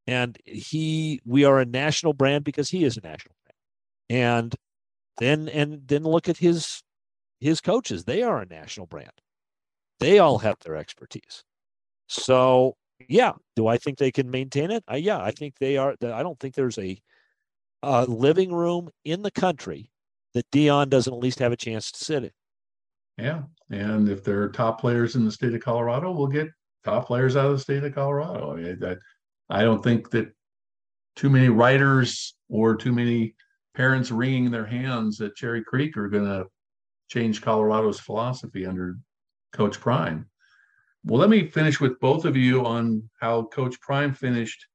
And 0.08 0.38
he, 0.46 1.22
we 1.26 1.46
are 1.46 1.60
a 1.60 1.66
national 1.66 2.14
brand 2.14 2.44
because 2.44 2.70
he 2.70 2.84
is 2.84 2.98
a 2.98 3.02
national 3.02 3.36
brand. 3.44 4.22
And 4.24 4.56
then, 5.18 5.48
and 5.50 5.88
then 5.88 6.04
look 6.04 6.28
at 6.28 6.38
his, 6.38 6.82
his 7.40 7.62
coaches. 7.62 8.04
They 8.04 8.24
are 8.24 8.42
a 8.42 8.48
national 8.48 8.88
brand. 8.88 9.12
They 10.00 10.20
all 10.20 10.40
have 10.40 10.58
their 10.60 10.76
expertise. 10.76 11.44
So 12.08 12.76
yeah. 13.10 13.34
Do 13.56 13.68
I 13.68 13.78
think 13.78 13.98
they 13.98 14.12
can 14.12 14.30
maintain 14.30 14.72
it? 14.72 14.84
Uh, 14.92 14.96
yeah, 14.96 15.22
I 15.22 15.32
think 15.32 15.56
they 15.60 15.78
are. 15.78 15.96
I 16.02 16.24
don't 16.24 16.40
think 16.40 16.56
there's 16.56 16.78
a, 16.78 17.02
a 17.84 18.06
living 18.06 18.52
room 18.52 18.90
in 19.04 19.22
the 19.22 19.32
country 19.32 19.92
that 20.34 20.50
Deion 20.52 20.90
doesn't 20.90 21.14
at 21.14 21.20
least 21.20 21.40
have 21.40 21.52
a 21.52 21.58
chance 21.58 21.92
to 21.92 22.04
sit 22.04 22.24
in. 22.24 22.32
Yeah, 23.18 23.44
and 23.70 24.10
if 24.10 24.24
there 24.24 24.42
are 24.42 24.50
top 24.50 24.80
players 24.80 25.16
in 25.16 25.26
the 25.26 25.32
state 25.32 25.54
of 25.54 25.62
Colorado, 25.62 26.12
we'll 26.12 26.28
get 26.28 26.48
top 26.84 27.08
players 27.08 27.36
out 27.36 27.48
of 27.48 27.54
the 27.54 27.60
state 27.60 27.84
of 27.84 27.94
Colorado. 27.94 28.54
I, 28.54 28.56
mean, 28.56 28.84
I, 28.84 29.60
I 29.60 29.64
don't 29.64 29.84
think 29.84 30.10
that 30.12 30.34
too 31.16 31.30
many 31.30 31.50
writers 31.50 32.36
or 32.50 32.76
too 32.76 32.94
many 32.94 33.36
parents 33.76 34.12
wringing 34.12 34.50
their 34.50 34.66
hands 34.66 35.22
at 35.22 35.36
Cherry 35.36 35.64
Creek 35.64 35.98
are 35.98 36.10
going 36.10 36.26
to 36.26 36.48
change 37.10 37.42
Colorado's 37.42 38.00
philosophy 38.00 38.66
under 38.66 38.98
Coach 39.54 39.80
Prime. 39.80 40.26
Well, 41.04 41.20
let 41.20 41.30
me 41.30 41.48
finish 41.48 41.80
with 41.80 42.00
both 42.00 42.26
of 42.26 42.38
you 42.38 42.64
on 42.66 43.10
how 43.20 43.44
Coach 43.44 43.80
Prime 43.82 44.14
finished 44.14 44.68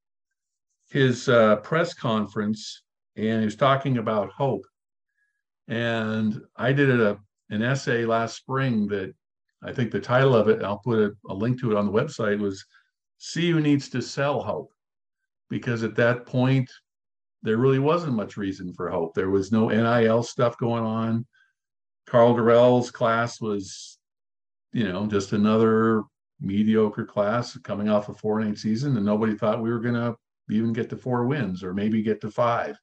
his 0.90 1.28
uh, 1.28 1.56
press 1.56 1.94
conference, 1.94 2.82
and 3.16 3.40
he 3.40 3.44
was 3.44 3.54
talking 3.54 3.98
about 3.98 4.32
hope. 4.32 4.64
And 5.68 6.40
I 6.56 6.72
did 6.72 7.00
a, 7.00 7.18
an 7.50 7.62
essay 7.62 8.04
last 8.04 8.36
spring 8.36 8.88
that 8.88 9.14
I 9.62 9.72
think 9.72 9.92
the 9.92 10.00
title 10.00 10.34
of 10.34 10.48
it, 10.48 10.62
I'll 10.64 10.78
put 10.78 10.98
a, 10.98 11.12
a 11.28 11.34
link 11.34 11.60
to 11.60 11.70
it 11.70 11.76
on 11.76 11.86
the 11.86 11.92
website, 11.92 12.40
was 12.40 12.64
CU 13.32 13.60
needs 13.60 13.88
to 13.90 14.02
sell 14.02 14.42
hope. 14.42 14.72
Because 15.48 15.84
at 15.84 15.94
that 15.94 16.26
point, 16.26 16.68
there 17.42 17.56
really 17.56 17.78
wasn't 17.78 18.14
much 18.14 18.36
reason 18.36 18.72
for 18.72 18.90
hope. 18.90 19.14
There 19.14 19.30
was 19.30 19.52
no 19.52 19.68
NIL 19.68 20.24
stuff 20.24 20.58
going 20.58 20.84
on. 20.84 21.24
Karl 22.08 22.34
Dorrell's 22.34 22.90
class 22.90 23.40
was, 23.40 23.98
you 24.72 24.88
know, 24.88 25.06
just 25.06 25.32
another 25.32 26.02
mediocre 26.40 27.04
class 27.04 27.56
coming 27.58 27.88
off 27.88 28.08
a 28.08 28.14
four 28.14 28.40
and 28.40 28.50
eight 28.50 28.58
season, 28.58 28.96
and 28.96 29.06
nobody 29.06 29.34
thought 29.34 29.62
we 29.62 29.70
were 29.70 29.80
going 29.80 29.94
to 29.94 30.16
even 30.50 30.72
get 30.72 30.88
to 30.90 30.96
four 30.96 31.26
wins 31.26 31.62
or 31.62 31.74
maybe 31.74 32.02
get 32.02 32.20
to 32.20 32.30
five. 32.30 32.78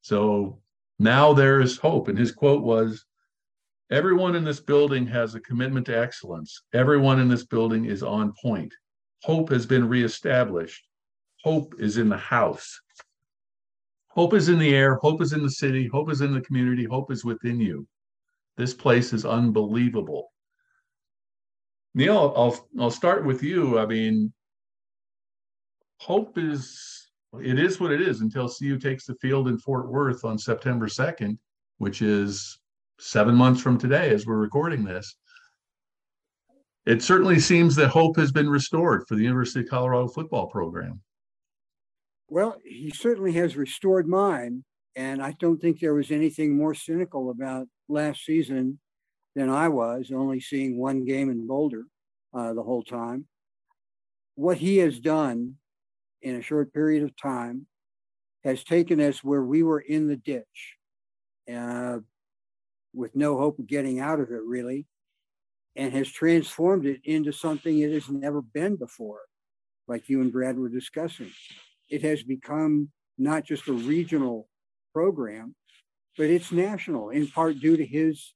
So 0.00 0.60
now 0.98 1.32
there 1.32 1.60
is 1.60 1.76
hope. 1.76 2.08
And 2.08 2.18
his 2.18 2.32
quote 2.32 2.62
was 2.62 3.04
Everyone 3.90 4.34
in 4.34 4.42
this 4.42 4.58
building 4.58 5.06
has 5.06 5.34
a 5.34 5.40
commitment 5.40 5.86
to 5.86 5.96
excellence. 5.96 6.62
Everyone 6.74 7.20
in 7.20 7.28
this 7.28 7.44
building 7.44 7.84
is 7.84 8.02
on 8.02 8.32
point. 8.42 8.74
Hope 9.22 9.50
has 9.50 9.64
been 9.64 9.88
reestablished. 9.88 10.88
Hope 11.44 11.74
is 11.78 11.96
in 11.96 12.08
the 12.08 12.16
house. 12.16 12.80
Hope 14.08 14.34
is 14.34 14.48
in 14.48 14.58
the 14.58 14.74
air. 14.74 14.96
Hope 14.96 15.22
is 15.22 15.32
in 15.32 15.42
the 15.42 15.50
city. 15.50 15.86
Hope 15.86 16.10
is 16.10 16.20
in 16.20 16.34
the 16.34 16.40
community. 16.40 16.84
Hope 16.84 17.12
is 17.12 17.24
within 17.24 17.60
you. 17.60 17.86
This 18.56 18.74
place 18.74 19.12
is 19.12 19.24
unbelievable. 19.24 20.32
Neil, 21.96 22.34
I'll 22.36 22.68
I'll 22.78 22.90
start 22.90 23.24
with 23.24 23.42
you. 23.42 23.78
I 23.78 23.86
mean, 23.86 24.30
hope 25.98 26.36
is 26.36 27.08
it 27.40 27.58
is 27.58 27.80
what 27.80 27.90
it 27.90 28.02
is 28.02 28.20
until 28.20 28.50
CU 28.50 28.78
takes 28.78 29.06
the 29.06 29.14
field 29.14 29.48
in 29.48 29.56
Fort 29.56 29.90
Worth 29.90 30.22
on 30.22 30.38
September 30.38 30.88
2nd, 30.88 31.38
which 31.78 32.02
is 32.02 32.58
seven 33.00 33.34
months 33.34 33.62
from 33.62 33.78
today 33.78 34.10
as 34.10 34.26
we're 34.26 34.36
recording 34.36 34.84
this. 34.84 35.16
It 36.84 37.02
certainly 37.02 37.40
seems 37.40 37.74
that 37.76 37.88
hope 37.88 38.16
has 38.18 38.30
been 38.30 38.50
restored 38.50 39.04
for 39.08 39.14
the 39.14 39.22
University 39.22 39.60
of 39.60 39.70
Colorado 39.70 40.06
football 40.06 40.48
program. 40.48 41.00
Well, 42.28 42.58
he 42.62 42.90
certainly 42.90 43.32
has 43.32 43.56
restored 43.56 44.06
mine. 44.06 44.64
And 44.94 45.22
I 45.22 45.32
don't 45.38 45.60
think 45.60 45.80
there 45.80 45.94
was 45.94 46.10
anything 46.10 46.56
more 46.56 46.74
cynical 46.74 47.30
about 47.30 47.68
last 47.88 48.24
season 48.24 48.80
than 49.36 49.50
I 49.50 49.68
was, 49.68 50.10
only 50.10 50.40
seeing 50.40 50.78
one 50.78 51.04
game 51.04 51.30
in 51.30 51.46
Boulder 51.46 51.84
uh, 52.34 52.54
the 52.54 52.62
whole 52.62 52.82
time. 52.82 53.26
What 54.34 54.56
he 54.56 54.78
has 54.78 54.98
done 54.98 55.56
in 56.22 56.36
a 56.36 56.42
short 56.42 56.72
period 56.72 57.02
of 57.02 57.14
time 57.16 57.66
has 58.44 58.64
taken 58.64 58.98
us 58.98 59.22
where 59.22 59.42
we 59.42 59.62
were 59.62 59.80
in 59.80 60.08
the 60.08 60.16
ditch 60.16 60.76
uh, 61.52 61.98
with 62.94 63.14
no 63.14 63.36
hope 63.36 63.58
of 63.58 63.66
getting 63.66 64.00
out 64.00 64.20
of 64.20 64.30
it, 64.30 64.42
really, 64.42 64.86
and 65.76 65.92
has 65.92 66.08
transformed 66.08 66.86
it 66.86 67.00
into 67.04 67.30
something 67.30 67.78
it 67.78 67.92
has 67.92 68.08
never 68.08 68.40
been 68.40 68.76
before, 68.76 69.20
like 69.86 70.08
you 70.08 70.22
and 70.22 70.32
Brad 70.32 70.58
were 70.58 70.70
discussing. 70.70 71.30
It 71.90 72.00
has 72.02 72.22
become 72.22 72.88
not 73.18 73.44
just 73.44 73.68
a 73.68 73.74
regional 73.74 74.48
program, 74.94 75.54
but 76.16 76.30
it's 76.30 76.52
national 76.52 77.10
in 77.10 77.28
part 77.28 77.60
due 77.60 77.76
to 77.76 77.84
his 77.84 78.32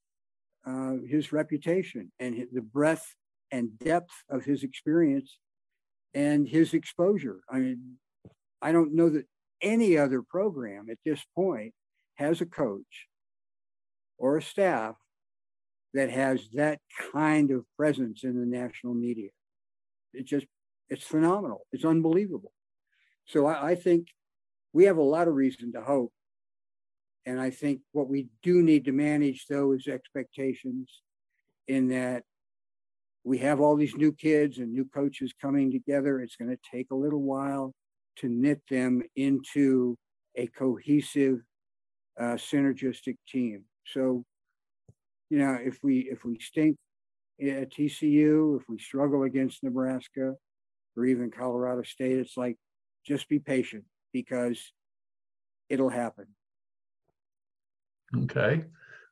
uh, 0.71 0.97
his 1.07 1.33
reputation 1.33 2.13
and 2.21 2.47
the 2.53 2.61
breadth 2.61 3.15
and 3.51 3.79
depth 3.79 4.15
of 4.29 4.45
his 4.45 4.63
experience 4.63 5.39
and 6.15 6.49
his 6.49 6.75
exposure. 6.75 7.41
I 7.51 7.59
mean, 7.59 7.97
I 8.63 8.73
don't 8.73 8.95
know 8.95 9.09
that 9.11 9.27
any 9.63 9.99
other 9.99 10.23
program 10.23 10.87
at 10.91 10.99
this 11.05 11.25
point 11.35 11.73
has 12.15 12.41
a 12.41 12.47
coach 12.47 13.09
or 14.19 14.37
a 14.37 14.43
staff 14.43 14.95
that 15.95 16.11
has 16.11 16.49
that 16.53 16.79
kind 17.13 17.51
of 17.51 17.65
presence 17.77 18.23
in 18.23 18.39
the 18.39 18.47
national 18.47 18.95
media. 18.95 19.31
It 20.13 20.27
just, 20.27 20.47
it's 20.89 21.05
phenomenal. 21.05 21.67
It's 21.73 21.85
unbelievable. 21.85 22.53
So 23.27 23.47
I, 23.47 23.71
I 23.71 23.75
think 23.75 24.09
we 24.73 24.85
have 24.85 24.99
a 24.99 25.03
lot 25.03 25.29
of 25.29 25.35
reason 25.35 25.73
to 25.73 25.83
hope. 25.83 26.13
And 27.27 27.41
I 27.41 27.51
think 27.51 27.81
what 27.93 28.09
we 28.09 28.29
do 28.43 28.63
need 28.63 28.85
to 28.87 28.93
manage, 28.93 29.47
though, 29.49 29.73
is 29.73 29.87
expectations 29.87 31.03
in 31.69 31.89
that 31.89 32.25
we 33.25 33.39
have 33.39 33.61
all 33.61 33.77
these 33.77 33.95
new 33.95 34.13
kids 34.13 34.59
and 34.59 34.73
new 34.73 34.87
coaches 34.87 35.33
coming 35.41 35.71
together. 35.71 36.21
It's 36.21 36.37
going 36.37 36.51
to 36.51 36.59
take 36.75 36.91
a 36.91 36.97
little 36.97 37.23
while 37.23 37.75
to 38.17 38.29
knit 38.29 38.63
them 38.71 39.03
into 39.17 39.97
a 40.37 40.47
cohesive, 40.47 41.41
uh, 42.19 42.37
synergistic 42.37 43.17
team. 43.29 43.65
So, 43.87 44.25
you 45.29 45.39
know, 45.39 45.59
if 45.63 45.79
we 45.83 46.09
if 46.11 46.25
we 46.25 46.39
stink 46.41 46.77
at 47.41 47.73
TCU, 47.73 48.61
if 48.61 48.69
we 48.69 48.79
struggle 48.79 49.25
against 49.25 49.63
Nebraska 49.63 50.35
or 50.97 51.07
even 51.07 51.31
Colorado 51.31 51.83
State, 51.83 52.19
it's 52.19 52.37
like 52.37 52.57
just 53.07 53.29
be 53.29 53.39
patient 53.39 53.85
because 54.13 54.73
it'll 55.69 55.89
happen. 55.89 56.27
Okay. 58.17 58.65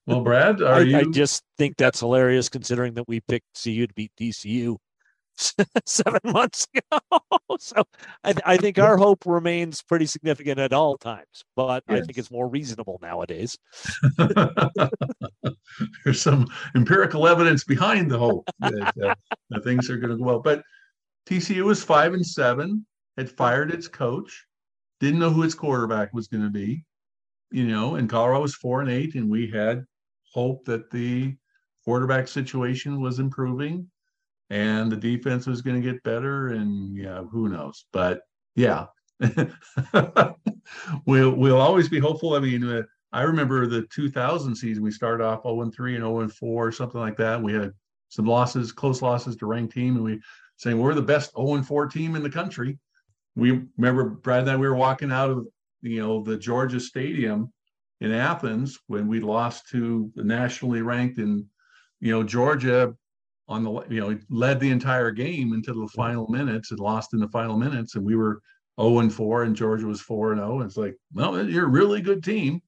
Well, 0.07 0.23
Brad, 0.23 0.63
are 0.63 0.77
I, 0.77 0.81
you? 0.81 0.99
I 0.99 1.05
just 1.05 1.45
think 1.59 1.77
that's 1.77 2.01
hilarious 2.01 2.49
considering 2.49 2.95
that 2.95 3.07
we 3.07 3.21
picked 3.21 3.63
CU 3.63 3.87
to 3.87 3.95
beat 3.95 4.11
TCU 4.19 4.79
seven 5.87 6.21
months 6.25 6.67
ago. 6.75 6.99
so 7.59 7.85
I, 8.25 8.35
I, 8.45 8.57
think 8.57 8.79
our 8.79 8.97
hope 8.97 9.25
remains 9.27 9.83
pretty 9.83 10.07
significant 10.07 10.59
at 10.59 10.73
all 10.73 10.97
times, 10.97 11.45
but 11.55 11.85
yes. 11.89 11.99
I 11.99 12.05
think 12.05 12.19
it's 12.19 12.31
more 12.31 12.49
reasonable 12.49 12.99
nowadays. 13.03 13.57
There's 16.05 16.21
some 16.21 16.49
empirical 16.75 17.29
evidence 17.29 17.65
behind 17.65 18.11
the 18.11 18.19
hope 18.19 18.49
that, 18.61 18.95
uh, 19.03 19.15
that 19.51 19.65
things 19.65 19.91
are 19.91 19.99
going 19.99 20.11
to 20.11 20.17
go 20.17 20.25
well. 20.25 20.41
But 20.41 20.63
TCU 21.29 21.65
was 21.65 21.85
five 21.85 22.15
and 22.15 22.27
seven, 22.27 22.87
had 23.17 23.31
fired 23.31 23.71
its 23.71 23.89
coach, 23.89 24.47
didn't 25.01 25.21
know 25.21 25.31
who 25.31 25.43
its 25.43 25.55
quarterback 25.55 26.13
was 26.13 26.27
going 26.29 26.45
to 26.45 26.51
be, 26.51 26.85
you 27.51 27.67
know, 27.67 27.97
and 27.97 28.09
Colorado 28.09 28.43
was 28.43 28.55
four 28.55 28.81
and 28.81 28.91
eight, 28.91 29.15
and 29.15 29.31
we 29.31 29.51
had 29.51 29.85
hope 30.33 30.65
that 30.67 30.91
the 30.91 31.35
quarterback 31.85 32.29
situation 32.29 33.01
was 33.01 33.19
improving 33.19 33.89
and 34.51 34.91
the 34.91 34.97
defense 34.97 35.47
was 35.47 35.63
going 35.63 35.81
to 35.81 35.93
get 35.93 36.03
better 36.03 36.49
and 36.49 36.97
yeah 36.97 37.23
who 37.23 37.49
knows? 37.49 37.87
But 37.93 38.23
yeah. 38.55 38.87
We'll 41.07 41.35
we'll 41.35 41.61
always 41.61 41.89
be 41.89 41.99
hopeful. 41.99 42.35
I 42.35 42.41
mean 42.41 42.63
uh, 42.65 42.83
i 43.11 43.23
remember 43.23 43.67
the 43.67 43.87
2000 43.91 44.55
season 44.55 44.83
we 44.83 44.91
started 44.91 45.25
off 45.25 45.45
0 45.45 45.63
and 45.63 45.73
3 45.73 45.95
and 45.95 46.05
0 46.05 46.21
and 46.21 46.33
4 46.33 46.73
something 46.73 47.01
like 47.01 47.17
that. 47.17 47.43
We 47.43 47.55
had 47.55 47.73
some 48.11 48.27
losses 48.27 48.71
close 48.71 49.01
losses 49.01 49.37
to 49.37 49.47
ranked 49.47 49.73
team 49.73 49.97
and 49.97 50.05
we 50.05 50.21
saying 50.57 50.79
we're 50.79 50.95
the 50.95 51.03
best 51.03 51.33
0 51.37 51.55
and 51.55 51.67
4 51.67 51.87
team 51.87 52.17
in 52.17 52.23
the 52.23 52.31
country. 52.31 52.79
We 53.35 53.63
remember 53.79 54.05
brad 54.11 54.41
and 54.41 54.51
i 54.51 54.57
we 54.57 54.69
were 54.69 54.75
walking 54.75 55.11
out 55.11 55.31
of 55.31 55.47
you 55.83 56.01
know 56.01 56.23
the 56.23 56.37
georgia 56.37 56.81
stadium 56.81 57.53
in 58.01 58.13
athens 58.13 58.79
when 58.87 59.07
we 59.07 59.21
lost 59.21 59.69
to 59.69 60.11
the 60.15 60.25
nationally 60.25 60.83
ranked 60.83 61.19
in 61.19 61.45
you 62.01 62.13
know 62.13 62.23
georgia 62.23 62.95
on 63.49 63.65
the 63.65 63.71
you 63.89 64.01
know 64.01 64.19
led 64.29 64.61
the 64.61 64.71
entire 64.71 65.11
game 65.11 65.53
into 65.53 65.73
the 65.73 65.89
final 65.89 66.29
minutes 66.29 66.71
and 66.71 66.81
lost 66.81 67.15
in 67.15 67.21
the 67.21 67.29
final 67.29 67.57
minutes. 67.57 67.95
And 67.95 68.05
we 68.05 68.15
were 68.15 68.41
0 68.81 69.01
and 69.01 69.13
4 69.13 69.45
and 69.45 69.57
Georgia 69.57 69.87
was 69.87 70.01
4 70.01 70.33
and 70.33 70.41
0 70.41 70.61
it's 70.61 70.77
like 70.77 70.95
well 71.13 71.49
you're 71.49 71.65
a 71.65 71.69
really 71.69 72.01
good 72.01 72.23
team 72.23 72.61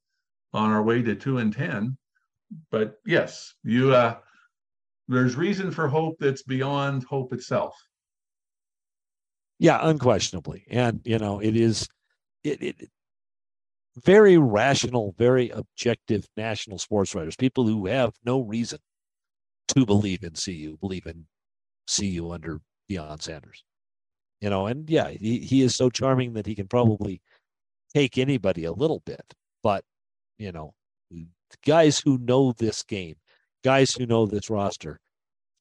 on 0.53 0.71
our 0.71 0.83
way 0.83 1.03
to 1.03 1.15
2 1.15 1.39
and 1.39 1.53
10 1.53 1.97
but 2.71 2.99
yes 3.07 3.55
you 3.63 3.95
uh 3.95 4.17
there's 5.07 5.37
reason 5.37 5.71
for 5.71 5.89
hope 5.89 6.17
that's 6.19 6.43
beyond 6.43 7.05
hope 7.05 7.33
itself. 7.33 7.75
Yeah 9.59 9.79
unquestionably. 9.83 10.65
And 10.71 11.01
you 11.05 11.19
know 11.19 11.41
it 11.41 11.57
is 11.57 11.87
it, 12.43 12.63
it 12.63 12.91
very 13.97 14.39
rational 14.39 15.15
very 15.19 15.51
objective 15.51 16.29
national 16.37 16.79
sports 16.79 17.15
writers 17.15 17.35
people 17.37 17.67
who 17.67 17.87
have 17.87 18.13
no 18.25 18.41
reason 18.41 18.79
to 19.75 19.87
believe 19.87 20.25
in 20.25 20.33
CU, 20.33 20.77
believe 20.81 21.07
in 21.07 21.27
CU 21.89 22.31
under 22.33 22.61
Deion 22.91 23.23
Sanders. 23.23 23.65
You 24.41 24.51
know, 24.51 24.67
and 24.67 24.89
yeah, 24.89 25.11
he, 25.11 25.39
he 25.39 25.63
is 25.63 25.77
so 25.77 25.91
charming 25.91 26.33
that 26.33 26.47
he 26.47 26.55
can 26.55 26.67
probably 26.67 27.21
take 27.95 28.19
anybody 28.19 28.65
a 28.65 28.73
little 28.73 29.03
bit. 29.05 29.35
But, 29.63 29.85
you 30.39 30.51
know, 30.51 30.75
guys 31.65 32.01
who 32.01 32.19
know 32.19 32.53
this 32.53 32.83
game, 32.83 33.17
guys 33.63 33.93
who 33.93 34.07
know 34.07 34.27
this 34.27 34.51
roster, 34.51 34.99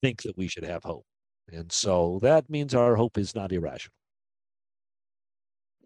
think 0.01 0.23
that 0.23 0.37
we 0.37 0.47
should 0.47 0.63
have 0.63 0.83
hope. 0.83 1.05
And 1.51 1.71
so 1.71 2.19
that 2.21 2.49
means 2.49 2.73
our 2.73 2.95
hope 2.95 3.17
is 3.17 3.35
not 3.35 3.51
irrational. 3.51 3.93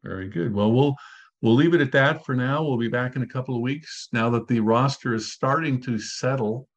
Very 0.03 0.29
good. 0.29 0.53
Well, 0.53 0.71
we'll 0.71 0.95
we'll 1.43 1.55
leave 1.55 1.73
it 1.73 1.81
at 1.81 1.91
that 1.91 2.25
for 2.25 2.33
now. 2.33 2.63
We'll 2.63 2.77
be 2.77 2.87
back 2.87 3.17
in 3.17 3.21
a 3.21 3.27
couple 3.27 3.53
of 3.53 3.61
weeks 3.61 4.07
now 4.13 4.29
that 4.31 4.47
the 4.47 4.61
roster 4.61 5.13
is 5.13 5.33
starting 5.33 5.79
to 5.81 5.99
settle 5.99 6.69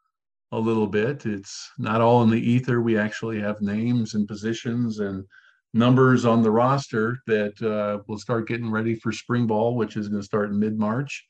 a 0.50 0.58
little 0.58 0.88
bit. 0.88 1.24
It's 1.24 1.70
not 1.78 2.00
all 2.00 2.22
in 2.24 2.30
the 2.30 2.50
ether. 2.50 2.82
We 2.82 2.98
actually 2.98 3.40
have 3.40 3.60
names 3.62 4.14
and 4.14 4.26
positions 4.26 4.98
and 4.98 5.24
numbers 5.72 6.24
on 6.24 6.42
the 6.42 6.50
roster 6.50 7.20
that 7.28 7.60
uh, 7.62 8.02
will 8.08 8.18
start 8.18 8.48
getting 8.48 8.70
ready 8.70 8.96
for 8.96 9.12
spring 9.12 9.46
ball, 9.46 9.76
which 9.76 9.96
is 9.96 10.08
going 10.08 10.20
to 10.20 10.26
start 10.26 10.50
in 10.50 10.58
mid 10.58 10.76
March. 10.76 11.24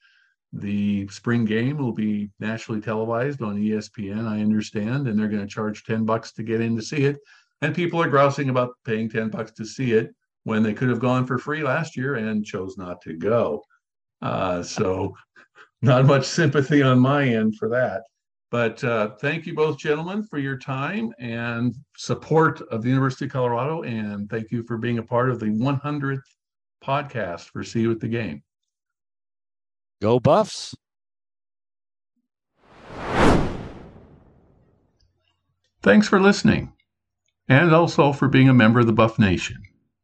The 0.55 1.07
spring 1.09 1.45
game 1.45 1.77
will 1.77 1.93
be 1.93 2.31
nationally 2.41 2.81
televised 2.81 3.43
on 3.43 3.59
ESPN, 3.59 4.27
I 4.27 4.41
understand, 4.41 5.09
and 5.09 5.19
they're 5.19 5.29
going 5.29 5.47
to 5.47 5.55
charge 5.55 5.85
10 5.85 6.07
bucks 6.07 6.33
to 6.33 6.43
get 6.43 6.63
in 6.63 6.75
to 6.77 6.83
see 6.83 7.05
it. 7.05 7.19
And 7.61 7.75
people 7.75 8.01
are 8.01 8.09
grousing 8.09 8.49
about 8.49 8.77
paying 8.87 9.11
10 9.11 9.29
bucks 9.29 9.53
to 9.53 9.67
see 9.67 9.93
it 9.93 10.15
when 10.47 10.63
they 10.63 10.73
could 10.73 10.89
have 10.89 11.01
gone 11.01 11.27
for 11.27 11.39
free 11.39 11.65
last 11.65 11.97
year 11.97 12.15
and 12.15 12.47
chose 12.47 12.79
not 12.79 13.01
to 13.01 13.15
go. 13.15 13.61
Uh, 14.23 14.63
so, 14.63 15.13
not 15.83 16.05
much 16.05 16.25
sympathy 16.25 16.83
on 16.83 17.01
my 17.01 17.25
end 17.25 17.57
for 17.57 17.69
that. 17.69 18.03
But 18.53 18.83
uh, 18.85 19.17
thank 19.21 19.45
you 19.45 19.55
both, 19.55 19.77
gentlemen, 19.77 20.23
for 20.23 20.39
your 20.39 20.57
time 20.57 21.13
and 21.19 21.75
support 21.97 22.63
of 22.71 22.83
the 22.83 22.89
University 22.91 23.25
of 23.25 23.33
Colorado. 23.33 23.83
And 23.83 24.31
thank 24.31 24.53
you 24.53 24.63
for 24.63 24.79
being 24.79 24.99
a 24.99 25.03
part 25.03 25.31
of 25.31 25.41
the 25.41 25.47
100th 25.47 26.21
podcast 26.81 27.51
for 27.51 27.65
CU 27.65 27.91
at 27.91 27.99
the 27.99 28.07
Game. 28.07 28.45
Go 30.01 30.21
Buffs. 30.21 30.77
Thanks 35.83 36.07
for 36.07 36.21
listening, 36.21 36.73
and 37.49 37.75
also 37.75 38.13
for 38.13 38.29
being 38.29 38.49
a 38.49 38.55
member 38.55 38.79
of 38.79 38.87
the 38.87 38.93
Buff 38.93 39.19
Nation, 39.19 39.57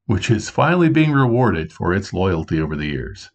which 0.07 0.31
is 0.31 0.51
finally 0.51 0.89
being 0.89 1.13
rewarded 1.13 1.73
for 1.73 1.93
its 1.95 2.13
loyalty 2.13 2.61
over 2.61 2.77
the 2.77 2.87
years. 2.87 3.31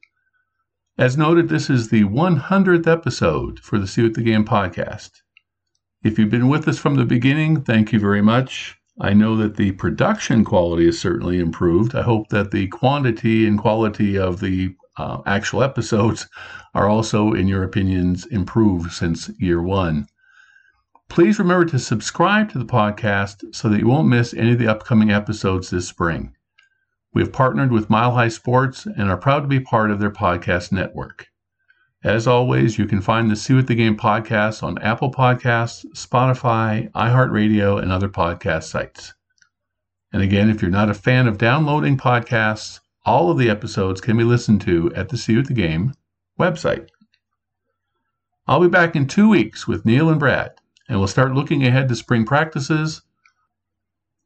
As 0.97 1.18
noted, 1.18 1.47
this 1.47 1.70
is 1.70 1.89
the 1.89 2.03
100th 2.03 2.88
episode 2.88 3.59
for 3.59 3.78
the 3.78 3.86
CU 3.86 4.07
at 4.07 4.15
the 4.15 4.24
Game 4.24 4.43
podcast. 4.43 5.11
If 6.03 6.18
you've 6.18 6.32
been 6.32 6.47
with 6.47 6.68
us 6.68 6.80
from 6.80 6.95
the 6.95 7.05
beginning, 7.05 7.61
thank 7.61 7.91
you 7.91 7.99
very 7.99 8.22
much. 8.22 8.76
I 8.99 9.13
know 9.13 9.36
that 9.38 9.57
the 9.57 9.74
production 9.74 10.43
quality 10.43 10.86
has 10.86 10.99
certainly 10.99 11.39
improved. 11.39 11.93
I 11.95 12.01
hope 12.01 12.30
that 12.30 12.49
the 12.49 12.68
quantity 12.68 13.45
and 13.45 13.59
quality 13.59 14.18
of 14.18 14.39
the 14.39 14.76
uh, 14.97 15.20
actual 15.28 15.61
episodes 15.61 16.28
are 16.74 16.89
also, 16.89 17.34
in 17.34 17.47
your 17.47 17.63
opinions, 17.63 18.26
improved 18.26 18.91
since 18.91 19.30
year 19.38 19.61
one. 19.61 20.07
Please 21.09 21.39
remember 21.39 21.65
to 21.65 21.80
subscribe 21.80 22.49
to 22.49 22.57
the 22.57 22.65
podcast 22.65 23.53
so 23.53 23.70
that 23.70 23.80
you 23.80 23.88
won't 23.88 24.07
miss 24.07 24.34
any 24.34 24.53
of 24.53 24.59
the 24.59 24.68
upcoming 24.68 25.11
episodes 25.11 25.70
this 25.70 25.88
spring. 25.88 26.34
We 27.18 27.24
have 27.24 27.34
partnered 27.34 27.72
with 27.72 27.89
Mile 27.89 28.11
High 28.11 28.28
Sports 28.28 28.86
and 28.86 29.09
are 29.09 29.18
proud 29.18 29.39
to 29.39 29.47
be 29.47 29.59
part 29.59 29.89
of 29.89 29.99
their 29.99 30.11
podcast 30.11 30.72
network. 30.72 31.26
As 32.03 32.28
always, 32.28 32.78
you 32.78 32.86
can 32.86 33.01
find 33.01 33.32
the 33.32 33.36
CU 33.36 33.57
at 33.57 33.65
the 33.65 33.74
Game 33.74 33.97
podcast 33.97 34.61
on 34.61 34.78
Apple 34.84 35.11
Podcasts, 35.11 35.84
Spotify, 35.95 36.91
iHeartRadio, 36.91 37.82
and 37.82 37.91
other 37.91 38.07
podcast 38.07 38.65
sites. 38.65 39.15
And 40.13 40.22
again, 40.22 40.51
if 40.51 40.61
you're 40.61 40.70
not 40.70 40.91
a 40.91 40.93
fan 40.93 41.28
of 41.28 41.39
downloading 41.39 41.97
podcasts, 41.97 42.82
all 43.03 43.32
of 43.32 43.39
the 43.39 43.49
episodes 43.49 43.99
can 43.99 44.15
be 44.15 44.24
listened 44.24 44.61
to 44.61 44.93
at 44.93 45.09
the 45.09 45.18
CU 45.18 45.39
at 45.39 45.47
the 45.47 45.55
Game 45.55 45.95
website. 46.39 46.88
I'll 48.45 48.61
be 48.61 48.68
back 48.68 48.95
in 48.95 49.07
two 49.07 49.28
weeks 49.28 49.68
with 49.68 49.88
Neil 49.88 50.11
and 50.11 50.20
Brad, 50.20 50.51
and 50.88 50.99
we'll 50.99 51.07
start 51.07 51.34
looking 51.34 51.65
ahead 51.65 51.89
to 51.89 51.95
spring 51.95 52.26
practices 52.28 53.01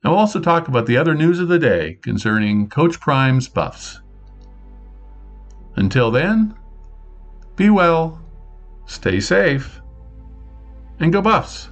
we'll 0.03 0.15
also 0.15 0.39
talk 0.39 0.67
about 0.67 0.85
the 0.85 0.97
other 0.97 1.13
news 1.13 1.39
of 1.39 1.47
the 1.47 1.59
day 1.59 1.99
concerning 2.01 2.67
Coach 2.69 2.99
Prime's 2.99 3.47
buffs. 3.47 4.01
Until 5.75 6.11
then, 6.11 6.55
be 7.55 7.69
well, 7.69 8.21
stay 8.85 9.19
safe, 9.19 9.81
and 10.99 11.13
go 11.13 11.21
buffs. 11.21 11.69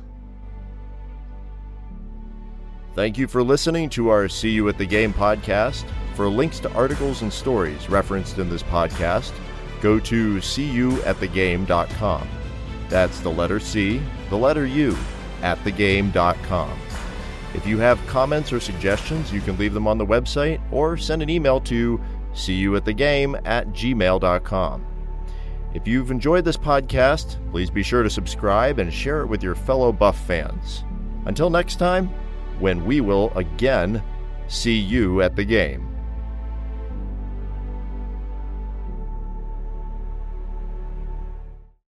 Thank 2.95 3.17
you 3.17 3.27
for 3.27 3.43
listening 3.43 3.89
to 3.91 4.09
our 4.09 4.27
CU 4.27 4.67
at 4.67 4.77
the 4.77 4.85
Game 4.85 5.13
podcast. 5.13 5.85
For 6.15 6.27
links 6.27 6.59
to 6.59 6.71
articles 6.73 7.21
and 7.21 7.31
stories 7.31 7.89
referenced 7.89 8.39
in 8.39 8.49
this 8.49 8.63
podcast, 8.63 9.31
go 9.79 9.99
to 9.99 10.37
cuatthegame.com. 10.37 12.27
That's 12.89 13.19
the 13.21 13.31
letter 13.31 13.59
C, 13.61 14.01
the 14.29 14.37
letter 14.37 14.65
U, 14.65 14.97
at 15.41 15.57
thegame.com. 15.59 16.77
If 17.53 17.65
you 17.65 17.79
have 17.79 18.05
comments 18.07 18.53
or 18.53 18.59
suggestions, 18.59 19.33
you 19.33 19.41
can 19.41 19.57
leave 19.57 19.73
them 19.73 19.87
on 19.87 19.97
the 19.97 20.05
website 20.05 20.61
or 20.71 20.97
send 20.97 21.23
an 21.23 21.29
email 21.29 21.59
to 21.61 21.99
cuatthegame 22.33 23.41
at 23.45 23.67
gmail.com. 23.69 24.85
If 25.73 25.87
you've 25.87 26.11
enjoyed 26.11 26.45
this 26.45 26.57
podcast, 26.57 27.37
please 27.51 27.69
be 27.69 27.83
sure 27.83 28.03
to 28.03 28.09
subscribe 28.09 28.79
and 28.79 28.93
share 28.93 29.21
it 29.21 29.27
with 29.27 29.43
your 29.43 29.55
fellow 29.55 29.91
Buff 29.91 30.19
fans. 30.25 30.83
Until 31.25 31.49
next 31.49 31.75
time, 31.75 32.09
when 32.59 32.85
we 32.85 33.01
will 33.01 33.31
again 33.35 34.03
see 34.47 34.77
you 34.77 35.21
at 35.21 35.35
the 35.35 35.45
game. 35.45 35.98